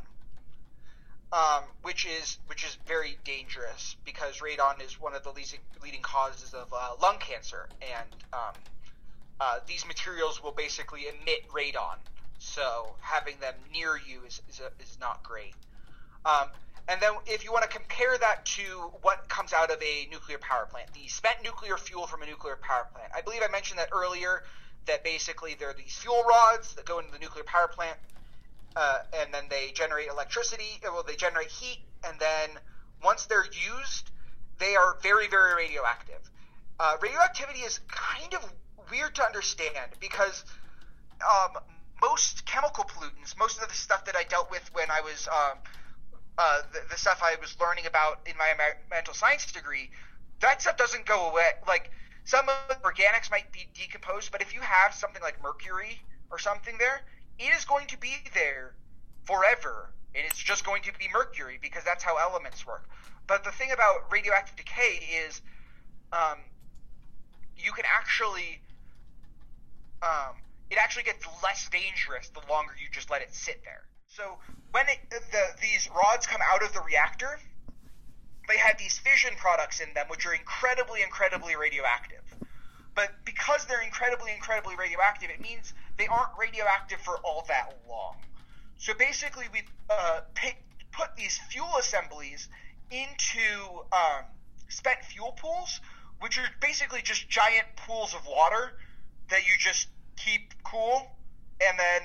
Um, 1.33 1.63
which 1.81 2.05
is 2.05 2.37
which 2.47 2.63
is 2.63 2.77
very 2.85 3.17
dangerous 3.23 3.95
because 4.05 4.39
radon 4.39 4.83
is 4.85 4.99
one 5.01 5.13
of 5.13 5.23
the 5.23 5.31
leading, 5.31 5.59
leading 5.83 6.01
causes 6.01 6.53
of 6.53 6.71
uh, 6.71 6.91
lung 7.01 7.17
cancer, 7.19 7.67
and 7.81 8.09
um, 8.31 8.53
uh, 9.39 9.59
these 9.67 9.85
materials 9.85 10.41
will 10.41 10.53
basically 10.53 11.07
emit 11.07 11.49
radon 11.49 11.97
so 12.39 12.95
having 13.01 13.39
them 13.39 13.55
near 13.71 13.97
you 13.97 14.21
is 14.25 14.41
is, 14.49 14.61
is 14.79 14.97
not 14.99 15.23
great. 15.23 15.53
Um, 16.25 16.49
and 16.87 17.01
then 17.01 17.11
if 17.25 17.43
you 17.43 17.51
want 17.51 17.63
to 17.63 17.69
compare 17.69 18.17
that 18.17 18.45
to 18.45 18.91
what 19.01 19.27
comes 19.27 19.53
out 19.53 19.71
of 19.71 19.81
a 19.81 20.07
nuclear 20.11 20.37
power 20.37 20.67
plant, 20.69 20.93
the 20.93 21.07
spent 21.07 21.37
nuclear 21.43 21.77
fuel 21.77 22.05
from 22.05 22.21
a 22.21 22.25
nuclear 22.25 22.57
power 22.61 22.87
plant. 22.93 23.11
I 23.15 23.21
believe 23.21 23.41
I 23.47 23.51
mentioned 23.51 23.79
that 23.79 23.89
earlier. 23.91 24.43
That 24.85 25.03
basically 25.03 25.55
there 25.55 25.71
are 25.71 25.73
these 25.73 25.95
fuel 25.95 26.21
rods 26.29 26.75
that 26.75 26.85
go 26.85 26.99
into 26.99 27.11
the 27.11 27.17
nuclear 27.17 27.43
power 27.43 27.67
plant, 27.67 27.97
uh, 28.75 28.99
and 29.19 29.33
then 29.33 29.45
they 29.49 29.71
generate 29.73 30.09
electricity. 30.09 30.79
Well, 30.83 31.01
they 31.01 31.15
generate 31.15 31.47
heat, 31.47 31.79
and 32.07 32.19
then 32.19 32.49
once 33.03 33.25
they're 33.25 33.45
used, 33.45 34.11
they 34.59 34.75
are 34.75 34.97
very, 35.01 35.27
very 35.27 35.55
radioactive. 35.55 36.21
Uh, 36.79 36.97
radioactivity 37.01 37.61
is 37.61 37.79
kind 37.87 38.35
of 38.35 38.53
weird 38.91 39.15
to 39.15 39.23
understand 39.23 39.91
because 39.99 40.43
um, 41.27 41.57
most 41.99 42.45
chemical 42.45 42.83
pollutants, 42.83 43.37
most 43.39 43.59
of 43.61 43.67
the 43.67 43.73
stuff 43.73 44.05
that 44.05 44.15
I 44.15 44.23
dealt 44.23 44.51
with 44.51 44.69
when 44.73 44.91
I 44.91 45.01
was 45.01 45.27
um, 45.27 45.57
uh, 46.37 46.61
the, 46.73 46.79
the, 46.89 46.97
stuff 46.97 47.21
I 47.23 47.35
was 47.39 47.55
learning 47.59 47.85
about 47.85 48.19
in 48.25 48.37
my 48.37 48.51
environmental 48.51 49.13
science 49.13 49.51
degree, 49.51 49.89
that 50.41 50.61
stuff 50.61 50.77
doesn't 50.77 51.05
go 51.05 51.29
away. 51.29 51.49
Like 51.67 51.91
some 52.25 52.47
of 52.49 52.55
the 52.69 52.75
organics 52.75 53.31
might 53.31 53.51
be 53.51 53.67
decomposed, 53.73 54.31
but 54.31 54.41
if 54.41 54.53
you 54.53 54.61
have 54.61 54.93
something 54.93 55.21
like 55.21 55.41
mercury 55.41 55.99
or 56.31 56.39
something 56.39 56.77
there, 56.77 57.01
it 57.39 57.55
is 57.55 57.65
going 57.65 57.87
to 57.87 57.97
be 57.97 58.15
there 58.33 58.73
forever, 59.23 59.91
and 60.13 60.25
it's 60.25 60.39
just 60.39 60.65
going 60.65 60.81
to 60.83 60.91
be 60.99 61.05
mercury 61.13 61.59
because 61.61 61.83
that's 61.83 62.03
how 62.03 62.17
elements 62.17 62.65
work. 62.65 62.89
But 63.27 63.43
the 63.43 63.51
thing 63.51 63.71
about 63.71 64.11
radioactive 64.11 64.55
decay 64.55 64.99
is, 65.25 65.41
um, 66.11 66.37
you 67.57 67.71
can 67.71 67.85
actually 67.85 68.61
um, 70.01 70.35
it 70.69 70.77
actually 70.77 71.03
gets 71.03 71.25
less 71.43 71.69
dangerous 71.69 72.29
the 72.29 72.41
longer 72.49 72.73
you 72.79 72.87
just 72.91 73.09
let 73.09 73.21
it 73.21 73.33
sit 73.33 73.61
there. 73.63 73.83
So 74.15 74.37
when 74.71 74.85
it, 74.87 74.99
the, 75.09 75.43
these 75.61 75.89
rods 75.93 76.25
come 76.25 76.39
out 76.49 76.63
of 76.63 76.71
the 76.71 76.79
reactor, 76.81 77.37
they 78.47 78.57
have 78.57 78.77
these 78.77 78.97
fission 78.97 79.31
products 79.37 79.81
in 79.81 79.93
them, 79.93 80.05
which 80.07 80.25
are 80.25 80.33
incredibly, 80.33 81.01
incredibly 81.01 81.57
radioactive. 81.57 82.23
But 82.95 83.11
because 83.25 83.65
they're 83.65 83.81
incredibly, 83.81 84.31
incredibly 84.31 84.77
radioactive, 84.77 85.29
it 85.29 85.41
means 85.41 85.73
they 85.97 86.07
aren't 86.07 86.31
radioactive 86.39 87.01
for 87.01 87.17
all 87.25 87.43
that 87.49 87.77
long. 87.89 88.15
So 88.77 88.93
basically, 88.93 89.45
we've 89.51 89.69
uh, 89.89 90.21
put 90.93 91.15
these 91.17 91.37
fuel 91.49 91.75
assemblies 91.77 92.47
into 92.91 93.83
um, 93.91 94.23
spent 94.69 95.03
fuel 95.03 95.33
pools, 95.37 95.81
which 96.21 96.37
are 96.37 96.47
basically 96.61 97.01
just 97.01 97.27
giant 97.27 97.67
pools 97.75 98.13
of 98.13 98.25
water 98.25 98.71
that 99.29 99.45
you 99.45 99.53
just 99.59 99.89
keep 100.15 100.53
cool, 100.63 101.05
and 101.59 101.77
then 101.77 102.01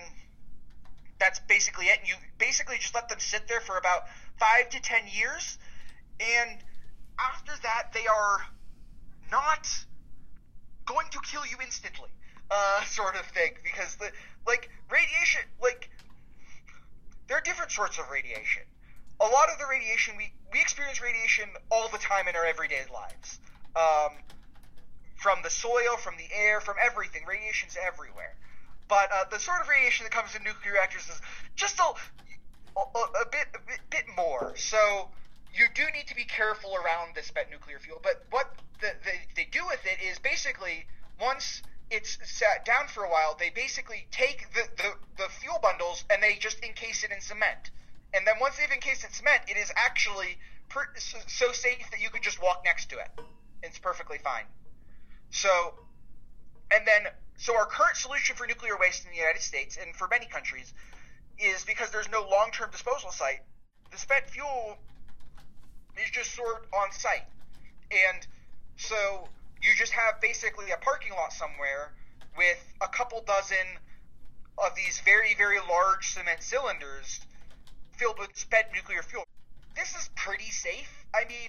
that's 1.20 1.38
basically 1.40 1.86
it. 1.86 2.00
You 2.04 2.14
basically 2.38 2.76
just 2.78 2.94
let 2.94 3.08
them 3.08 3.20
sit 3.20 3.46
there 3.46 3.60
for 3.60 3.76
about 3.76 4.04
five 4.38 4.70
to 4.70 4.80
ten 4.80 5.02
years, 5.12 5.58
and 6.18 6.58
after 7.20 7.52
that, 7.62 7.92
they 7.92 8.06
are 8.06 8.40
not 9.30 9.68
going 10.86 11.06
to 11.12 11.20
kill 11.30 11.46
you 11.46 11.58
instantly, 11.62 12.08
uh, 12.50 12.82
sort 12.86 13.14
of 13.14 13.26
thing. 13.26 13.52
Because 13.62 13.94
the 13.96 14.10
like 14.46 14.70
radiation, 14.90 15.42
like 15.62 15.90
there 17.28 17.36
are 17.36 17.42
different 17.42 17.70
sorts 17.70 17.98
of 17.98 18.10
radiation. 18.10 18.62
A 19.20 19.24
lot 19.24 19.50
of 19.50 19.58
the 19.58 19.66
radiation 19.70 20.16
we 20.16 20.32
we 20.52 20.60
experience 20.60 21.00
radiation 21.00 21.48
all 21.70 21.88
the 21.88 21.98
time 21.98 22.26
in 22.26 22.34
our 22.34 22.46
everyday 22.46 22.82
lives. 22.92 23.38
Um, 23.76 24.16
from 25.16 25.40
the 25.42 25.50
soil, 25.50 25.98
from 25.98 26.14
the 26.16 26.26
air, 26.34 26.60
from 26.60 26.76
everything. 26.82 27.22
Radiation's 27.28 27.76
everywhere. 27.76 28.34
But 28.90 29.08
uh, 29.14 29.24
the 29.30 29.38
sort 29.38 29.60
of 29.62 29.68
radiation 29.68 30.04
that 30.04 30.12
comes 30.12 30.34
in 30.34 30.42
nuclear 30.42 30.74
reactors 30.74 31.08
is 31.08 31.20
just 31.54 31.78
a, 31.78 31.94
a, 32.76 32.80
a, 32.82 33.26
bit, 33.30 33.46
a 33.54 33.62
bit, 33.64 33.80
bit 33.88 34.04
more. 34.16 34.52
So 34.56 35.08
you 35.54 35.66
do 35.74 35.84
need 35.94 36.08
to 36.08 36.16
be 36.16 36.24
careful 36.24 36.74
around 36.74 37.14
this 37.14 37.26
spent 37.26 37.50
nuclear 37.50 37.78
fuel. 37.78 38.00
But 38.02 38.26
what 38.30 38.50
the, 38.80 38.90
the, 39.04 39.12
they 39.36 39.48
do 39.50 39.64
with 39.66 39.80
it 39.86 40.02
is 40.04 40.18
basically 40.18 40.86
once 41.20 41.62
it's 41.90 42.18
sat 42.24 42.64
down 42.64 42.88
for 42.88 43.04
a 43.04 43.10
while, 43.10 43.36
they 43.38 43.50
basically 43.50 44.06
take 44.10 44.52
the, 44.54 44.66
the, 44.76 44.92
the 45.18 45.28
fuel 45.40 45.58
bundles 45.62 46.04
and 46.10 46.22
they 46.22 46.34
just 46.34 46.58
encase 46.64 47.04
it 47.04 47.12
in 47.12 47.20
cement. 47.20 47.70
And 48.12 48.26
then 48.26 48.34
once 48.40 48.56
they've 48.58 48.70
encased 48.70 49.04
it 49.04 49.08
in 49.08 49.12
cement, 49.12 49.42
it 49.46 49.56
is 49.56 49.72
actually 49.76 50.38
per, 50.68 50.86
so 50.98 51.52
safe 51.52 51.90
that 51.90 52.00
you 52.00 52.10
can 52.10 52.22
just 52.22 52.42
walk 52.42 52.62
next 52.64 52.90
to 52.90 52.98
it. 52.98 53.08
It's 53.62 53.78
perfectly 53.78 54.18
fine. 54.18 54.44
So, 55.30 55.74
and 56.72 56.86
then, 56.86 57.12
so 57.40 57.56
our 57.56 57.64
current 57.64 57.96
solution 57.96 58.36
for 58.36 58.46
nuclear 58.46 58.76
waste 58.78 59.06
in 59.06 59.10
the 59.10 59.16
United 59.16 59.40
States 59.40 59.78
and 59.80 59.96
for 59.96 60.06
many 60.08 60.26
countries 60.26 60.74
is 61.38 61.64
because 61.64 61.90
there's 61.90 62.10
no 62.10 62.20
long-term 62.30 62.70
disposal 62.70 63.10
site. 63.10 63.40
The 63.90 63.96
spent 63.96 64.28
fuel 64.28 64.76
is 65.96 66.10
just 66.10 66.32
stored 66.32 66.68
on 66.74 66.92
site, 66.92 67.24
and 67.90 68.26
so 68.76 69.26
you 69.62 69.70
just 69.74 69.92
have 69.92 70.20
basically 70.20 70.70
a 70.70 70.76
parking 70.76 71.12
lot 71.12 71.32
somewhere 71.32 71.92
with 72.36 72.62
a 72.82 72.88
couple 72.88 73.24
dozen 73.26 73.80
of 74.58 74.74
these 74.76 75.00
very, 75.00 75.34
very 75.34 75.58
large 75.66 76.12
cement 76.12 76.42
cylinders 76.42 77.20
filled 77.96 78.18
with 78.18 78.36
spent 78.36 78.66
nuclear 78.74 79.02
fuel. 79.02 79.24
This 79.74 79.94
is 79.96 80.10
pretty 80.14 80.50
safe. 80.50 80.92
I 81.14 81.24
mean, 81.24 81.48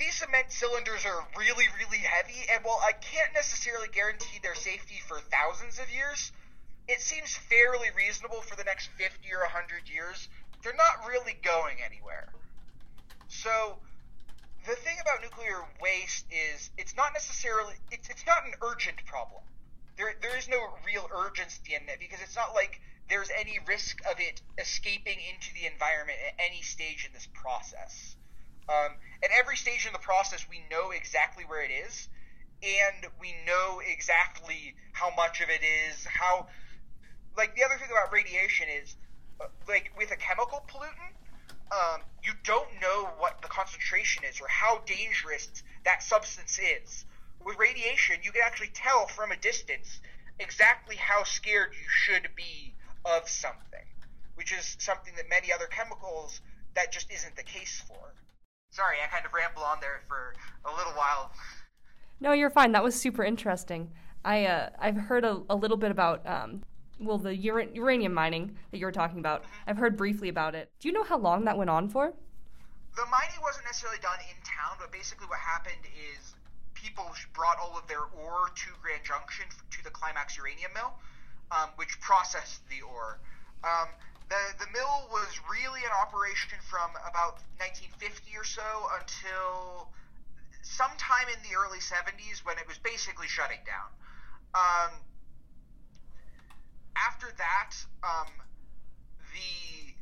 these 0.00 0.16
cement 0.16 0.50
cylinders 0.50 1.04
are 1.04 1.28
really, 1.36 1.66
really 1.78 1.98
heavy, 2.02 2.48
and 2.50 2.64
while 2.64 2.80
I 2.82 2.92
can't 2.92 3.34
necessarily 3.34 3.88
guarantee 3.88 4.40
their 4.42 4.54
safety 4.54 4.96
for 5.06 5.20
thousands 5.20 5.78
of 5.78 5.92
years, 5.92 6.32
it 6.88 7.00
seems 7.00 7.36
fairly 7.36 7.88
reasonable 7.94 8.40
for 8.40 8.56
the 8.56 8.64
next 8.64 8.88
50 8.96 9.28
or 9.32 9.44
100 9.44 9.88
years. 9.88 10.28
They're 10.62 10.74
not 10.74 11.06
really 11.06 11.36
going 11.44 11.76
anywhere. 11.84 12.32
So 13.28 13.78
the 14.66 14.74
thing 14.74 14.96
about 15.00 15.22
nuclear 15.22 15.62
waste 15.80 16.26
is 16.32 16.70
it's 16.76 16.96
not 16.96 17.12
necessarily 17.12 17.74
it's, 17.90 18.08
it's 18.08 18.26
not 18.26 18.44
an 18.44 18.54
urgent 18.62 19.04
problem. 19.06 19.42
There 19.96 20.14
there 20.20 20.36
is 20.36 20.48
no 20.48 20.58
real 20.84 21.08
urgency 21.14 21.74
in 21.74 21.88
it 21.88 22.00
because 22.00 22.20
it's 22.22 22.36
not 22.36 22.54
like 22.54 22.80
there's 23.08 23.30
any 23.38 23.58
risk 23.66 24.00
of 24.10 24.18
it 24.18 24.40
escaping 24.58 25.18
into 25.32 25.52
the 25.54 25.66
environment 25.66 26.18
at 26.26 26.34
any 26.44 26.62
stage 26.62 27.04
in 27.06 27.12
this 27.12 27.28
process. 27.32 28.16
Um, 28.70 28.94
at 29.24 29.30
every 29.36 29.56
stage 29.56 29.84
in 29.84 29.92
the 29.92 29.98
process, 29.98 30.46
we 30.48 30.62
know 30.70 30.92
exactly 30.92 31.44
where 31.44 31.62
it 31.62 31.72
is, 31.72 32.08
and 32.62 33.10
we 33.20 33.34
know 33.44 33.80
exactly 33.84 34.76
how 34.92 35.10
much 35.16 35.40
of 35.40 35.50
it 35.50 35.60
is. 35.64 36.04
How, 36.04 36.46
like 37.36 37.56
the 37.56 37.64
other 37.64 37.74
thing 37.74 37.88
about 37.90 38.12
radiation 38.12 38.68
is, 38.70 38.94
uh, 39.40 39.46
like 39.66 39.90
with 39.98 40.12
a 40.12 40.16
chemical 40.16 40.62
pollutant, 40.68 41.18
um, 41.72 42.02
you 42.22 42.32
don't 42.44 42.68
know 42.80 43.10
what 43.18 43.42
the 43.42 43.48
concentration 43.48 44.24
is 44.24 44.40
or 44.40 44.46
how 44.48 44.78
dangerous 44.86 45.62
that 45.84 46.02
substance 46.02 46.58
is. 46.58 47.04
With 47.44 47.58
radiation, 47.58 48.16
you 48.22 48.30
can 48.30 48.42
actually 48.44 48.70
tell 48.74 49.06
from 49.08 49.32
a 49.32 49.36
distance 49.36 50.00
exactly 50.38 50.96
how 50.96 51.24
scared 51.24 51.72
you 51.72 51.88
should 51.88 52.28
be 52.36 52.74
of 53.04 53.28
something, 53.28 53.86
which 54.34 54.52
is 54.52 54.76
something 54.78 55.14
that 55.16 55.28
many 55.28 55.52
other 55.52 55.66
chemicals 55.66 56.40
that 56.74 56.92
just 56.92 57.10
isn't 57.10 57.34
the 57.36 57.42
case 57.42 57.82
for. 57.86 58.14
Sorry, 58.70 58.96
I 59.04 59.08
kind 59.08 59.26
of 59.26 59.32
ramble 59.32 59.62
on 59.62 59.78
there 59.80 60.02
for 60.06 60.34
a 60.64 60.74
little 60.76 60.92
while. 60.92 61.32
No, 62.20 62.32
you're 62.32 62.50
fine. 62.50 62.72
That 62.72 62.84
was 62.84 62.94
super 62.94 63.24
interesting. 63.24 63.90
I 64.24 64.44
uh, 64.46 64.70
I've 64.78 64.96
heard 64.96 65.24
a, 65.24 65.42
a 65.48 65.56
little 65.56 65.76
bit 65.76 65.90
about 65.90 66.26
um, 66.26 66.62
well, 67.00 67.18
the 67.18 67.34
ura- 67.34 67.68
uranium 67.74 68.12
mining 68.12 68.56
that 68.70 68.78
you 68.78 68.86
were 68.86 68.92
talking 68.92 69.18
about. 69.18 69.44
I've 69.66 69.78
heard 69.78 69.96
briefly 69.96 70.28
about 70.28 70.54
it. 70.54 70.70
Do 70.78 70.88
you 70.88 70.94
know 70.94 71.02
how 71.02 71.18
long 71.18 71.44
that 71.46 71.56
went 71.56 71.70
on 71.70 71.88
for? 71.88 72.12
The 72.96 73.06
mining 73.06 73.40
wasn't 73.42 73.64
necessarily 73.64 73.98
done 74.02 74.18
in 74.28 74.36
town, 74.44 74.76
but 74.78 74.92
basically 74.92 75.26
what 75.26 75.38
happened 75.38 75.86
is 75.96 76.34
people 76.74 77.10
brought 77.32 77.58
all 77.58 77.76
of 77.78 77.86
their 77.88 78.04
ore 78.22 78.50
to 78.54 78.66
Grand 78.82 79.02
Junction 79.04 79.46
to 79.70 79.84
the 79.84 79.90
Climax 79.90 80.36
Uranium 80.36 80.72
Mill, 80.74 80.92
um, 81.50 81.70
which 81.76 81.98
processed 82.00 82.60
the 82.68 82.82
ore. 82.82 83.18
Um, 83.64 83.88
the, 84.30 84.64
the 84.64 84.70
mill 84.70 85.10
was 85.10 85.28
really 85.50 85.82
in 85.82 85.90
operation 85.90 86.56
from 86.70 86.94
about 87.02 87.42
1950 87.58 88.30
or 88.38 88.46
so 88.46 88.62
until 88.94 89.90
sometime 90.62 91.26
in 91.26 91.42
the 91.42 91.58
early 91.58 91.82
70s 91.82 92.46
when 92.46 92.54
it 92.56 92.66
was 92.70 92.78
basically 92.78 93.26
shutting 93.26 93.58
down. 93.66 93.90
Um, 94.54 94.92
after 96.94 97.26
that, 97.42 97.74
um, 98.06 98.30
the 99.34 99.94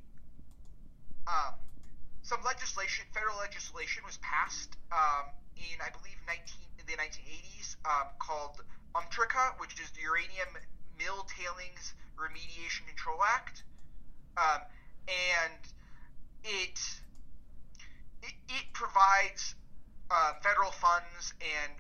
um, 1.25 1.55
some 2.21 2.45
legislation, 2.45 3.09
federal 3.17 3.37
legislation, 3.41 4.05
was 4.05 4.21
passed 4.21 4.77
um, 4.93 5.33
in 5.57 5.81
I 5.81 5.89
believe 5.89 6.21
19 6.29 6.45
in 6.77 6.85
the 6.85 6.97
1980s 7.01 7.77
um, 7.89 8.09
called 8.21 8.61
UMTRCA, 8.93 9.57
which 9.61 9.81
is 9.81 9.89
the 9.97 10.05
Uranium 10.05 10.53
Mill 10.99 11.25
Tailings 11.33 11.95
Remediation 12.17 12.85
Control 12.89 13.21
Act, 13.25 13.63
um, 14.39 14.61
and 15.09 15.59
it, 16.45 16.79
it 18.23 18.67
provides 18.73 19.55
uh, 20.11 20.33
federal 20.43 20.71
funds 20.71 21.35
and 21.43 21.73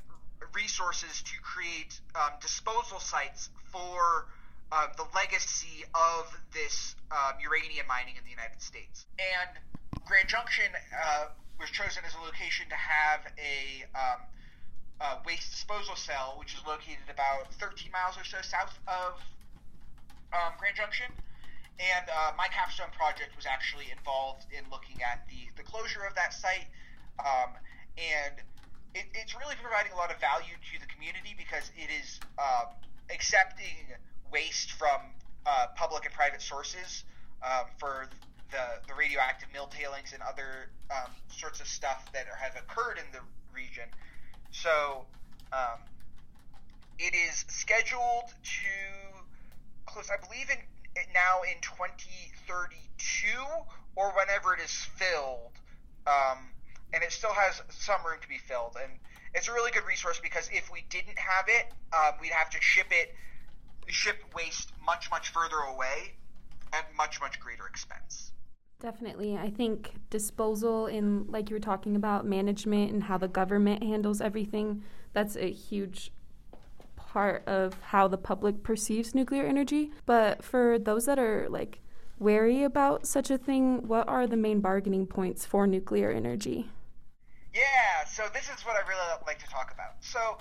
resources 0.54 1.22
to 1.22 1.34
create 1.42 2.00
um, 2.14 2.30
disposal 2.40 2.98
sites 2.98 3.50
for 3.70 4.26
uh, 4.70 4.86
the 4.96 5.04
legacy 5.14 5.84
of 5.94 6.26
this 6.52 6.94
um, 7.10 7.34
uranium 7.40 7.86
mining 7.86 8.16
in 8.16 8.24
the 8.24 8.30
United 8.30 8.60
States. 8.60 9.06
And 9.16 9.50
Grand 10.04 10.28
Junction 10.28 10.68
uh, 10.92 11.32
was 11.58 11.70
chosen 11.70 12.02
as 12.04 12.14
a 12.14 12.20
location 12.20 12.66
to 12.68 12.76
have 12.76 13.20
a 13.38 13.84
um, 13.96 14.20
waste 15.24 15.50
disposal 15.50 15.96
cell, 15.96 16.36
which 16.38 16.54
is 16.54 16.60
located 16.66 17.08
about 17.08 17.52
13 17.60 17.90
miles 17.92 18.16
or 18.18 18.24
so 18.24 18.38
south 18.42 18.76
of 18.86 19.16
um, 20.32 20.52
Grand 20.58 20.76
Junction. 20.76 21.06
And 21.78 22.10
uh, 22.10 22.32
my 22.36 22.48
capstone 22.50 22.90
project 22.90 23.36
was 23.36 23.46
actually 23.46 23.94
involved 23.94 24.46
in 24.50 24.66
looking 24.70 24.98
at 25.02 25.22
the, 25.30 25.46
the 25.56 25.62
closure 25.62 26.02
of 26.02 26.14
that 26.18 26.34
site. 26.34 26.66
Um, 27.22 27.54
and 27.94 28.34
it, 28.94 29.06
it's 29.14 29.34
really 29.38 29.54
providing 29.62 29.92
a 29.92 29.96
lot 29.96 30.10
of 30.10 30.18
value 30.18 30.58
to 30.58 30.74
the 30.80 30.90
community 30.90 31.38
because 31.38 31.70
it 31.78 31.86
is 31.86 32.18
um, 32.38 32.74
accepting 33.14 33.94
waste 34.32 34.72
from 34.72 35.14
uh, 35.46 35.66
public 35.76 36.04
and 36.04 36.14
private 36.14 36.42
sources 36.42 37.04
um, 37.46 37.70
for 37.78 38.08
the, 38.50 38.82
the 38.88 38.94
radioactive 38.94 39.48
mill 39.52 39.66
tailings 39.66 40.12
and 40.12 40.22
other 40.22 40.70
um, 40.90 41.10
sorts 41.28 41.60
of 41.60 41.68
stuff 41.68 42.10
that 42.12 42.26
have 42.26 42.56
occurred 42.56 42.98
in 42.98 43.06
the 43.12 43.20
region. 43.54 43.88
So 44.50 45.06
um, 45.52 45.78
it 46.98 47.14
is 47.14 47.44
scheduled 47.48 48.34
to 48.42 48.72
close, 49.86 50.10
I 50.10 50.18
believe, 50.24 50.50
in 50.50 50.58
now 51.14 51.42
in 51.42 51.60
2032 51.62 53.28
or 53.96 54.12
whenever 54.12 54.54
it 54.54 54.60
is 54.60 54.88
filled. 54.96 55.52
Um, 56.06 56.50
and 56.92 57.02
it 57.02 57.12
still 57.12 57.32
has 57.32 57.62
some 57.68 58.00
room 58.04 58.18
to 58.22 58.28
be 58.28 58.38
filled. 58.38 58.76
And 58.82 58.92
it's 59.34 59.48
a 59.48 59.52
really 59.52 59.70
good 59.70 59.84
resource 59.84 60.20
because 60.22 60.48
if 60.52 60.72
we 60.72 60.84
didn't 60.88 61.18
have 61.18 61.44
it, 61.48 61.72
um, 61.92 62.14
we'd 62.20 62.32
have 62.32 62.50
to 62.50 62.60
ship 62.60 62.86
it 62.90 63.14
ship 63.88 64.22
waste 64.34 64.72
much, 64.84 65.10
much 65.10 65.30
further 65.30 65.56
away 65.56 66.14
at 66.72 66.94
much, 66.96 67.20
much 67.20 67.40
greater 67.40 67.66
expense. 67.66 68.32
Definitely. 68.80 69.36
I 69.36 69.50
think 69.50 69.92
disposal 70.10 70.86
and, 70.86 71.28
like 71.28 71.50
you 71.50 71.56
were 71.56 71.60
talking 71.60 71.96
about, 71.96 72.24
management 72.24 72.92
and 72.92 73.02
how 73.02 73.18
the 73.18 73.28
government 73.28 73.82
handles 73.82 74.20
everything, 74.20 74.84
that's 75.12 75.36
a 75.36 75.50
huge 75.50 76.12
part 77.08 77.42
of 77.48 77.74
how 77.80 78.06
the 78.06 78.18
public 78.18 78.62
perceives 78.62 79.14
nuclear 79.14 79.44
energy. 79.44 79.90
But 80.04 80.44
for 80.44 80.78
those 80.78 81.06
that 81.06 81.18
are 81.18 81.48
like 81.48 81.80
wary 82.18 82.62
about 82.64 83.06
such 83.06 83.30
a 83.30 83.38
thing, 83.38 83.88
what 83.88 84.06
are 84.08 84.26
the 84.26 84.36
main 84.36 84.60
bargaining 84.60 85.06
points 85.06 85.46
for 85.46 85.66
nuclear 85.66 86.10
energy? 86.10 86.68
Yeah, 87.54 88.04
so 88.04 88.24
this 88.34 88.44
is 88.44 88.64
what 88.64 88.76
I 88.76 88.86
really 88.86 89.00
like 89.26 89.38
to 89.38 89.48
talk 89.48 89.72
about. 89.72 89.96
So 90.00 90.38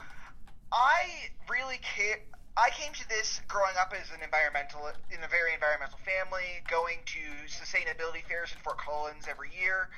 I 0.71 1.31
really 1.49 1.79
care. 1.81 2.19
I 2.57 2.69
came 2.71 2.91
to 2.93 3.07
this 3.07 3.39
growing 3.47 3.77
up 3.79 3.93
as 3.93 4.09
an 4.11 4.21
environmental 4.23 4.89
in 5.09 5.23
a 5.23 5.29
very 5.29 5.53
environmental 5.53 5.99
family, 6.03 6.65
going 6.67 6.97
to 7.05 7.23
sustainability 7.47 8.25
fairs 8.27 8.51
in 8.51 8.57
Fort 8.63 8.79
Collins 8.79 9.25
every 9.29 9.49
year, 9.53 9.89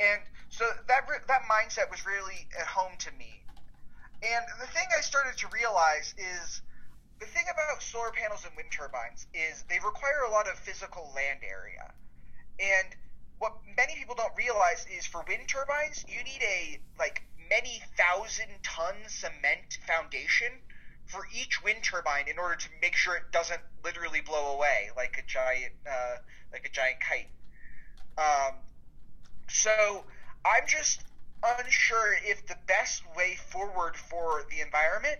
and 0.00 0.20
so 0.48 0.64
that 0.88 1.04
that 1.28 1.42
mindset 1.44 1.90
was 1.90 2.06
really 2.06 2.48
at 2.58 2.66
home 2.66 2.96
to 2.98 3.10
me. 3.18 3.44
And 4.22 4.44
the 4.60 4.66
thing 4.66 4.86
I 4.96 5.00
started 5.00 5.38
to 5.38 5.46
realize 5.52 6.14
is 6.18 6.62
the 7.20 7.26
thing 7.26 7.44
about 7.52 7.82
solar 7.82 8.10
panels 8.10 8.44
and 8.44 8.54
wind 8.56 8.70
turbines 8.70 9.26
is 9.34 9.64
they 9.68 9.78
require 9.78 10.26
a 10.26 10.30
lot 10.30 10.48
of 10.48 10.58
physical 10.58 11.12
land 11.14 11.40
area, 11.42 11.92
and 12.58 12.94
what 13.38 13.54
many 13.76 13.94
people 13.94 14.14
don't 14.14 14.34
realize 14.36 14.86
is 14.90 15.06
for 15.06 15.24
wind 15.28 15.46
turbines 15.46 16.04
you 16.08 16.22
need 16.24 16.42
a 16.42 16.80
like 16.98 17.22
many 17.48 17.80
thousand 17.96 18.50
ton 18.62 18.94
cement 19.06 19.78
foundation 19.86 20.50
for 21.06 21.26
each 21.34 21.62
wind 21.62 21.82
turbine 21.82 22.28
in 22.28 22.38
order 22.38 22.56
to 22.56 22.68
make 22.82 22.94
sure 22.94 23.16
it 23.16 23.30
doesn't 23.32 23.62
literally 23.84 24.20
blow 24.20 24.54
away 24.54 24.90
like 24.96 25.16
a 25.18 25.26
giant 25.26 25.72
uh, 25.88 26.16
like 26.52 26.66
a 26.66 26.70
giant 26.70 26.98
kite. 27.00 27.30
Um, 28.18 28.56
so 29.48 30.04
I'm 30.44 30.66
just 30.66 31.02
unsure 31.42 32.14
if 32.24 32.46
the 32.46 32.56
best 32.66 33.02
way 33.16 33.36
forward 33.50 33.96
for 33.96 34.44
the 34.50 34.60
environment 34.60 35.18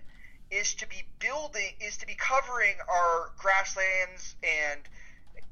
is 0.50 0.74
to 0.74 0.86
be 0.88 1.04
building 1.18 1.72
is 1.80 1.96
to 1.98 2.06
be 2.06 2.14
covering 2.14 2.74
our 2.90 3.32
grasslands 3.38 4.34
and 4.42 4.80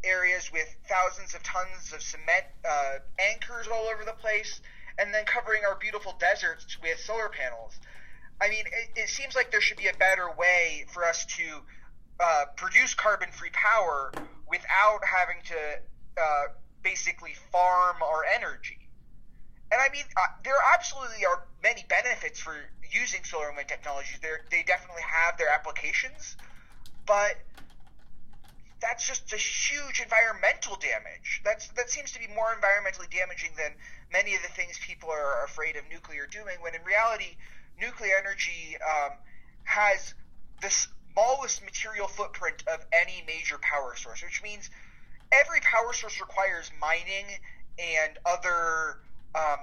areas 0.02 0.50
with 0.52 0.74
thousands 0.88 1.34
of 1.34 1.42
tons 1.42 1.92
of 1.92 2.02
cement 2.02 2.44
uh, 2.68 2.98
anchors 3.18 3.68
all 3.68 3.86
over 3.92 4.04
the 4.04 4.12
place 4.12 4.60
and 4.98 5.12
then 5.12 5.24
covering 5.24 5.62
our 5.68 5.76
beautiful 5.76 6.14
deserts 6.18 6.78
with 6.82 6.98
solar 6.98 7.28
panels 7.28 7.78
I 8.40 8.48
mean, 8.48 8.66
it, 8.66 9.00
it, 9.00 9.08
seems 9.08 9.34
like 9.34 9.50
there 9.50 9.60
should 9.60 9.78
be 9.78 9.86
a 9.86 9.96
better 9.98 10.30
way 10.36 10.84
for 10.92 11.04
us 11.04 11.24
to 11.24 11.44
uh, 12.20 12.44
produce 12.56 12.94
carbon 12.94 13.30
free 13.32 13.50
power 13.52 14.12
without 14.48 15.00
having 15.04 15.42
to 15.46 16.22
uh, 16.22 16.44
basically 16.82 17.34
farm 17.50 17.96
our 18.02 18.24
energy. 18.34 18.85
And 19.72 19.80
I 19.80 19.90
mean, 19.90 20.04
uh, 20.16 20.30
there 20.44 20.54
absolutely 20.74 21.26
are 21.26 21.42
many 21.62 21.84
benefits 21.88 22.38
for 22.38 22.54
using 22.92 23.24
solar 23.24 23.48
and 23.48 23.56
wind 23.56 23.68
technologies. 23.68 24.18
They're, 24.22 24.46
they 24.50 24.62
definitely 24.62 25.02
have 25.02 25.36
their 25.38 25.50
applications, 25.50 26.36
but 27.04 27.34
that's 28.80 29.06
just 29.06 29.32
a 29.32 29.36
huge 29.36 30.00
environmental 30.00 30.76
damage. 30.76 31.42
That's 31.44 31.68
that 31.74 31.90
seems 31.90 32.12
to 32.12 32.20
be 32.20 32.28
more 32.28 32.54
environmentally 32.54 33.10
damaging 33.10 33.50
than 33.56 33.72
many 34.12 34.34
of 34.34 34.42
the 34.42 34.48
things 34.48 34.78
people 34.86 35.10
are 35.10 35.44
afraid 35.44 35.76
of 35.76 35.82
nuclear 35.90 36.26
doing. 36.30 36.60
When 36.60 36.74
in 36.74 36.82
reality, 36.84 37.36
nuclear 37.80 38.14
energy 38.18 38.76
um, 38.84 39.18
has 39.64 40.14
the 40.60 40.70
smallest 40.70 41.64
material 41.64 42.06
footprint 42.06 42.62
of 42.72 42.84
any 42.92 43.24
major 43.26 43.58
power 43.58 43.96
source, 43.96 44.22
which 44.22 44.42
means 44.42 44.70
every 45.32 45.60
power 45.60 45.92
source 45.92 46.20
requires 46.20 46.70
mining 46.80 47.26
and 47.78 48.18
other 48.24 49.00
um, 49.36 49.58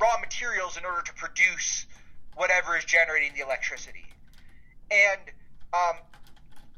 raw 0.00 0.18
materials 0.20 0.76
in 0.76 0.84
order 0.84 1.02
to 1.02 1.12
produce 1.14 1.86
whatever 2.34 2.76
is 2.76 2.84
generating 2.84 3.32
the 3.36 3.42
electricity. 3.42 4.06
And 4.90 5.20
um, 5.74 5.96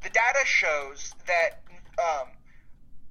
the 0.03 0.09
data 0.09 0.45
shows 0.45 1.13
that 1.27 1.61
um, 1.99 2.29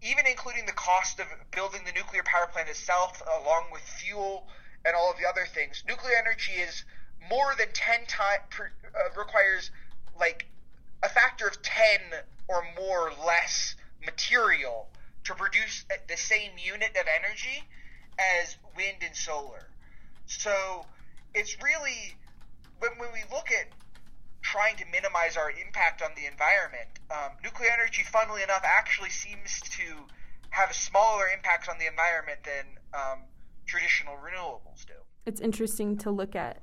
even 0.02 0.26
including 0.26 0.66
the 0.66 0.74
cost 0.74 1.20
of 1.20 1.28
building 1.52 1.82
the 1.86 1.92
nuclear 1.94 2.24
power 2.24 2.48
plant 2.52 2.70
itself, 2.70 3.22
along 3.42 3.66
with 3.72 3.82
fuel 3.82 4.48
and 4.86 4.96
all 4.96 5.12
of 5.12 5.18
the 5.18 5.28
other 5.28 5.46
things, 5.46 5.84
nuclear 5.88 6.16
energy 6.18 6.54
is 6.54 6.84
more 7.30 7.56
than 7.58 7.68
10 7.74 8.06
times 8.08 8.42
uh, 8.60 9.20
requires 9.20 9.72
like 10.20 10.46
a 11.04 11.10
factor 11.10 11.48
of 11.48 11.62
10 11.62 12.00
or 12.48 12.64
more 12.78 13.12
less 13.26 13.76
material 14.06 14.88
to 15.24 15.34
produce 15.34 15.86
the 16.10 16.18
same 16.18 16.52
unit 16.58 16.90
of 17.00 17.06
energy 17.08 17.64
as 18.20 18.58
wind 18.76 18.98
and 19.06 19.16
solar. 19.16 19.68
So 20.26 20.86
it's 21.34 21.62
really 21.62 22.16
when, 22.80 22.92
when 22.98 23.12
we 23.14 23.22
look 23.32 23.48
at 23.52 23.68
trying 24.42 24.76
to 24.78 24.86
minimize 24.92 25.38
our 25.38 25.52
impact 25.52 26.02
on 26.02 26.12
the 26.16 26.26
environment, 26.26 26.90
um, 27.10 27.32
nuclear 27.44 27.70
energy, 27.72 28.04
funnily 28.04 28.44
enough, 28.44 28.62
actually 28.64 29.10
seems 29.10 29.62
to 29.62 29.84
have 30.50 30.70
a 30.70 30.74
smaller 30.74 31.26
impact 31.34 31.70
on 31.70 31.78
the 31.80 31.88
environment 31.88 32.40
than 32.44 32.66
um, 32.94 33.20
traditional 33.66 34.16
renewables 34.16 34.86
do. 34.86 34.94
It's 35.26 35.42
interesting 35.42 35.98
to 36.00 36.12
look 36.12 36.36
at 36.36 36.60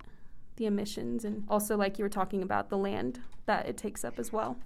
the 0.57 0.67
emissions 0.67 1.25
and 1.25 1.45
also, 1.49 1.77
like 1.77 1.99
you 1.99 2.05
were 2.05 2.11
talking 2.11 2.43
about, 2.43 2.69
the 2.69 2.77
land 2.77 3.21
that 3.47 3.67
it 3.67 3.77
takes 3.77 4.05
up 4.05 4.19
as 4.19 4.33
well. 4.33 4.59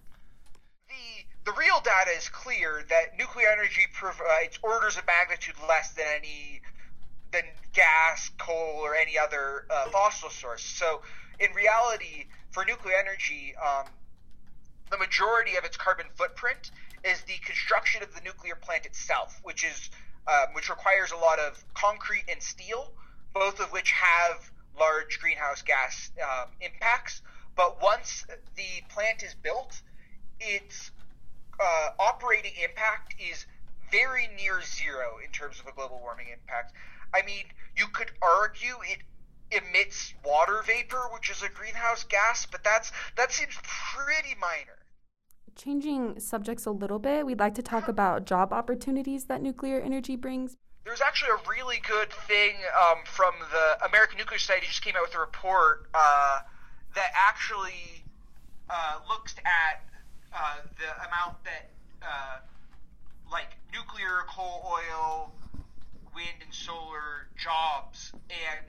The, 0.89 1.51
the 1.51 1.57
real 1.57 1.81
data 1.85 2.11
is 2.17 2.29
clear 2.29 2.85
that 2.91 3.17
nuclear 3.17 3.49
energy 3.49 3.87
provides 3.93 4.59
orders 4.63 4.97
of 4.97 5.07
magnitude 5.07 5.55
less 5.69 5.93
than 5.93 6.05
any 6.17 6.61
than 7.35 7.43
gas, 7.73 8.31
coal, 8.39 8.79
or 8.79 8.95
any 8.95 9.19
other 9.19 9.67
uh, 9.69 9.91
fossil 9.91 10.31
source. 10.31 10.63
So, 10.63 11.03
in 11.41 11.51
reality, 11.53 12.27
for 12.53 12.65
nuclear 12.65 12.95
energy, 12.97 13.55
um, 13.59 13.87
the 14.91 14.99
majority 14.99 15.57
of 15.57 15.65
its 15.65 15.77
carbon 15.77 16.07
footprint 16.15 16.71
is 17.03 17.21
the 17.23 17.35
construction 17.45 18.03
of 18.03 18.15
the 18.15 18.21
nuclear 18.25 18.55
plant 18.55 18.87
itself, 18.87 19.41
which 19.43 19.65
is 19.65 19.91
um, 20.27 20.55
which 20.55 20.71
requires 20.71 21.13
a 21.13 21.17
lot 21.17 21.39
of 21.39 21.63
concrete 21.75 22.25
and 22.31 22.41
steel, 22.41 22.93
both 23.35 23.61
of 23.61 23.73
which 23.73 23.91
have 23.91 24.51
large 24.79 25.19
greenhouse 25.21 25.61
gas 25.61 26.11
um, 26.23 26.49
impacts. 26.61 27.21
But 27.57 27.83
once 27.83 28.25
the 28.57 28.83
plant 28.89 29.23
is 29.23 29.35
built, 29.35 29.83
its 30.41 30.93
uh, 31.61 31.89
operating 31.99 32.53
impact 32.63 33.15
is 33.19 33.45
very 33.93 34.29
near 34.37 34.63
zero 34.63 35.19
in 35.25 35.31
terms 35.31 35.61
of 35.61 35.67
a 35.67 35.73
global 35.73 36.01
warming 36.01 36.29
impact. 36.33 36.73
I 37.15 37.25
mean, 37.25 37.45
you 37.77 37.87
could 37.87 38.11
argue 38.21 38.75
it 38.83 38.99
emits 39.51 40.15
water 40.25 40.63
vapor, 40.67 41.09
which 41.13 41.31
is 41.31 41.43
a 41.43 41.49
greenhouse 41.49 42.05
gas, 42.05 42.47
but 42.47 42.65
that's 42.65 42.93
that 43.17 43.33
seems 43.33 43.55
pretty 43.63 44.35
minor. 44.41 44.79
Changing 45.55 46.19
subjects 46.19 46.67
a 46.67 46.73
little 46.73 46.99
bit, 46.99 47.25
we'd 47.25 47.39
like 47.39 47.55
to 47.55 47.63
talk 47.63 47.87
about 47.87 48.27
job 48.27 48.53
opportunities 48.53 49.27
that 49.27 49.41
nuclear 49.41 49.81
energy 49.81 50.17
brings. 50.17 50.57
There's 50.85 51.01
actually 51.01 51.31
a 51.31 51.49
really 51.49 51.81
good 51.89 52.13
thing 52.27 52.57
um, 52.77 52.99
from 53.05 53.35
the 53.53 53.87
American 53.87 54.19
Nuclear 54.19 54.39
Society 54.39 54.67
just 54.67 54.83
came 54.83 54.95
out 54.97 55.03
with 55.03 55.15
a 55.15 55.21
report 55.21 55.89
uh, 55.95 56.41
that 56.95 57.11
actually 57.15 58.05
uh, 58.69 58.99
looks 59.09 59.37
at 59.47 59.83
uh, 60.35 60.57
the 60.79 61.07
amount 61.07 61.43
that 61.45 61.71
uh, 62.03 62.39
like 63.31 63.57
nuclear, 63.73 64.25
coal, 64.29 64.67
oil, 64.67 65.33
wind, 66.15 66.39
and 66.41 66.55
solar 66.55 67.29
jobs 67.37 68.13
and 68.31 68.65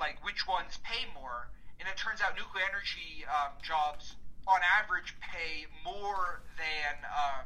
like 0.00 0.16
which 0.24 0.48
ones 0.48 0.80
pay 0.82 1.04
more. 1.12 1.48
And 1.78 1.88
it 1.88 1.96
turns 1.96 2.20
out 2.20 2.36
nuclear 2.36 2.64
energy 2.68 3.24
um, 3.28 3.56
jobs 3.60 4.16
on 4.48 4.60
average 4.64 5.16
pay 5.20 5.68
more 5.84 6.42
than 6.56 6.94
um, 7.08 7.44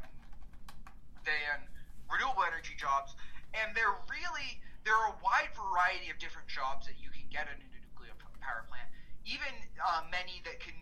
than 1.26 1.66
renewable 2.10 2.46
energy 2.46 2.74
jobs, 2.78 3.14
and 3.54 3.74
they're 3.74 3.98
really 4.10 4.62
there 4.86 4.94
are 4.94 5.14
a 5.14 5.18
wide 5.22 5.50
variety 5.56 6.10
of 6.10 6.18
different 6.18 6.46
jobs 6.46 6.86
that 6.86 6.98
you 7.00 7.08
can 7.10 7.24
get 7.30 7.46
in 7.48 7.56
a 7.58 7.68
nuclear 7.72 8.14
power 8.42 8.66
plant. 8.68 8.86
Even 9.24 9.50
uh, 9.80 10.04
many 10.12 10.42
that 10.44 10.60
can 10.60 10.76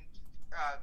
uh, 0.50 0.82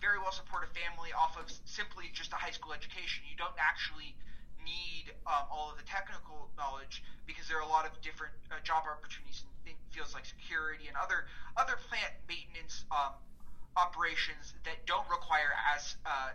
very 0.00 0.18
well 0.18 0.32
support 0.32 0.64
a 0.64 0.70
family 0.72 1.12
off 1.16 1.36
of 1.40 1.48
simply 1.64 2.12
just 2.12 2.32
a 2.32 2.40
high 2.40 2.52
school 2.52 2.72
education. 2.72 3.24
You 3.28 3.36
don't 3.36 3.56
actually 3.56 4.16
need 4.64 5.12
um, 5.26 5.46
all 5.50 5.70
of 5.70 5.76
the 5.76 5.86
technical 5.86 6.48
knowledge 6.56 7.02
because 7.26 7.46
there 7.48 7.58
are 7.58 7.66
a 7.66 7.72
lot 7.72 7.86
of 7.86 7.92
different 8.02 8.34
uh, 8.50 8.60
job 8.62 8.84
opportunities 8.84 9.44
in 9.66 9.72
fields 9.90 10.14
like 10.14 10.24
security 10.24 10.88
and 10.88 10.96
other 10.96 11.26
other 11.56 11.76
plant 11.88 12.12
maintenance 12.28 12.84
um, 12.90 13.14
operations 13.76 14.54
that 14.64 14.84
don't 14.86 15.06
require 15.08 15.54
as 15.74 15.96
uh, 16.06 16.34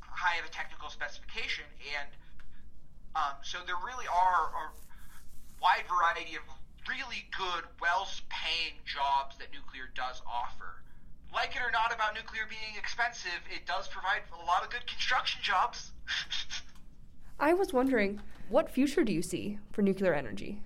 high 0.00 0.38
of 0.38 0.46
a 0.46 0.52
technical 0.52 0.88
specification, 0.90 1.64
and 1.96 2.08
um, 3.16 3.34
so 3.42 3.58
there 3.66 3.78
really 3.84 4.06
are 4.06 4.50
a 4.54 4.64
wide 5.62 5.86
variety 5.88 6.36
of 6.36 6.42
really 6.88 7.24
good, 7.32 7.64
well-paying 7.80 8.76
jobs 8.84 9.38
that 9.38 9.48
nuclear 9.52 9.88
does 9.94 10.20
offer. 10.28 10.82
Like 11.32 11.56
it 11.56 11.62
or 11.62 11.72
not 11.72 11.92
about 11.92 12.14
nuclear 12.14 12.46
being 12.46 12.76
expensive, 12.78 13.40
it 13.50 13.66
does 13.66 13.88
provide 13.88 14.22
a 14.30 14.44
lot 14.44 14.62
of 14.62 14.70
good 14.70 14.86
construction 14.86 15.40
jobs. 15.42 15.90
I 17.38 17.52
was 17.52 17.72
wondering, 17.72 18.20
what 18.48 18.70
future 18.70 19.02
do 19.02 19.12
you 19.12 19.22
see 19.22 19.58
for 19.72 19.82
nuclear 19.82 20.14
energy? 20.14 20.62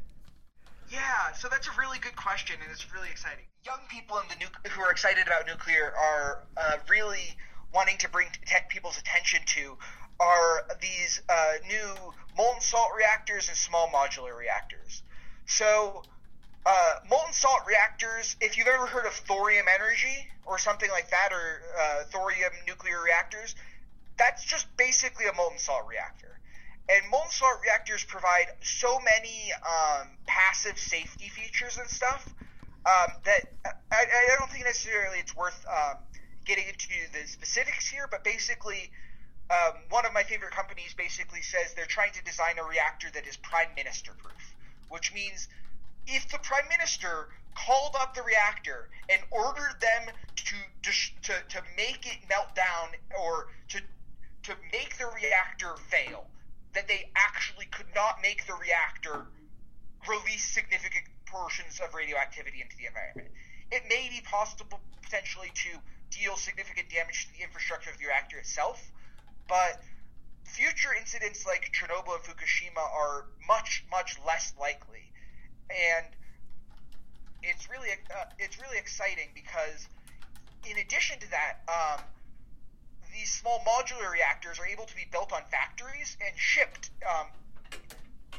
Yeah, 0.90 1.32
so 1.32 1.48
that's 1.48 1.66
a 1.66 1.70
really 1.78 1.98
good 1.98 2.16
question, 2.16 2.56
and 2.62 2.70
it's 2.70 2.92
really 2.92 3.08
exciting. 3.10 3.44
Young 3.64 3.80
people 3.88 4.18
in 4.18 4.28
the 4.28 4.36
nu- 4.40 4.70
who 4.70 4.82
are 4.82 4.90
excited 4.90 5.26
about 5.26 5.46
nuclear 5.46 5.92
are 5.96 6.44
uh, 6.56 6.76
really 6.88 7.36
wanting 7.72 7.96
to 7.98 8.08
bring 8.08 8.28
tech 8.46 8.68
people's 8.68 8.98
attention 8.98 9.40
to 9.46 9.76
are 10.20 10.66
these 10.80 11.22
uh, 11.28 11.52
new 11.66 11.94
molten 12.36 12.60
salt 12.60 12.88
reactors 12.96 13.48
and 13.48 13.56
small 13.56 13.88
modular 13.88 14.36
reactors. 14.36 15.02
So, 15.46 16.02
uh, 16.66 16.94
molten 17.08 17.32
salt 17.32 17.60
reactors, 17.66 18.36
if 18.40 18.58
you've 18.58 18.66
ever 18.66 18.86
heard 18.86 19.06
of 19.06 19.12
thorium 19.12 19.66
energy 19.72 20.28
or 20.44 20.58
something 20.58 20.90
like 20.90 21.10
that, 21.10 21.32
or 21.32 21.62
uh, 21.80 22.04
thorium 22.10 22.52
nuclear 22.66 23.02
reactors, 23.02 23.54
that's 24.18 24.44
just 24.44 24.66
basically 24.76 25.26
a 25.26 25.32
molten 25.34 25.58
salt 25.58 25.86
reactor. 25.88 26.38
And 26.89 27.09
molten 27.11 27.30
salt 27.30 27.61
reactors 27.62 28.03
provide 28.05 28.47
so 28.62 28.99
many 29.01 29.53
um, 29.61 30.09
passive 30.26 30.78
safety 30.78 31.28
features 31.28 31.76
and 31.76 31.89
stuff 31.89 32.32
um, 32.86 33.12
that 33.24 33.53
I, 33.93 34.07
I, 34.09 34.36
don't 34.39 34.51
think 34.51 34.64
necessarily 34.64 35.18
it's 35.18 35.36
worth 35.36 35.66
um, 35.68 35.97
getting 36.47 36.66
into 36.66 36.89
the 37.12 37.28
specifics 37.28 37.86
here. 37.86 38.09
But 38.11 38.24
basically, 38.24 38.91
um, 39.51 39.74
one 39.91 40.07
of 40.07 40.14
my 40.14 40.22
favorite 40.22 40.53
companies 40.53 40.95
basically 40.97 41.43
says 41.43 41.74
they're 41.74 41.84
trying 41.84 42.12
to 42.12 42.24
design 42.24 42.59
a 42.59 42.64
reactor 42.64 43.09
that 43.12 43.26
is 43.26 43.36
prime 43.36 43.68
minister 43.76 44.12
proof, 44.16 44.55
which 44.89 45.12
means 45.12 45.49
if 46.07 46.26
the 46.30 46.39
prime 46.39 46.68
minister 46.70 47.28
called 47.55 47.97
up 48.01 48.14
the 48.14 48.22
reactor 48.22 48.89
and 49.11 49.20
ordered 49.30 49.76
them 49.80 50.14
to 50.36 50.55
to, 51.22 51.32
to 51.51 51.62
make 51.76 52.07
it 52.07 52.18
melt 52.30 52.55
down 52.55 52.89
or 53.20 53.49
to 53.68 53.80
to 54.45 54.55
make 54.72 54.97
the 54.97 55.07
reactor 55.14 55.76
fail 55.91 56.26
that 56.74 56.88
they 56.88 57.10
actually 57.16 57.66
could 57.66 57.88
not 57.94 58.18
make 58.22 58.46
the 58.46 58.54
reactor 58.54 59.26
release 60.08 60.44
significant 60.44 61.04
portions 61.26 61.80
of 61.80 61.94
radioactivity 61.94 62.60
into 62.60 62.76
the 62.76 62.86
environment. 62.86 63.28
It 63.70 63.82
may 63.88 64.08
be 64.08 64.20
possible 64.24 64.80
potentially 65.02 65.52
to 65.54 65.70
deal 66.10 66.36
significant 66.36 66.88
damage 66.88 67.26
to 67.26 67.32
the 67.38 67.44
infrastructure 67.44 67.90
of 67.90 67.98
the 67.98 68.06
reactor 68.06 68.38
itself, 68.38 68.80
but 69.48 69.80
future 70.44 70.94
incidents 70.98 71.44
like 71.46 71.70
Chernobyl 71.72 72.16
and 72.16 72.24
Fukushima 72.24 72.80
are 72.80 73.26
much, 73.46 73.84
much 73.90 74.18
less 74.26 74.54
likely. 74.58 75.12
And 75.68 76.06
it's 77.42 77.68
really, 77.68 77.88
uh, 77.90 78.24
it's 78.38 78.58
really 78.60 78.78
exciting 78.78 79.28
because 79.34 79.86
in 80.68 80.78
addition 80.78 81.18
to 81.20 81.30
that, 81.30 81.60
um, 81.68 82.04
these 83.18 83.32
small 83.32 83.60
modular 83.66 84.12
reactors 84.12 84.60
are 84.60 84.66
able 84.66 84.84
to 84.84 84.94
be 84.94 85.04
built 85.10 85.32
on 85.32 85.42
factories 85.50 86.16
and 86.24 86.36
shipped 86.38 86.90
um, 87.02 87.26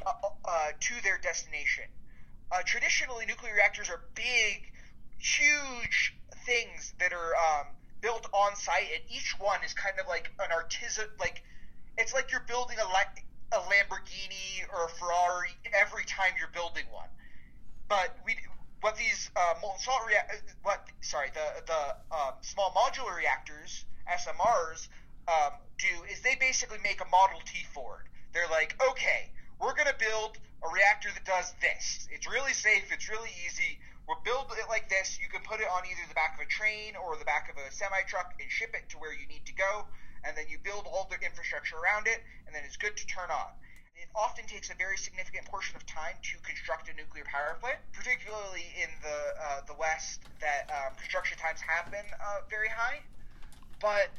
uh, 0.05 0.11
uh, 0.45 0.71
to 0.79 0.93
their 1.03 1.17
destination. 1.17 1.83
Uh, 2.51 2.61
traditionally, 2.65 3.25
nuclear 3.25 3.53
reactors 3.53 3.89
are 3.89 4.01
big, 4.15 4.71
huge 5.17 6.15
things 6.45 6.93
that 6.99 7.11
are 7.11 7.35
um, 7.35 7.67
built 8.01 8.25
on 8.31 8.55
site, 8.55 8.87
and 8.95 9.03
each 9.11 9.35
one 9.37 9.59
is 9.65 9.73
kind 9.73 9.99
of 9.99 10.07
like 10.07 10.31
an 10.39 10.51
artisan. 10.51 11.05
Like 11.19 11.43
it's 11.97 12.13
like 12.13 12.31
you're 12.31 12.47
building 12.47 12.77
a, 12.79 12.87
a 13.55 13.59
Lamborghini 13.59 14.63
or 14.71 14.85
a 14.85 14.89
Ferrari 14.97 15.51
every 15.75 16.05
time 16.05 16.31
you're 16.39 16.55
building 16.55 16.85
one. 16.89 17.09
But 17.89 18.15
we 18.25 18.37
what 18.79 18.95
these 18.95 19.29
uh, 19.35 19.55
molten 19.61 19.81
salt 19.81 20.01
rea- 20.07 20.39
what 20.63 20.87
sorry 21.01 21.29
the 21.33 21.63
the 21.67 22.15
um, 22.15 22.33
small 22.41 22.71
modular 22.71 23.17
reactors 23.17 23.83
SMRs 24.09 24.87
um, 25.27 25.53
do 25.77 25.93
is 26.11 26.21
they 26.21 26.35
basically 26.39 26.77
make 26.83 27.01
a 27.01 27.09
Model 27.09 27.39
T 27.45 27.65
Ford. 27.73 28.09
They're 28.33 28.49
like, 28.49 28.75
okay, 28.81 29.29
we're 29.59 29.75
gonna 29.75 29.97
build 29.97 30.37
a 30.65 30.69
reactor 30.73 31.09
that 31.13 31.25
does 31.25 31.53
this. 31.61 32.07
It's 32.11 32.27
really 32.27 32.53
safe. 32.53 32.91
It's 32.91 33.09
really 33.09 33.31
easy. 33.45 33.79
We'll 34.07 34.21
build 34.25 34.49
it 34.57 34.67
like 34.67 34.89
this. 34.89 35.19
You 35.21 35.29
can 35.29 35.45
put 35.45 35.61
it 35.61 35.69
on 35.69 35.85
either 35.85 36.01
the 36.09 36.17
back 36.17 36.35
of 36.35 36.41
a 36.41 36.49
train 36.49 36.97
or 36.97 37.15
the 37.17 37.25
back 37.25 37.47
of 37.49 37.55
a 37.61 37.71
semi 37.71 38.01
truck 38.09 38.33
and 38.41 38.49
ship 38.49 38.73
it 38.73 38.89
to 38.89 38.97
where 38.97 39.13
you 39.13 39.27
need 39.29 39.45
to 39.45 39.53
go. 39.53 39.85
And 40.25 40.35
then 40.35 40.49
you 40.49 40.57
build 40.59 40.83
all 40.89 41.07
the 41.07 41.15
infrastructure 41.23 41.77
around 41.79 42.07
it, 42.09 42.19
and 42.43 42.51
then 42.51 42.63
it's 42.65 42.75
good 42.75 42.97
to 42.97 43.05
turn 43.07 43.31
on 43.31 43.55
it 43.99 44.07
often 44.15 44.47
takes 44.47 44.71
a 44.71 44.77
very 44.79 44.95
significant 44.95 45.43
portion 45.45 45.75
of 45.75 45.85
time 45.85 46.15
to 46.23 46.39
construct 46.47 46.87
a 46.87 46.95
nuclear 46.95 47.27
power 47.27 47.59
plant, 47.59 47.79
particularly 47.91 48.63
in 48.79 48.89
the 49.03 49.19
uh, 49.35 49.59
the 49.67 49.75
West, 49.75 50.23
that 50.39 50.71
um, 50.71 50.95
construction 50.95 51.37
times 51.37 51.59
have 51.59 51.91
been 51.91 52.07
uh, 52.15 52.47
very 52.49 52.71
high. 52.71 53.03
But 53.81 54.09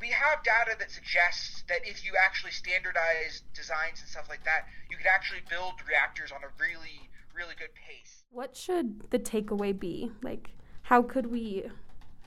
we 0.00 0.08
have 0.08 0.42
data 0.44 0.76
that 0.78 0.90
suggests 0.90 1.64
that 1.68 1.80
if 1.84 2.04
you 2.04 2.12
actually 2.22 2.52
standardize 2.52 3.42
designs 3.54 4.00
and 4.00 4.08
stuff 4.08 4.28
like 4.28 4.44
that, 4.44 4.66
you 4.90 4.96
could 4.96 5.06
actually 5.06 5.40
build 5.48 5.74
reactors 5.88 6.30
on 6.30 6.42
a 6.44 6.50
really, 6.60 7.08
really 7.34 7.54
good 7.58 7.74
pace. 7.74 8.24
What 8.30 8.56
should 8.56 9.10
the 9.10 9.18
takeaway 9.18 9.78
be? 9.78 10.12
Like, 10.22 10.50
how 10.82 11.02
could 11.02 11.26
we 11.26 11.64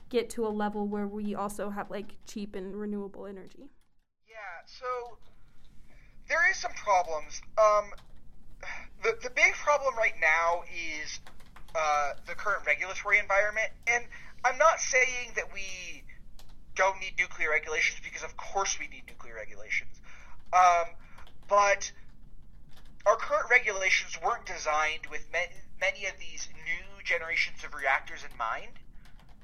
get 0.08 0.30
to 0.30 0.46
a 0.46 0.48
level 0.48 0.86
where 0.86 1.06
we 1.06 1.34
also 1.34 1.70
have 1.70 1.90
like 1.90 2.16
cheap 2.26 2.54
and 2.54 2.76
renewable 2.76 3.26
energy? 3.26 3.70
Yeah, 4.28 4.36
so 4.66 5.18
there 6.28 6.48
is 6.50 6.56
some 6.56 6.72
problems. 6.72 7.40
Um, 7.58 7.90
the 9.02 9.16
the 9.22 9.30
big 9.30 9.52
problem 9.54 9.94
right 9.96 10.14
now 10.20 10.62
is 10.72 11.20
uh, 11.74 12.12
the 12.26 12.34
current 12.34 12.66
regulatory 12.66 13.18
environment, 13.18 13.70
and 13.86 14.04
I'm 14.44 14.58
not 14.58 14.80
saying 14.80 15.32
that 15.36 15.52
we 15.52 16.04
don't 16.76 17.00
need 17.00 17.14
nuclear 17.18 17.50
regulations 17.50 17.98
because 18.04 18.22
of 18.22 18.36
course 18.36 18.78
we 18.78 18.86
need 18.88 19.02
nuclear 19.08 19.34
regulations, 19.34 20.00
um, 20.52 20.86
but 21.48 21.90
our 23.06 23.16
current 23.16 23.50
regulations 23.50 24.18
weren't 24.22 24.46
designed 24.46 25.06
with 25.10 25.26
many 25.32 26.06
of 26.06 26.18
these 26.18 26.48
new 26.64 27.02
generations 27.04 27.62
of 27.64 27.74
reactors 27.74 28.24
in 28.28 28.36
mind. 28.36 28.78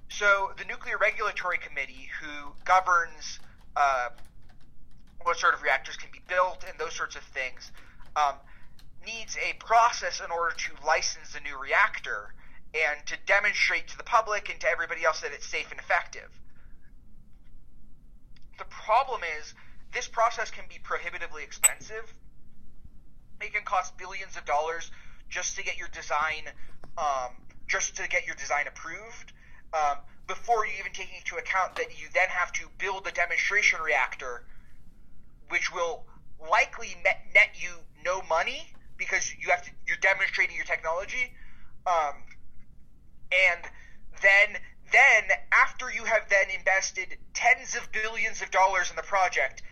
So 0.09 0.53
the 0.59 0.65
Nuclear 0.65 0.99
Regulatory 0.99 1.59
Committee, 1.59 2.11
who 2.21 2.53
governs 2.65 3.39
uh, 3.77 4.09
what 5.23 5.39
sort 5.39 5.55
of 5.55 5.63
reactors 5.63 5.97
can 5.97 6.11
be 6.13 6.21
built 6.29 6.65
and 6.69 6.79
those 6.79 6.95
sorts 6.95 7.17
of 7.17 7.23
things, 7.23 7.71
um, 8.17 8.35
needs 9.07 9.39
a 9.39 9.55
process 9.65 10.21
in 10.21 10.31
order 10.31 10.55
to 10.55 10.87
license 10.87 11.35
a 11.35 11.41
new 11.41 11.59
reactor 11.59 12.35
and 12.75 13.05
to 13.07 13.17
demonstrate 13.27 13.89
to 13.89 13.97
the 13.97 14.05
public 14.05 14.51
and 14.51 14.61
to 14.61 14.69
everybody 14.69 15.05
else 15.05 15.21
that 15.21 15.33
it's 15.33 15.47
safe 15.47 15.71
and 15.71 15.81
effective. 15.81 16.29
The 18.59 18.65
problem 18.65 19.23
is 19.41 19.55
this 19.93 20.09
process 20.09 20.51
can 20.51 20.65
be 20.69 20.79
prohibitively 20.83 21.43
expensive. 21.43 22.13
It 23.41 23.53
can 23.53 23.65
cost 23.65 23.97
billions 23.99 24.37
of 24.37 24.45
dollars 24.45 24.91
just 25.29 25.57
to 25.57 25.65
get 25.65 25.79
your 25.79 25.89
design, 25.89 26.49
um, 26.97 27.33
just 27.69 27.97
to 27.97 28.09
get 28.09 28.27
your 28.27 28.37
design 28.37 28.67
approved. 28.69 29.33
Um, 29.73 29.99
before 30.27 30.67
you 30.67 30.73
even 30.79 30.93
take 30.93 31.09
into 31.17 31.37
account 31.37 31.77
that 31.77 32.01
you 32.01 32.09
then 32.15 32.29
have 32.29 32.53
to 32.53 32.69
build 32.79 33.07
a 33.07 33.11
demonstration 33.11 33.81
reactor 33.81 34.45
which 35.53 35.73
will 35.73 36.05
likely 36.51 36.97
net, 37.05 37.21
net 37.35 37.51
you 37.55 37.69
no 38.05 38.23
money 38.23 38.67
because 38.97 39.33
you 39.39 39.51
have 39.51 39.63
to 39.63 39.71
you're 39.87 39.99
demonstrating 39.99 40.57
your 40.57 40.65
technology, 40.65 41.33
um, 41.87 42.15
and 43.31 43.61
then 44.23 44.61
then 44.93 45.25
after 45.53 45.91
you 45.91 46.05
have 46.05 46.29
then 46.29 46.47
invested 46.57 47.19
tens 47.35 47.75
of 47.75 47.91
billions 47.93 48.43
of 48.43 48.51
dollars 48.51 48.91
in 48.91 48.97
the 48.97 49.03
project, 49.03 49.63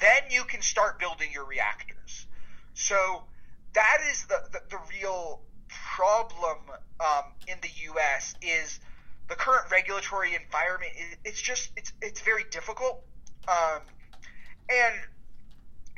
then 0.00 0.22
you 0.30 0.44
can 0.44 0.62
start 0.62 0.98
building 0.98 1.30
your 1.32 1.44
reactors. 1.44 2.26
So 2.74 3.24
that 3.74 3.98
is 4.10 4.24
the 4.26 4.40
the, 4.52 4.60
the 4.70 4.78
real 4.90 5.40
problem 5.68 6.58
um, 7.00 7.24
in 7.48 7.58
the 7.62 7.70
U.S. 7.84 8.34
is 8.42 8.80
the 9.28 9.34
current 9.34 9.70
regulatory 9.70 10.34
environment. 10.34 10.92
It's 11.24 11.40
just 11.40 11.70
it's 11.76 11.92
it's 12.00 12.20
very 12.20 12.44
difficult. 12.50 13.02
Um, 13.48 13.82
and 14.68 14.94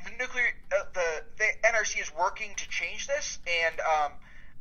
the 0.05 0.11
nuclear 0.19 0.47
uh, 0.73 0.85
the 0.93 1.25
the 1.39 1.69
NRC 1.69 2.01
is 2.01 2.12
working 2.15 2.51
to 2.57 2.69
change 2.69 3.07
this, 3.07 3.39
and 3.47 3.81
um, 3.81 4.12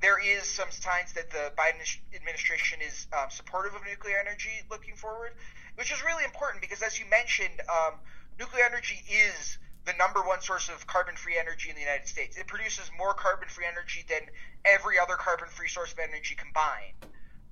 there 0.03 0.19
is 0.19 0.43
some 0.43 0.69
signs 0.69 1.13
that 1.13 1.31
the 1.31 1.53
Biden 1.57 1.79
administration 2.13 2.79
is 2.85 3.07
um, 3.13 3.29
supportive 3.29 3.73
of 3.73 3.81
nuclear 3.89 4.19
energy 4.19 4.51
looking 4.69 4.97
forward, 4.97 5.31
which 5.75 5.93
is 5.93 6.03
really 6.03 6.25
important 6.25 6.61
because, 6.61 6.83
as 6.83 6.99
you 6.99 7.05
mentioned, 7.09 7.61
um, 7.71 7.93
nuclear 8.37 8.65
energy 8.65 8.99
is 9.07 9.57
the 9.85 9.93
number 9.93 10.19
one 10.21 10.41
source 10.41 10.67
of 10.67 10.85
carbon-free 10.87 11.37
energy 11.39 11.69
in 11.69 11.75
the 11.75 11.81
United 11.81 12.05
States. 12.05 12.35
It 12.35 12.47
produces 12.47 12.91
more 12.97 13.13
carbon-free 13.13 13.63
energy 13.65 14.03
than 14.09 14.27
every 14.65 14.99
other 14.99 15.15
carbon-free 15.15 15.69
source 15.69 15.93
of 15.93 15.99
energy 15.99 16.35
combined, 16.35 16.99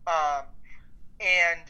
um, 0.05 0.43
and 1.21 1.61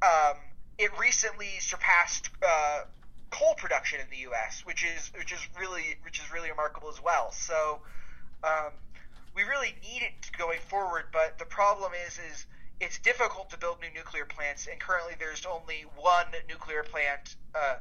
um, 0.00 0.38
it 0.78 0.96
recently 0.98 1.58
surpassed. 1.58 2.30
Uh, 2.40 2.82
coal 3.30 3.54
production 3.56 3.98
in 3.98 4.06
the 4.10 4.28
U.S., 4.28 4.60
which 4.66 4.84
is 4.84 5.10
which 5.16 5.32
is 5.32 5.40
really 5.58 5.96
which 6.04 6.20
is 6.20 6.30
really 6.30 6.50
remarkable 6.50 6.90
as 6.90 7.02
well. 7.02 7.32
So 7.32 7.80
um, 8.44 8.72
we 9.34 9.42
really 9.42 9.74
need 9.82 10.02
it 10.02 10.30
going 10.36 10.60
forward, 10.60 11.04
but 11.12 11.38
the 11.38 11.44
problem 11.44 11.92
is 12.06 12.18
is 12.32 12.46
it's 12.80 12.98
difficult 12.98 13.50
to 13.50 13.58
build 13.58 13.78
new 13.80 13.92
nuclear 13.94 14.24
plants, 14.24 14.66
and 14.70 14.78
currently 14.80 15.14
there's 15.18 15.46
only 15.46 15.84
one 15.96 16.26
nuclear 16.48 16.82
plant 16.82 17.36
uh, 17.54 17.76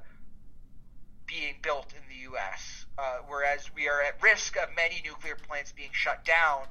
being 1.26 1.56
built 1.62 1.93
in 1.93 2.04
the 2.08 2.22
U.S. 2.32 2.86
Uh, 2.97 3.18
whereas 3.28 3.70
we 3.76 3.88
are 3.88 4.02
at 4.02 4.22
risk 4.22 4.58
of 4.58 4.70
many 4.76 5.02
nuclear 5.04 5.36
plants 5.36 5.72
being 5.72 5.89
shut 5.91 6.24
down, 6.24 6.66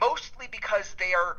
mostly 0.00 0.46
because 0.50 0.94
they 0.98 1.14
are 1.14 1.36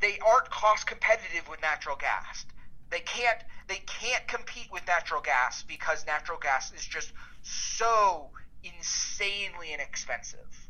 they 0.00 0.18
aren't 0.26 0.48
cost 0.50 0.86
competitive 0.86 1.48
with 1.48 1.60
natural 1.60 1.96
gas. 1.96 2.46
They 2.90 3.00
can't 3.00 3.38
they 3.68 3.82
can't 3.86 4.26
compete 4.26 4.68
with 4.72 4.86
natural 4.86 5.20
gas 5.20 5.62
because 5.62 6.06
natural 6.06 6.38
gas 6.38 6.72
is 6.72 6.86
just 6.86 7.12
so 7.42 8.30
insanely 8.64 9.72
inexpensive. 9.74 10.67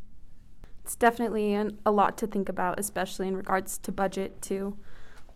It's 0.88 0.96
definitely 0.96 1.52
an, 1.52 1.78
a 1.84 1.90
lot 1.90 2.16
to 2.16 2.26
think 2.26 2.48
about, 2.48 2.80
especially 2.80 3.28
in 3.28 3.36
regards 3.36 3.76
to 3.76 3.92
budget 3.92 4.40
too. 4.40 4.78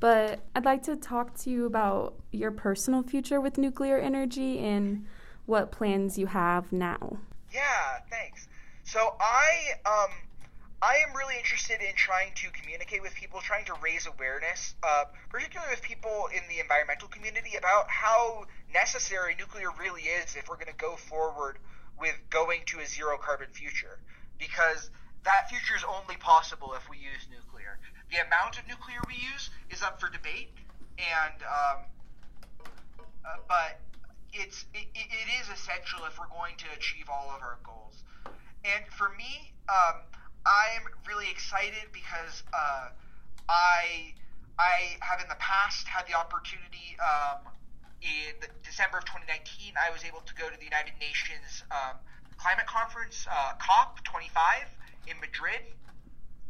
But 0.00 0.40
I'd 0.56 0.64
like 0.64 0.82
to 0.84 0.96
talk 0.96 1.36
to 1.40 1.50
you 1.50 1.66
about 1.66 2.14
your 2.30 2.50
personal 2.50 3.02
future 3.02 3.38
with 3.38 3.58
nuclear 3.58 3.98
energy 3.98 4.60
and 4.60 5.04
what 5.44 5.70
plans 5.70 6.16
you 6.16 6.24
have 6.28 6.72
now. 6.72 7.18
Yeah, 7.52 7.98
thanks. 8.08 8.48
So 8.84 9.14
I 9.20 9.74
um 9.84 10.10
I 10.80 11.04
am 11.06 11.14
really 11.14 11.36
interested 11.36 11.82
in 11.82 11.94
trying 11.96 12.32
to 12.36 12.50
communicate 12.52 13.02
with 13.02 13.14
people, 13.14 13.40
trying 13.42 13.66
to 13.66 13.74
raise 13.82 14.06
awareness, 14.06 14.74
uh, 14.82 15.04
particularly 15.28 15.70
with 15.70 15.82
people 15.82 16.30
in 16.34 16.40
the 16.48 16.60
environmental 16.60 17.08
community, 17.08 17.58
about 17.58 17.90
how 17.90 18.46
necessary 18.72 19.36
nuclear 19.38 19.68
really 19.78 20.04
is 20.04 20.34
if 20.34 20.48
we're 20.48 20.56
going 20.56 20.72
to 20.72 20.82
go 20.82 20.96
forward 20.96 21.58
with 22.00 22.16
going 22.30 22.62
to 22.68 22.80
a 22.80 22.86
zero 22.86 23.18
carbon 23.18 23.48
future. 23.52 23.98
Because 24.38 24.90
that 25.24 25.48
future 25.48 25.76
is 25.76 25.84
only 25.86 26.16
possible 26.16 26.74
if 26.74 26.88
we 26.90 26.98
use 26.98 27.26
nuclear. 27.30 27.78
The 28.10 28.18
amount 28.26 28.58
of 28.58 28.66
nuclear 28.66 28.98
we 29.06 29.14
use 29.14 29.50
is 29.70 29.82
up 29.82 30.00
for 30.00 30.10
debate, 30.10 30.50
and 30.98 31.38
um, 31.46 31.78
uh, 33.24 33.38
but 33.46 33.78
it's 34.32 34.66
it, 34.74 34.86
it 34.94 35.28
is 35.40 35.48
essential 35.48 36.04
if 36.06 36.18
we're 36.18 36.32
going 36.34 36.56
to 36.58 36.66
achieve 36.76 37.06
all 37.08 37.30
of 37.30 37.42
our 37.42 37.58
goals. 37.62 38.02
And 38.64 38.82
for 38.90 39.10
me, 39.14 39.54
um, 39.68 40.02
I'm 40.46 40.84
really 41.06 41.30
excited 41.30 41.86
because 41.92 42.42
uh, 42.52 42.90
I 43.48 44.14
I 44.58 44.98
have 45.00 45.22
in 45.22 45.28
the 45.28 45.38
past 45.38 45.86
had 45.86 46.06
the 46.10 46.14
opportunity 46.18 46.98
um, 46.98 47.46
in 48.02 48.34
December 48.66 48.98
of 48.98 49.04
2019. 49.06 49.74
I 49.78 49.90
was 49.94 50.02
able 50.02 50.20
to 50.26 50.34
go 50.34 50.50
to 50.50 50.58
the 50.58 50.66
United 50.66 50.98
Nations 50.98 51.62
um, 51.70 51.96
climate 52.36 52.66
conference 52.66 53.26
uh, 53.30 53.54
COP 53.62 54.02
25 54.02 54.66
in 55.06 55.18
Madrid. 55.20 55.60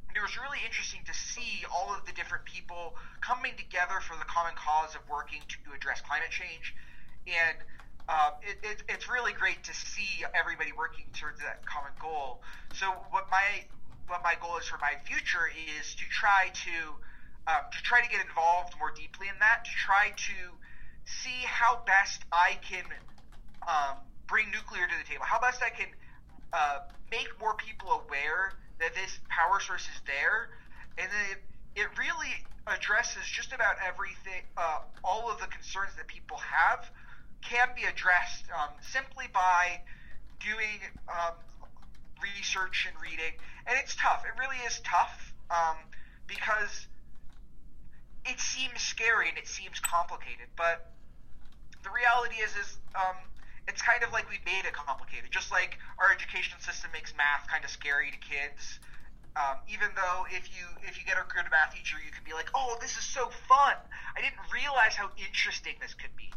And 0.09 0.15
it 0.17 0.23
was 0.23 0.37
really 0.37 0.61
interesting 0.65 1.01
to 1.09 1.15
see 1.15 1.65
all 1.73 1.89
of 1.95 2.05
the 2.05 2.13
different 2.13 2.45
people 2.45 2.95
coming 3.25 3.57
together 3.57 4.01
for 4.05 4.13
the 4.21 4.29
common 4.29 4.53
cause 4.61 4.95
of 4.95 5.01
working 5.09 5.41
to 5.49 5.73
address 5.73 6.05
climate 6.05 6.29
change. 6.29 6.77
And 7.25 7.57
uh, 8.09 8.37
it, 8.43 8.59
it, 8.61 8.79
it's 8.89 9.09
really 9.09 9.33
great 9.33 9.63
to 9.65 9.73
see 9.73 10.25
everybody 10.35 10.73
working 10.77 11.07
towards 11.17 11.41
that 11.41 11.65
common 11.65 11.97
goal. 11.97 12.43
So 12.75 12.93
what 13.09 13.31
my 13.31 13.65
what 14.09 14.21
my 14.23 14.35
goal 14.43 14.59
is 14.59 14.67
for 14.67 14.77
my 14.83 14.99
future 15.07 15.49
is 15.49 15.95
to 15.95 16.05
try 16.11 16.51
to 16.53 16.77
um, 17.47 17.63
to 17.73 17.79
try 17.83 18.03
to 18.03 18.11
get 18.11 18.21
involved 18.21 18.75
more 18.79 18.93
deeply 18.93 19.29
in 19.33 19.39
that, 19.41 19.65
to 19.65 19.75
try 19.75 20.13
to 20.13 20.39
see 21.07 21.43
how 21.47 21.83
best 21.87 22.23
I 22.31 22.59
can 22.63 22.85
um, 23.67 23.97
bring 24.27 24.51
nuclear 24.51 24.87
to 24.87 24.97
the 24.99 25.07
table, 25.09 25.25
how 25.25 25.41
best 25.41 25.63
I 25.63 25.71
can 25.71 25.89
uh, 26.53 26.81
make 27.11 27.29
more 27.41 27.55
people 27.55 28.03
aware 28.07 28.53
that 28.81 28.95
this 28.95 29.19
power 29.29 29.61
source 29.61 29.83
is 29.83 30.01
there, 30.07 30.51
and 30.99 31.09
it 31.31 31.39
it 31.75 31.89
really 31.99 32.45
addresses 32.67 33.25
just 33.25 33.53
about 33.53 33.77
everything. 33.87 34.43
Uh, 34.57 34.81
all 35.03 35.31
of 35.31 35.41
the 35.41 35.47
concerns 35.47 35.93
that 35.97 36.07
people 36.07 36.37
have 36.37 36.91
can 37.43 37.69
be 37.75 37.83
addressed 37.85 38.45
um, 38.53 38.71
simply 38.81 39.27
by 39.33 39.81
doing 40.39 40.79
um, 41.09 41.35
research 42.23 42.87
and 42.89 42.97
reading. 43.03 43.35
And 43.67 43.79
it's 43.79 43.97
tough. 43.97 44.25
It 44.27 44.39
really 44.39 44.59
is 44.67 44.81
tough 44.85 45.33
um, 45.51 45.77
because 46.27 46.87
it 48.25 48.39
seems 48.39 48.81
scary 48.81 49.29
and 49.29 49.39
it 49.39 49.49
seems 49.49 49.81
complicated. 49.81 50.47
But 50.57 50.93
the 51.83 51.91
reality 51.91 52.37
is, 52.37 52.55
is 52.55 52.79
um, 52.95 53.17
it's 53.69 53.83
kind 53.83 54.03
of 54.03 54.11
like 54.13 54.29
we 54.29 54.39
made 54.45 54.67
it 54.67 54.75
complicated. 54.75 55.31
Just 55.31 55.51
like 55.51 55.79
our 55.99 56.11
education 56.11 56.59
system 56.59 56.91
makes 56.93 57.15
math 57.15 57.47
kind 57.47 57.65
of 57.65 57.71
scary 57.71 58.11
to 58.11 58.19
kids. 58.19 58.81
Um, 59.33 59.65
even 59.65 59.89
though 59.97 60.29
if 60.29 60.45
you 60.53 60.67
if 60.85 61.01
you 61.01 61.05
get 61.09 61.17
a 61.17 61.25
good 61.33 61.49
math 61.49 61.73
teacher, 61.73 61.97
you 62.03 62.13
can 62.13 62.25
be 62.25 62.35
like, 62.35 62.51
oh, 62.55 62.77
this 62.81 62.99
is 62.99 63.05
so 63.05 63.31
fun. 63.49 63.77
I 64.17 64.21
didn't 64.21 64.45
realize 64.53 64.93
how 64.93 65.09
interesting 65.17 65.75
this 65.81 65.95
could 65.95 66.13
be. 66.17 66.29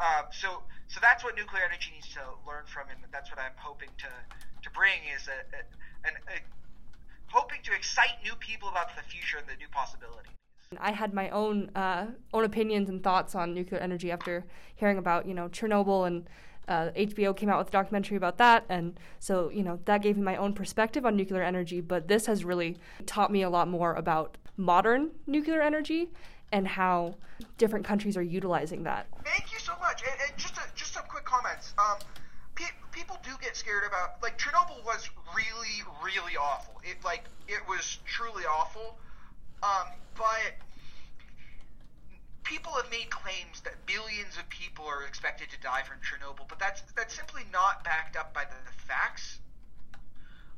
Um, 0.00 0.28
so 0.30 0.62
so 0.88 1.00
that's 1.00 1.24
what 1.24 1.36
nuclear 1.36 1.64
energy 1.64 1.90
needs 1.94 2.12
to 2.14 2.22
learn 2.46 2.64
from, 2.66 2.90
and 2.90 3.00
that's 3.12 3.30
what 3.30 3.40
I'm 3.40 3.56
hoping 3.56 3.88
to 4.04 4.10
to 4.62 4.68
bring 4.70 5.00
is 5.14 5.28
a, 5.28 5.40
a, 5.56 5.60
an, 6.04 6.14
a 6.28 6.36
hoping 7.32 7.60
to 7.64 7.72
excite 7.72 8.20
new 8.24 8.34
people 8.36 8.68
about 8.68 8.94
the 8.96 9.02
future 9.02 9.38
and 9.38 9.46
the 9.46 9.56
new 9.56 9.68
possibilities. 9.70 10.32
I 10.78 10.92
had 10.92 11.14
my 11.14 11.30
own 11.30 11.70
uh, 11.74 12.08
own 12.34 12.44
opinions 12.44 12.88
and 12.88 13.02
thoughts 13.02 13.34
on 13.34 13.54
nuclear 13.54 13.80
energy 13.80 14.10
after 14.10 14.44
hearing 14.74 14.98
about 14.98 15.26
you 15.26 15.34
know 15.34 15.48
Chernobyl 15.48 16.06
and 16.06 16.28
uh, 16.68 16.90
HBO 16.90 17.36
came 17.36 17.48
out 17.48 17.58
with 17.58 17.68
a 17.68 17.70
documentary 17.70 18.16
about 18.16 18.38
that, 18.38 18.64
and 18.68 18.98
so 19.18 19.50
you 19.50 19.62
know 19.62 19.80
that 19.86 20.02
gave 20.02 20.16
me 20.16 20.22
my 20.22 20.36
own 20.36 20.52
perspective 20.52 21.06
on 21.06 21.16
nuclear 21.16 21.42
energy. 21.42 21.80
But 21.80 22.08
this 22.08 22.26
has 22.26 22.44
really 22.44 22.76
taught 23.06 23.32
me 23.32 23.42
a 23.42 23.50
lot 23.50 23.68
more 23.68 23.94
about 23.94 24.36
modern 24.56 25.10
nuclear 25.26 25.62
energy 25.62 26.10
and 26.52 26.66
how 26.66 27.14
different 27.56 27.84
countries 27.84 28.16
are 28.16 28.22
utilizing 28.22 28.82
that. 28.82 29.06
Thank 29.24 29.52
you 29.52 29.58
so 29.58 29.72
much. 29.80 30.02
And, 30.02 30.20
and 30.28 30.38
just 30.38 30.56
a, 30.56 30.62
just 30.74 30.92
some 30.92 31.04
quick 31.08 31.24
comments. 31.24 31.72
Um, 31.78 31.98
pe- 32.54 32.64
people 32.92 33.18
do 33.24 33.30
get 33.40 33.56
scared 33.56 33.84
about 33.86 34.22
like 34.22 34.38
Chernobyl 34.38 34.84
was 34.84 35.08
really 35.34 35.82
really 36.04 36.36
awful. 36.36 36.80
It 36.84 37.02
like 37.04 37.24
it 37.46 37.60
was 37.68 37.98
truly 38.04 38.44
awful. 38.44 38.98
Um, 39.62 39.88
but 40.16 40.54
people 42.48 42.72
have 42.72 42.90
made 42.90 43.10
claims 43.10 43.60
that 43.60 43.76
billions 43.84 44.40
of 44.40 44.48
people 44.48 44.86
are 44.86 45.04
expected 45.04 45.48
to 45.50 45.60
die 45.60 45.82
from 45.84 46.00
Chernobyl, 46.00 46.48
but 46.48 46.58
that's 46.58 46.80
that's 46.96 47.14
simply 47.14 47.42
not 47.52 47.84
backed 47.84 48.16
up 48.16 48.32
by 48.32 48.44
the, 48.44 48.56
facts. 48.88 49.38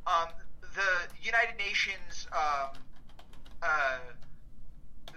Um, 0.06 0.30
the 0.62 0.92
United 1.20 1.58
Nations, 1.58 2.28
um, 2.30 2.78
uh, 3.60 3.98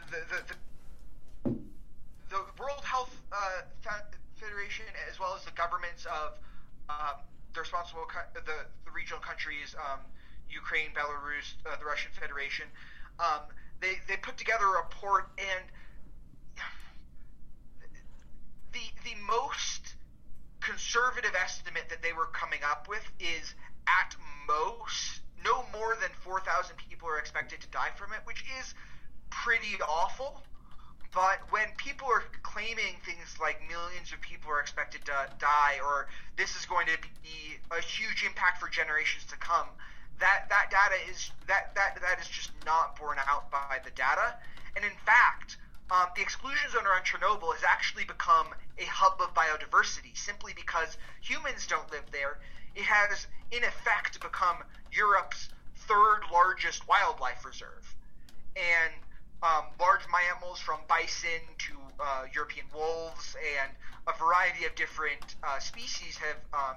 the, 0.10 0.18
the, 0.34 0.40
the, 0.50 1.52
the 2.34 2.42
World 2.58 2.82
Health 2.84 3.14
uh, 3.32 3.62
Federation, 4.36 4.86
as 5.12 5.20
well 5.20 5.36
as 5.38 5.46
the 5.46 5.52
governments 5.52 6.08
of 6.10 6.40
um, 6.90 7.22
the 7.54 7.62
responsible 7.62 8.10
co- 8.10 8.26
the, 8.34 8.42
the 8.42 8.92
regional 8.92 9.22
countries, 9.22 9.76
um, 9.78 10.00
Ukraine, 10.50 10.90
Belarus, 10.98 11.54
uh, 11.70 11.78
the 11.78 11.86
Russian 11.86 12.10
Federation. 12.20 12.66
Um, 13.20 13.46
they 13.80 14.02
they 14.10 14.18
put 14.18 14.38
together 14.38 14.66
a 14.66 14.82
report 14.82 15.30
and 15.38 15.70
the 18.74 18.86
the 19.04 19.16
most 19.26 19.96
conservative 20.60 21.36
estimate 21.36 21.90
that 21.90 22.02
they 22.02 22.14
were 22.14 22.28
coming 22.28 22.60
up 22.64 22.88
with 22.88 23.04
is 23.20 23.54
at 23.88 24.16
most 24.48 25.22
no 25.44 25.66
more 25.74 25.98
than 26.00 26.10
4,000 26.24 26.76
people 26.78 27.08
are 27.10 27.20
expected 27.20 27.60
to 27.62 27.68
die 27.68 27.92
from 27.98 28.14
it, 28.14 28.20
which 28.24 28.44
is 28.60 28.74
pretty 29.30 29.76
awful. 29.84 30.42
But 31.14 31.40
when 31.52 31.68
people 31.78 32.08
are 32.08 32.24
claiming 32.42 32.98
things 33.06 33.38
like 33.40 33.62
millions 33.68 34.12
of 34.14 34.22
people 34.22 34.50
are 34.50 34.60
expected 34.60 35.06
to 35.06 35.30
die, 35.38 35.78
or 35.84 36.08
this 36.38 36.56
is 36.56 36.66
going 36.66 36.88
to 36.88 36.98
be 37.22 37.60
a 37.70 37.82
huge 37.82 38.24
impact 38.26 38.60
for 38.60 38.68
generations 38.68 39.26
to 39.30 39.38
come, 39.38 39.68
that 40.20 40.50
that 40.50 40.72
data 40.72 40.98
is 41.12 41.30
that 41.48 41.76
that 41.76 42.02
that 42.02 42.18
is 42.20 42.28
just 42.28 42.50
not 42.66 42.98
borne 42.98 43.20
out 43.28 43.52
by 43.52 43.78
the 43.84 43.92
data. 43.92 44.34
And 44.76 44.84
in 44.84 44.98
fact, 45.06 45.58
um, 45.92 46.08
the 46.16 46.22
exclusion 46.22 46.70
zone 46.72 46.86
around 46.86 47.04
Chernobyl 47.04 47.54
has 47.54 47.64
actually 47.64 48.06
become 48.06 48.48
a 48.78 48.86
hub 48.86 49.20
of 49.22 49.34
biodiversity 49.34 50.16
simply 50.16 50.54
because 50.56 50.98
humans 51.22 51.68
don't 51.68 51.90
live 51.92 52.06
there. 52.12 52.40
It 52.76 52.84
has, 52.84 53.28
in 53.52 53.64
effect, 53.64 54.20
become 54.22 54.58
Europe's 54.92 55.50
third 55.88 56.22
largest 56.32 56.88
wildlife 56.88 57.46
reserve. 57.46 57.96
And 58.56 58.94
um, 59.44 59.66
large 59.80 60.02
mammals 60.10 60.60
from 60.60 60.80
bison 60.88 61.44
to 61.68 61.74
uh, 62.00 62.24
European 62.34 62.66
wolves 62.74 63.36
and 63.60 63.72
a 64.08 64.18
variety 64.18 64.66
of 64.66 64.74
different 64.76 65.36
uh, 65.44 65.60
species 65.60 66.18
have 66.18 66.40
um, 66.54 66.76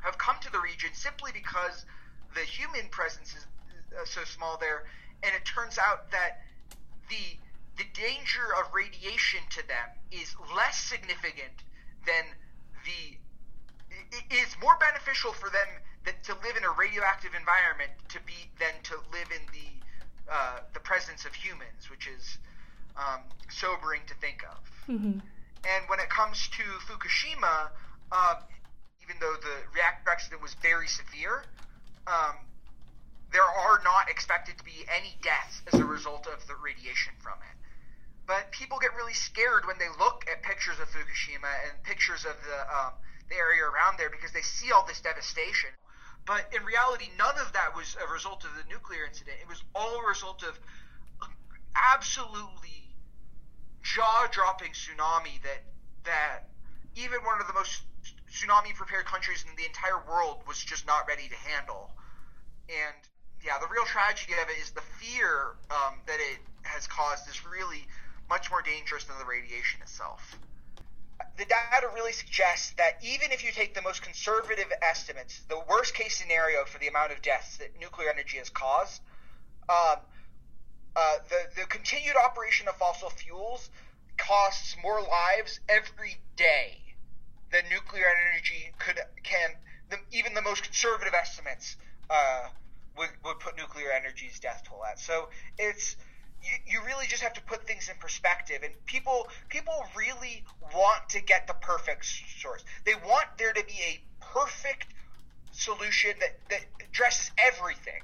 have 0.00 0.16
come 0.18 0.36
to 0.40 0.52
the 0.52 0.58
region 0.60 0.90
simply 0.92 1.30
because 1.32 1.84
the 2.34 2.40
human 2.40 2.88
presence 2.90 3.34
is 3.34 3.46
uh, 3.98 4.04
so 4.04 4.24
small 4.24 4.56
there, 4.58 4.84
and 5.22 5.32
it 5.34 5.44
turns 5.44 5.78
out 5.78 6.10
that 6.10 6.42
the 7.08 7.16
the 7.18 7.49
danger 8.00 8.48
of 8.56 8.72
radiation 8.72 9.44
to 9.50 9.60
them 9.68 9.92
is 10.10 10.32
less 10.56 10.80
significant 10.80 11.52
than 12.08 12.24
the 12.88 13.20
it 13.92 14.24
is 14.32 14.56
more 14.62 14.74
beneficial 14.80 15.32
for 15.32 15.50
them 15.50 15.68
that 16.06 16.24
to 16.24 16.32
live 16.42 16.56
in 16.56 16.64
a 16.64 16.72
radioactive 16.72 17.34
environment 17.36 17.92
to 18.08 18.18
be 18.24 18.48
than 18.58 18.72
to 18.82 18.96
live 19.12 19.28
in 19.28 19.44
the 19.52 19.68
uh, 20.32 20.60
the 20.72 20.80
presence 20.80 21.26
of 21.26 21.34
humans, 21.34 21.90
which 21.90 22.08
is 22.08 22.38
um, 22.96 23.20
sobering 23.50 24.00
to 24.06 24.14
think 24.14 24.42
of. 24.48 24.62
Mm-hmm. 24.88 25.18
And 25.20 25.80
when 25.88 26.00
it 26.00 26.08
comes 26.08 26.48
to 26.56 26.62
Fukushima, 26.88 27.68
um, 28.12 28.38
even 29.02 29.16
though 29.20 29.34
the 29.42 29.56
reactor 29.74 30.08
accident 30.08 30.40
was 30.40 30.54
very 30.62 30.88
severe, 30.88 31.44
um, 32.06 32.38
there 33.32 33.44
are 33.44 33.80
not 33.84 34.08
expected 34.08 34.56
to 34.56 34.64
be 34.64 34.86
any 34.88 35.18
deaths 35.20 35.62
as 35.72 35.80
a 35.80 35.84
result 35.84 36.26
of 36.26 36.46
the 36.46 36.54
radiation 36.56 37.12
from 37.20 37.36
it. 37.42 37.59
But 38.30 38.52
people 38.52 38.78
get 38.78 38.94
really 38.94 39.18
scared 39.18 39.66
when 39.66 39.74
they 39.82 39.90
look 39.98 40.22
at 40.30 40.46
pictures 40.46 40.78
of 40.78 40.86
Fukushima 40.94 41.50
and 41.66 41.82
pictures 41.82 42.22
of 42.22 42.38
the 42.46 42.58
um, 42.70 42.94
the 43.26 43.34
area 43.34 43.66
around 43.66 43.98
there 43.98 44.08
because 44.08 44.30
they 44.30 44.46
see 44.46 44.70
all 44.70 44.86
this 44.86 45.00
devastation. 45.02 45.70
But 46.30 46.46
in 46.54 46.62
reality, 46.62 47.10
none 47.18 47.34
of 47.42 47.52
that 47.58 47.74
was 47.74 47.96
a 47.98 48.06
result 48.06 48.46
of 48.46 48.54
the 48.54 48.62
nuclear 48.70 49.02
incident. 49.02 49.34
It 49.42 49.48
was 49.50 49.64
all 49.74 49.98
a 49.98 50.06
result 50.06 50.44
of 50.46 50.54
absolutely 51.74 52.94
jaw-dropping 53.82 54.78
tsunami 54.78 55.42
that 55.42 55.66
that 56.06 56.54
even 56.94 57.18
one 57.26 57.42
of 57.42 57.50
the 57.50 57.54
most 57.58 57.82
tsunami-prepared 58.30 59.06
countries 59.06 59.42
in 59.42 59.58
the 59.58 59.66
entire 59.66 60.06
world 60.06 60.46
was 60.46 60.62
just 60.62 60.86
not 60.86 61.02
ready 61.10 61.26
to 61.26 61.38
handle. 61.50 61.90
And 62.70 62.94
yeah, 63.42 63.58
the 63.58 63.66
real 63.66 63.90
tragedy 63.90 64.34
of 64.38 64.46
it 64.46 64.62
is 64.62 64.70
the 64.70 64.86
fear 65.02 65.58
um, 65.74 65.98
that 66.06 66.22
it 66.22 66.38
has 66.62 66.86
caused 66.86 67.26
is 67.28 67.42
really 67.44 67.90
much 68.30 68.50
more 68.50 68.62
dangerous 68.62 69.04
than 69.04 69.18
the 69.18 69.26
radiation 69.26 69.82
itself. 69.82 70.38
The 71.36 71.44
data 71.44 71.88
really 71.94 72.12
suggests 72.12 72.72
that 72.78 72.96
even 73.02 73.32
if 73.32 73.44
you 73.44 73.52
take 73.52 73.74
the 73.74 73.82
most 73.82 74.00
conservative 74.02 74.72
estimates, 74.80 75.42
the 75.48 75.60
worst 75.68 75.94
case 75.94 76.16
scenario 76.16 76.64
for 76.64 76.78
the 76.78 76.88
amount 76.88 77.12
of 77.12 77.20
deaths 77.20 77.58
that 77.58 77.78
nuclear 77.78 78.08
energy 78.08 78.38
has 78.38 78.48
caused, 78.48 79.02
um, 79.68 79.98
uh, 80.96 81.16
the, 81.28 81.60
the 81.60 81.66
continued 81.66 82.16
operation 82.16 82.68
of 82.68 82.76
fossil 82.76 83.10
fuels 83.10 83.68
costs 84.16 84.76
more 84.82 85.00
lives 85.02 85.60
every 85.68 86.16
day 86.36 86.78
than 87.52 87.62
nuclear 87.70 88.06
energy 88.06 88.72
could 88.78 88.98
can 89.22 89.50
the, 89.90 89.98
even 90.12 90.34
the 90.34 90.42
most 90.42 90.62
conservative 90.62 91.14
estimates 91.14 91.76
uh, 92.08 92.48
would, 92.96 93.10
would 93.24 93.38
put 93.40 93.56
nuclear 93.56 93.90
energy's 93.90 94.38
death 94.38 94.62
toll 94.68 94.84
at. 94.84 94.98
So 94.98 95.28
it's 95.58 95.96
you, 96.42 96.56
you 96.66 96.86
really 96.86 97.06
just 97.06 97.22
have 97.22 97.34
to 97.34 97.42
put 97.42 97.66
things 97.66 97.88
in 97.88 97.96
perspective 98.00 98.58
and 98.62 98.72
people 98.86 99.28
people 99.48 99.74
really 99.96 100.44
want 100.74 101.08
to 101.08 101.20
get 101.20 101.46
the 101.46 101.54
perfect 101.54 102.04
source 102.38 102.64
they 102.84 102.94
want 102.94 103.26
there 103.38 103.52
to 103.52 103.64
be 103.64 103.78
a 103.86 104.00
perfect 104.20 104.86
solution 105.52 106.12
that, 106.20 106.38
that 106.48 106.64
addresses 106.86 107.30
everything 107.38 108.00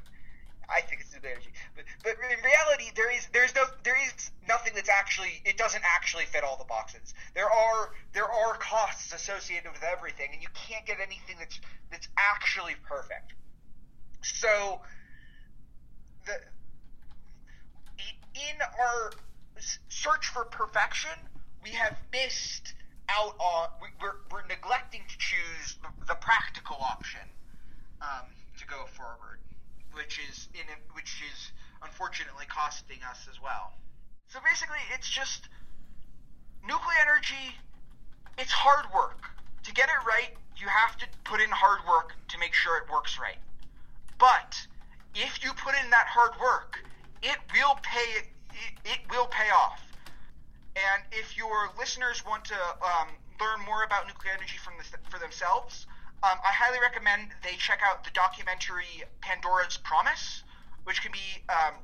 I 0.69 0.81
think 0.81 1.01
it's 1.01 1.15
nuclear 1.15 1.33
energy, 1.33 1.53
but, 1.75 1.85
but 2.03 2.15
in 2.19 2.43
reality, 2.43 2.91
there 2.97 3.11
is 3.11 3.29
there's 3.33 3.55
no 3.55 3.65
there 3.85 3.97
is 3.97 4.31
nothing 4.49 4.73
that's 4.75 4.89
actually 4.89 5.41
it 5.45 5.57
doesn't 5.57 5.83
actually 5.85 6.25
fit 6.25 6.43
all 6.43 6.57
the 6.57 6.65
boxes. 6.65 7.15
There 7.35 7.51
are 7.51 7.93
there 8.13 8.27
are 8.27 8.57
costs 8.59 9.13
associated 9.13 9.71
with 9.71 9.83
everything, 9.85 10.31
and 10.33 10.43
you 10.43 10.49
can't 10.55 10.85
get 10.85 10.99
anything 10.99 11.37
that's 11.39 11.61
that's 11.91 12.09
actually 12.19 12.75
perfect. 12.89 13.35
So 14.23 14.81
the 16.27 16.35
in 18.37 18.57
our 18.61 19.13
search 19.89 20.27
for 20.29 20.45
perfection, 20.45 21.17
we 21.63 21.71
have 21.71 21.97
missed 22.13 22.75
out 23.09 23.35
on. 23.39 23.69
We're, 24.01 24.21
we're 24.31 24.47
neglecting 24.47 25.03
to 25.09 25.19
choose 25.19 25.77
the 26.07 26.15
practical 26.15 26.77
option 26.81 27.25
um, 28.03 28.29
to 28.59 28.67
go 28.67 28.85
forward, 28.93 29.41
which 29.93 30.21
is 30.31 30.49
in 30.55 30.67
which 30.93 31.23
is 31.33 31.53
unfortunately 31.83 32.47
costing 32.49 32.99
us 33.09 33.27
as 33.31 33.41
well. 33.43 33.73
So 34.29 34.39
basically, 34.45 34.83
it's 34.95 35.09
just 35.09 35.49
nuclear 36.63 36.99
energy, 37.03 37.57
it's 38.39 38.53
hard 38.53 38.87
work. 38.93 39.25
To 39.65 39.73
get 39.73 39.89
it 39.89 40.07
right, 40.07 40.31
you 40.57 40.67
have 40.69 40.97
to 40.99 41.07
put 41.25 41.41
in 41.41 41.51
hard 41.51 41.81
work 41.89 42.15
to 42.29 42.39
make 42.39 42.55
sure 42.55 42.77
it 42.79 42.91
works 42.93 43.19
right. 43.19 43.39
But 44.19 44.67
if 45.15 45.43
you 45.43 45.53
put 45.53 45.75
in 45.83 45.91
that 45.91 46.07
hard 46.07 46.33
work, 46.41 46.79
it 47.23 47.39
will 47.53 47.79
pay 47.83 48.21
it, 48.21 48.27
it 48.85 49.01
will 49.11 49.27
pay 49.27 49.51
off. 49.51 49.81
And 50.77 51.03
if 51.13 51.37
your 51.37 51.71
listeners 51.79 52.25
want 52.27 52.45
to 52.47 52.61
um, 52.85 53.09
learn 53.41 53.65
more 53.65 53.85
about 53.85 54.07
nuclear 54.07 54.33
energy 54.37 54.59
from 54.59 54.75
for 55.09 55.19
themselves, 55.19 55.87
um, 56.23 56.39
I 56.45 56.53
highly 56.53 56.79
recommend 56.81 57.33
they 57.43 57.57
check 57.57 57.81
out 57.85 58.05
the 58.05 58.11
documentary 58.13 59.05
Pandora's 59.21 59.77
Promise, 59.77 60.43
which 60.85 61.03
can 61.03 61.13
be 61.13 61.45
um, 61.49 61.75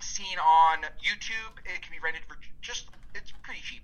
seen 0.00 0.38
on 0.38 0.82
YouTube. 1.00 1.52
It 1.64 1.82
can 1.82 1.92
be 1.92 2.00
rented 2.00 2.22
for 2.28 2.36
just 2.62 2.88
it's 3.14 3.32
pretty 3.42 3.60
cheap. 3.60 3.82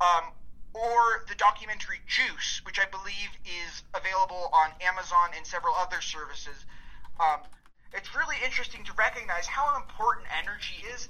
Um, 0.00 0.32
or 0.74 1.24
the 1.28 1.36
documentary 1.36 2.00
Juice, 2.06 2.60
which 2.66 2.78
I 2.78 2.86
believe 2.90 3.30
is 3.46 3.82
available 3.94 4.50
on 4.52 4.70
Amazon 4.82 5.30
and 5.36 5.46
several 5.46 5.74
other 5.74 6.00
services. 6.00 6.66
It's 7.94 8.10
really 8.14 8.36
interesting 8.44 8.82
to 8.84 8.92
recognize 8.98 9.46
how 9.46 9.76
important 9.78 10.26
energy 10.34 10.82
is 10.94 11.08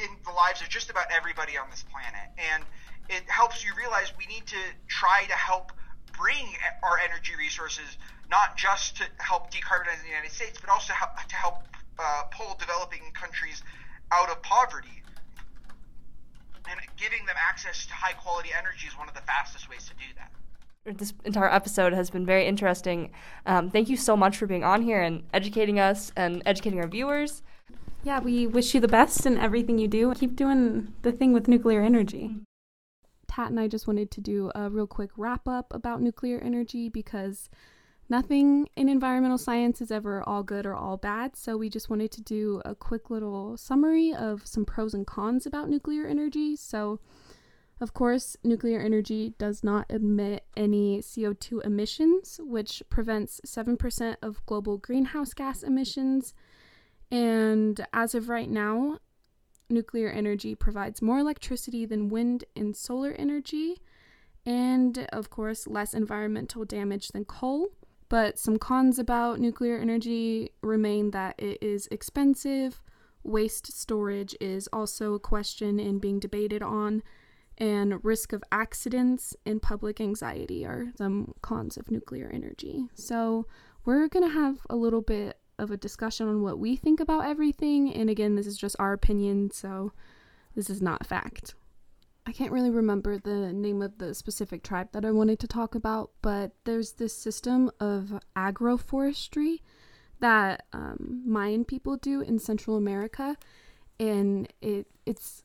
in 0.00 0.08
the 0.24 0.32
lives 0.32 0.62
of 0.62 0.68
just 0.68 0.88
about 0.88 1.04
everybody 1.12 1.58
on 1.58 1.68
this 1.68 1.84
planet. 1.92 2.32
And 2.40 2.64
it 3.10 3.28
helps 3.28 3.62
you 3.64 3.72
realize 3.76 4.12
we 4.16 4.24
need 4.26 4.46
to 4.46 4.62
try 4.88 5.24
to 5.28 5.36
help 5.36 5.72
bring 6.16 6.48
our 6.82 6.96
energy 7.04 7.36
resources 7.36 7.84
not 8.30 8.56
just 8.56 8.96
to 8.96 9.04
help 9.20 9.52
decarbonize 9.52 10.00
the 10.00 10.08
United 10.08 10.32
States, 10.32 10.56
but 10.58 10.70
also 10.70 10.94
to 10.96 11.36
help 11.36 11.68
uh, 11.98 12.22
pull 12.32 12.56
developing 12.58 13.12
countries 13.12 13.62
out 14.10 14.30
of 14.30 14.40
poverty. 14.40 15.04
And 16.64 16.80
giving 16.96 17.26
them 17.26 17.36
access 17.36 17.84
to 17.86 17.92
high 17.92 18.14
quality 18.14 18.50
energy 18.56 18.86
is 18.86 18.96
one 18.96 19.08
of 19.08 19.14
the 19.14 19.20
fastest 19.28 19.68
ways 19.68 19.84
to 19.88 19.94
do 19.94 20.08
that 20.16 20.32
this 20.84 21.12
entire 21.24 21.52
episode 21.52 21.92
has 21.92 22.10
been 22.10 22.26
very 22.26 22.46
interesting. 22.46 23.10
Um, 23.46 23.70
thank 23.70 23.88
you 23.88 23.96
so 23.96 24.16
much 24.16 24.36
for 24.36 24.46
being 24.46 24.64
on 24.64 24.82
here 24.82 25.00
and 25.00 25.22
educating 25.32 25.78
us 25.78 26.12
and 26.16 26.42
educating 26.44 26.80
our 26.80 26.88
viewers. 26.88 27.42
Yeah, 28.04 28.18
we 28.18 28.46
wish 28.48 28.74
you 28.74 28.80
the 28.80 28.88
best 28.88 29.26
in 29.26 29.38
everything 29.38 29.78
you 29.78 29.86
do. 29.86 30.12
Keep 30.14 30.34
doing 30.34 30.92
the 31.02 31.12
thing 31.12 31.32
with 31.32 31.46
nuclear 31.46 31.82
energy. 31.82 32.34
Tat 33.28 33.50
and 33.50 33.60
I 33.60 33.68
just 33.68 33.86
wanted 33.86 34.10
to 34.10 34.20
do 34.20 34.50
a 34.54 34.68
real 34.68 34.88
quick 34.88 35.10
wrap 35.16 35.46
up 35.46 35.72
about 35.72 36.02
nuclear 36.02 36.38
energy 36.40 36.88
because 36.88 37.48
nothing 38.08 38.68
in 38.76 38.88
environmental 38.88 39.38
science 39.38 39.80
is 39.80 39.92
ever 39.92 40.22
all 40.28 40.42
good 40.42 40.66
or 40.66 40.74
all 40.74 40.96
bad. 40.96 41.36
So 41.36 41.56
we 41.56 41.70
just 41.70 41.88
wanted 41.88 42.10
to 42.12 42.20
do 42.20 42.60
a 42.64 42.74
quick 42.74 43.08
little 43.08 43.56
summary 43.56 44.12
of 44.12 44.46
some 44.46 44.64
pros 44.64 44.94
and 44.94 45.06
cons 45.06 45.46
about 45.46 45.70
nuclear 45.70 46.04
energy. 46.06 46.56
So, 46.56 46.98
of 47.82 47.92
course, 47.92 48.36
nuclear 48.42 48.80
energy 48.80 49.34
does 49.36 49.62
not 49.62 49.84
emit 49.90 50.46
any 50.56 51.00
CO2 51.00 51.64
emissions, 51.66 52.40
which 52.42 52.82
prevents 52.88 53.42
7% 53.44 54.16
of 54.22 54.46
global 54.46 54.78
greenhouse 54.78 55.34
gas 55.34 55.62
emissions 55.62 56.32
and 57.12 57.86
as 57.92 58.14
of 58.14 58.30
right 58.30 58.48
now, 58.48 58.98
nuclear 59.68 60.08
energy 60.08 60.54
provides 60.54 61.02
more 61.02 61.18
electricity 61.18 61.84
than 61.84 62.08
wind 62.08 62.44
and 62.56 62.74
solar 62.74 63.12
energy, 63.12 63.82
and 64.46 65.06
of 65.12 65.28
course, 65.28 65.66
less 65.66 65.92
environmental 65.92 66.64
damage 66.64 67.08
than 67.08 67.26
coal. 67.26 67.68
But 68.08 68.38
some 68.38 68.58
cons 68.58 68.98
about 68.98 69.40
nuclear 69.40 69.76
energy 69.78 70.52
remain 70.62 71.10
that 71.10 71.34
it 71.38 71.58
is 71.62 71.86
expensive, 71.90 72.80
waste 73.22 73.78
storage 73.78 74.34
is 74.40 74.66
also 74.72 75.12
a 75.12 75.20
question 75.20 75.78
and 75.78 76.00
being 76.00 76.18
debated 76.18 76.62
on, 76.62 77.02
and 77.58 78.04
risk 78.04 78.32
of 78.32 78.42
accidents 78.50 79.36
and 79.44 79.60
public 79.60 80.00
anxiety 80.00 80.64
are 80.64 80.92
some 80.96 81.34
cons 81.42 81.76
of 81.76 81.90
nuclear 81.90 82.30
energy. 82.32 82.86
So, 82.94 83.46
we're 83.84 84.08
going 84.08 84.28
to 84.28 84.34
have 84.34 84.58
a 84.70 84.76
little 84.76 85.02
bit 85.02 85.38
of 85.58 85.70
a 85.70 85.76
discussion 85.76 86.28
on 86.28 86.42
what 86.42 86.58
we 86.58 86.76
think 86.76 87.00
about 87.00 87.24
everything. 87.24 87.92
And 87.92 88.08
again, 88.08 88.36
this 88.36 88.46
is 88.46 88.56
just 88.56 88.76
our 88.78 88.92
opinion, 88.92 89.50
so 89.50 89.92
this 90.54 90.70
is 90.70 90.80
not 90.80 91.06
fact. 91.06 91.54
I 92.26 92.32
can't 92.32 92.52
really 92.52 92.70
remember 92.70 93.18
the 93.18 93.52
name 93.52 93.82
of 93.82 93.98
the 93.98 94.14
specific 94.14 94.62
tribe 94.62 94.88
that 94.92 95.04
I 95.04 95.10
wanted 95.10 95.40
to 95.40 95.48
talk 95.48 95.74
about, 95.74 96.10
but 96.22 96.52
there's 96.64 96.92
this 96.92 97.16
system 97.16 97.70
of 97.80 98.20
agroforestry 98.36 99.58
that 100.20 100.66
um, 100.72 101.22
Mayan 101.26 101.64
people 101.64 101.96
do 101.96 102.20
in 102.20 102.38
Central 102.38 102.76
America, 102.76 103.36
and 103.98 104.48
it 104.60 104.86
it's 105.04 105.42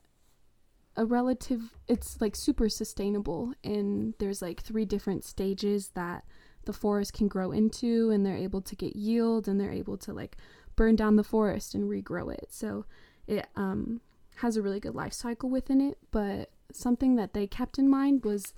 a 0.98 1.06
relative 1.06 1.62
it's 1.88 2.20
like 2.20 2.36
super 2.36 2.68
sustainable 2.68 3.54
and 3.64 4.16
there's 4.18 4.42
like 4.42 4.62
three 4.62 4.84
different 4.84 5.24
stages 5.24 5.92
that 5.94 6.24
the 6.68 6.74
forest 6.74 7.14
can 7.14 7.28
grow 7.28 7.52
into 7.52 8.12
and 8.12 8.26
they're 8.26 8.36
able 8.36 8.62
to 8.62 8.76
get 8.76 8.96
yield 8.96 9.48
and 9.48 9.60
they're 9.60 9.72
able 9.72 9.98
to 9.98 10.14
like 10.14 10.38
burn 10.76 10.96
down 10.96 11.16
the 11.16 11.24
forest 11.24 11.74
and 11.74 11.90
regrow 11.90 12.32
it. 12.32 12.48
So 12.50 12.86
it 13.26 13.48
um, 13.56 14.02
has 14.36 14.56
a 14.56 14.62
really 14.62 14.80
good 14.80 14.94
life 14.94 15.14
cycle 15.14 15.50
within 15.50 15.82
it. 15.82 15.98
But 16.12 16.52
something 16.72 17.16
that 17.16 17.34
they 17.34 17.48
kept 17.48 17.80
in 17.80 17.90
mind 17.90 18.24
was 18.24 18.54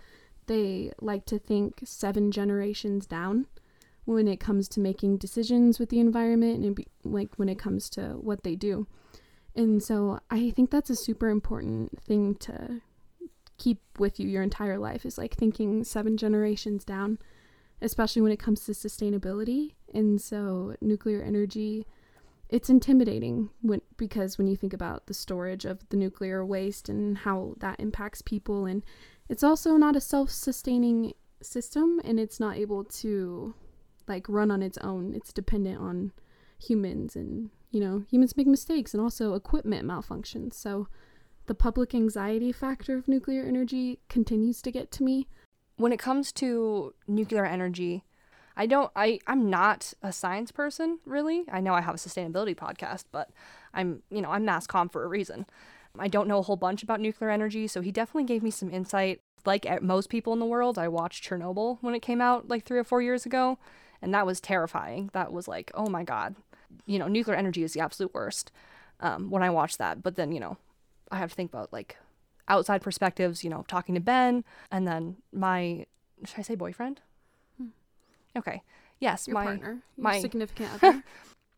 they 0.48 0.92
like 1.00 1.26
to 1.26 1.40
think 1.40 1.82
seven 1.86 2.32
generations 2.32 3.06
down 3.06 3.48
when 4.06 4.28
it 4.28 4.40
comes 4.40 4.68
to 4.70 4.80
making 4.80 5.18
decisions 5.18 5.78
with 5.80 5.90
the 5.90 6.00
environment 6.00 6.66
and 6.66 6.76
be, 6.76 6.88
like 7.04 7.30
when 7.38 7.48
it 7.48 7.60
comes 7.60 7.90
to 7.92 8.02
what 8.20 8.44
they 8.44 8.56
do. 8.56 8.88
And 9.60 9.84
so 9.84 10.20
I 10.30 10.52
think 10.52 10.72
that's 10.72 10.90
a 10.90 10.96
super 10.96 11.30
important 11.30 12.02
thing 12.02 12.36
to 12.36 12.82
keep 13.58 13.82
with 13.98 14.20
you 14.20 14.28
your 14.28 14.42
entire 14.42 14.78
life 14.78 15.06
is 15.06 15.18
like 15.18 15.36
thinking 15.36 15.84
seven 15.84 16.16
generations 16.16 16.86
down 16.86 17.20
especially 17.82 18.22
when 18.22 18.32
it 18.32 18.40
comes 18.40 18.66
to 18.66 18.72
sustainability. 18.72 19.74
And 19.94 20.22
so, 20.22 20.76
nuclear 20.82 21.22
energy, 21.22 21.88
it's 22.50 22.70
intimidating 22.70 23.50
when, 23.62 23.82
because 23.98 24.38
when 24.38 24.48
you 24.48 24.56
think 24.56 24.74
about 24.74 25.08
the 25.08 25.14
storage 25.14 25.66
of 25.66 25.88
the 25.90 25.98
nuclear 25.98 26.46
waste 26.46 26.90
and 26.90 27.20
how 27.20 27.56
that 27.58 27.80
impacts 27.80 28.22
people, 28.22 28.66
and 28.66 28.84
it's 29.28 29.44
also 29.44 29.78
not 29.78 29.96
a 29.96 30.02
self 30.02 30.30
sustaining 30.30 31.14
system 31.42 32.02
and 32.04 32.20
it's 32.20 32.40
not 32.40 32.58
able 32.58 32.84
to 32.84 33.54
like 34.08 34.28
run 34.28 34.52
on 34.52 34.62
its 34.62 34.78
own. 34.80 35.14
It's 35.14 35.32
dependent 35.32 35.80
on 35.80 36.12
humans, 36.58 37.16
and 37.16 37.50
you 37.72 37.80
know, 37.80 38.04
humans 38.10 38.36
make 38.36 38.48
mistakes 38.48 38.94
and 38.94 39.02
also 39.02 39.34
equipment 39.34 39.88
malfunctions. 39.88 40.54
So, 40.54 40.88
the 41.46 41.56
public 41.56 41.96
anxiety 41.96 42.52
factor 42.52 42.96
of 42.96 43.08
nuclear 43.08 43.44
energy 43.44 44.00
continues 44.08 44.62
to 44.62 44.72
get 44.72 44.92
to 44.92 45.04
me 45.04 45.28
when 45.80 45.94
it 45.94 45.98
comes 45.98 46.32
to 46.34 46.94
nuclear 47.08 47.46
energy, 47.46 48.04
I 48.58 48.66
don't 48.68 48.92
I 48.96 49.20
I'm 49.26 49.50
not 49.50 49.94
a 50.04 50.12
science 50.12 50.52
person 50.52 51.00
really. 51.06 51.46
I 51.50 51.62
know 51.62 51.74
I 51.74 51.82
have 51.82 51.96
a 51.96 51.98
sustainability 51.98 52.56
podcast, 52.56 53.06
but 53.12 53.30
I'm, 53.74 54.04
you 54.12 54.22
know, 54.22 54.30
I'm 54.30 54.44
mass 54.44 54.68
comm 54.68 54.92
for 54.92 55.04
a 55.06 55.08
reason. 55.08 55.46
I 55.98 56.10
don't 56.10 56.28
know 56.28 56.40
a 56.40 56.44
whole 56.44 56.58
bunch 56.58 56.84
about 56.84 57.00
nuclear 57.00 57.30
energy, 57.30 57.66
so 57.66 57.82
he 57.82 57.92
definitely 57.92 58.26
gave 58.26 58.44
me 58.44 58.52
some 58.52 58.70
insight. 58.70 59.22
Like 59.46 59.82
most 59.82 60.10
people 60.10 60.34
in 60.34 60.40
the 60.40 60.46
world, 60.46 60.78
I 60.78 60.90
watched 60.90 61.28
Chernobyl 61.28 61.78
when 61.80 61.96
it 61.96 62.02
came 62.02 62.20
out 62.20 62.50
like 62.50 62.66
3 62.66 62.78
or 62.78 62.84
4 62.84 63.02
years 63.02 63.26
ago, 63.26 63.58
and 64.02 64.14
that 64.14 64.26
was 64.26 64.42
terrifying. 64.42 65.10
That 65.14 65.32
was 65.32 65.48
like, 65.48 65.72
"Oh 65.74 65.88
my 65.88 66.04
god. 66.04 66.36
You 66.86 67.00
know, 67.00 67.08
nuclear 67.08 67.36
energy 67.36 67.64
is 67.64 67.74
the 67.74 67.82
absolute 67.82 68.14
worst." 68.14 68.52
Um, 69.02 69.30
when 69.30 69.44
I 69.44 69.50
watch 69.50 69.78
that, 69.78 70.04
but 70.04 70.18
then, 70.18 70.34
you 70.34 70.42
know, 70.42 70.58
I 71.10 71.20
have 71.20 71.30
to 71.30 71.36
think 71.36 71.52
about 71.52 71.72
like 71.72 71.96
outside 72.50 72.82
perspectives, 72.82 73.44
you 73.44 73.50
know, 73.50 73.64
talking 73.68 73.96
to 73.96 74.02
Ben, 74.02 74.44
and 74.72 74.88
then 74.88 75.18
my 75.32 75.86
should 76.26 76.40
I 76.40 76.42
say 76.42 76.56
boyfriend? 76.56 77.02
Hmm. 77.58 77.68
Okay. 78.38 78.62
Yes, 79.00 79.28
your 79.28 79.36
my 79.36 79.46
partner, 79.46 79.82
your 79.96 80.04
my 80.04 80.20
significant 80.20 80.70
other. 80.84 81.04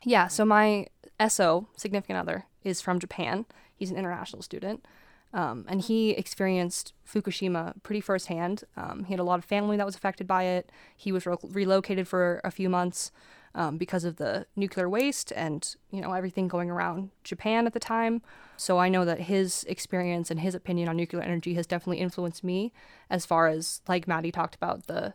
yeah, 0.03 0.27
so 0.27 0.45
my 0.45 0.87
SO 1.27 1.67
significant 1.75 2.19
other 2.19 2.45
is 2.63 2.81
from 2.81 2.99
Japan. 2.99 3.45
He's 3.75 3.91
an 3.91 3.97
international 3.97 4.41
student. 4.43 4.85
Um, 5.33 5.65
and 5.69 5.81
he 5.81 6.11
experienced 6.11 6.93
Fukushima 7.07 7.81
pretty 7.83 8.01
firsthand. 8.01 8.65
Um, 8.75 9.05
he 9.05 9.13
had 9.13 9.19
a 9.19 9.23
lot 9.23 9.39
of 9.39 9.45
family 9.45 9.77
that 9.77 9.85
was 9.85 9.95
affected 9.95 10.27
by 10.27 10.43
it. 10.43 10.69
He 10.95 11.11
was 11.11 11.25
re- 11.25 11.37
relocated 11.41 12.07
for 12.07 12.41
a 12.43 12.51
few 12.51 12.69
months 12.69 13.11
um, 13.53 13.77
because 13.77 14.03
of 14.03 14.15
the 14.17 14.45
nuclear 14.55 14.87
waste 14.87 15.31
and 15.35 15.75
you 15.91 16.01
know 16.01 16.13
everything 16.13 16.47
going 16.47 16.69
around 16.69 17.09
Japan 17.23 17.67
at 17.67 17.73
the 17.73 17.79
time. 17.79 18.21
So 18.57 18.77
I 18.77 18.89
know 18.89 19.05
that 19.05 19.21
his 19.21 19.65
experience 19.65 20.31
and 20.31 20.39
his 20.39 20.55
opinion 20.55 20.87
on 20.87 20.97
nuclear 20.97 21.21
energy 21.21 21.53
has 21.55 21.67
definitely 21.67 21.99
influenced 21.99 22.43
me 22.43 22.71
as 23.09 23.25
far 23.25 23.47
as 23.47 23.81
like 23.87 24.07
Maddie 24.07 24.31
talked 24.31 24.55
about 24.55 24.87
the 24.87 25.13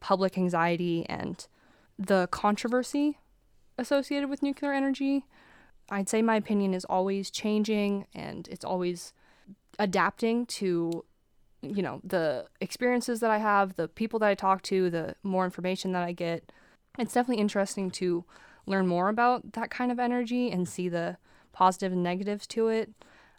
public 0.00 0.36
anxiety 0.36 1.06
and 1.08 1.46
the 1.98 2.28
controversy 2.30 3.18
associated 3.78 4.28
with 4.28 4.42
nuclear 4.42 4.72
energy. 4.72 5.24
I'd 5.90 6.08
say 6.08 6.22
my 6.22 6.36
opinion 6.36 6.74
is 6.74 6.84
always 6.84 7.30
changing 7.30 8.06
and 8.14 8.48
it's 8.48 8.64
always 8.64 9.12
adapting 9.78 10.46
to 10.46 11.04
you 11.62 11.82
know 11.82 12.00
the 12.04 12.46
experiences 12.60 13.20
that 13.20 13.30
I 13.30 13.38
have, 13.38 13.76
the 13.76 13.88
people 13.88 14.18
that 14.20 14.28
I 14.28 14.34
talk 14.34 14.62
to, 14.62 14.90
the 14.90 15.16
more 15.22 15.44
information 15.44 15.92
that 15.92 16.02
I 16.02 16.12
get 16.12 16.52
it's 16.98 17.14
definitely 17.14 17.40
interesting 17.40 17.90
to 17.92 18.24
learn 18.66 18.86
more 18.86 19.08
about 19.08 19.52
that 19.52 19.70
kind 19.70 19.92
of 19.92 19.98
energy 19.98 20.50
and 20.50 20.68
see 20.68 20.88
the 20.88 21.16
positive 21.52 21.92
and 21.92 22.02
negatives 22.02 22.46
to 22.48 22.68
it. 22.68 22.90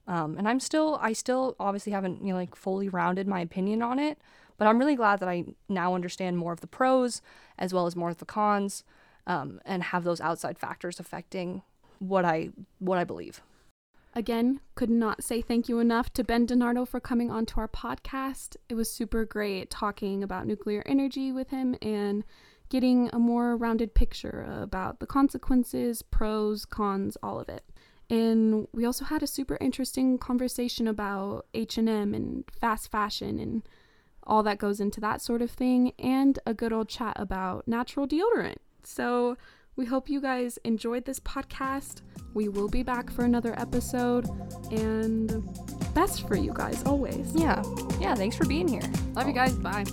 Um, 0.08 0.38
and 0.38 0.47
I'm 0.47 0.60
still, 0.60 0.99
I 1.01 1.14
still 1.14 1.56
obviously 1.60 1.91
haven't, 1.91 2.24
you 2.24 2.32
know, 2.32 2.39
like 2.39 2.56
fully 2.56 2.89
rounded 2.89 3.28
my 3.28 3.39
opinion 3.39 3.82
on 3.82 3.97
it, 3.97 4.20
but 4.58 4.68
I'm 4.68 4.78
really 4.78 4.95
glad 4.95 5.20
that 5.20 5.30
I 5.30 5.45
now 5.68 5.95
understand 5.95 6.38
more 6.38 6.53
of 6.53 6.62
the 6.62 6.68
pros 6.68 7.22
as 7.58 7.74
well 7.74 7.88
as 7.88 7.95
more 7.95 8.10
of 8.10 8.18
the 8.18 8.26
cons, 8.26 8.84
um, 9.28 9.60
and 9.66 9.82
have 9.82 10.03
those 10.03 10.22
outside 10.22 10.60
factors 10.60 10.99
affecting 10.99 11.64
what 11.99 12.24
I 12.26 12.49
what 12.80 12.97
I 12.99 13.03
believe. 13.03 13.41
Again, 14.14 14.62
could 14.76 14.89
not 14.89 15.24
say 15.24 15.41
thank 15.41 15.68
you 15.68 15.80
enough 15.80 16.14
to 16.14 16.24
Ben 16.24 16.47
Denardo 16.47 16.88
for 16.88 17.01
coming 17.01 17.32
onto 17.32 17.60
our 17.60 17.68
podcast. 17.68 18.56
It 18.70 18.76
was 18.76 18.89
super 18.89 19.26
great 19.26 19.70
talking 19.70 20.24
about 20.24 20.47
nuclear 20.47 20.84
energy 20.86 21.34
with 21.34 21.49
him 21.49 21.76
and 21.82 22.24
getting 22.70 23.09
a 23.13 23.20
more 23.20 23.55
rounded 23.55 23.93
picture 23.93 24.45
about 24.61 24.99
the 24.99 25.05
consequences, 25.05 26.01
pros, 26.01 26.66
cons, 26.66 27.18
all 27.22 27.39
of 27.39 27.49
it. 27.49 27.63
And 28.09 28.68
we 28.72 28.86
also 28.86 29.05
had 29.05 29.24
a 29.24 29.28
super 29.28 29.57
interesting 29.59 30.18
conversation 30.18 30.88
about 30.88 31.47
H&M 31.53 32.13
and 32.13 32.43
fast 32.59 32.91
fashion 32.91 33.39
and 33.39 33.68
all 34.24 34.43
that 34.43 34.57
goes 34.57 34.80
into 34.80 34.99
that 35.01 35.22
sort 35.22 35.41
of 35.41 35.51
thing 35.51 35.91
and 35.99 36.39
a 36.45 36.53
good 36.53 36.74
old 36.74 36.89
chat 36.89 37.16
about 37.20 37.68
natural 37.68 38.07
deodorant. 38.07 38.57
So, 38.84 39.38
we 39.76 39.86
hope 39.86 40.09
you 40.09 40.22
guys 40.22 40.57
enjoyed 40.63 41.03
this 41.03 41.20
podcast. 41.20 42.01
We 42.34 42.47
will 42.47 42.70
be 42.70 42.82
back 42.82 43.11
for 43.11 43.26
another 43.26 43.59
episode 43.59 44.26
and 44.72 45.43
best 45.93 46.28
for 46.28 46.38
you 46.38 46.53
guys 46.53 46.82
always. 46.86 47.34
Yeah. 47.36 47.61
Yeah, 47.99 48.16
thanks 48.16 48.38
for 48.38 48.45
being 48.45 48.68
here. 48.68 48.84
Love 49.13 49.28
you 49.28 49.34
oh. 49.34 49.36
guys. 49.36 49.53
Bye. 49.55 49.86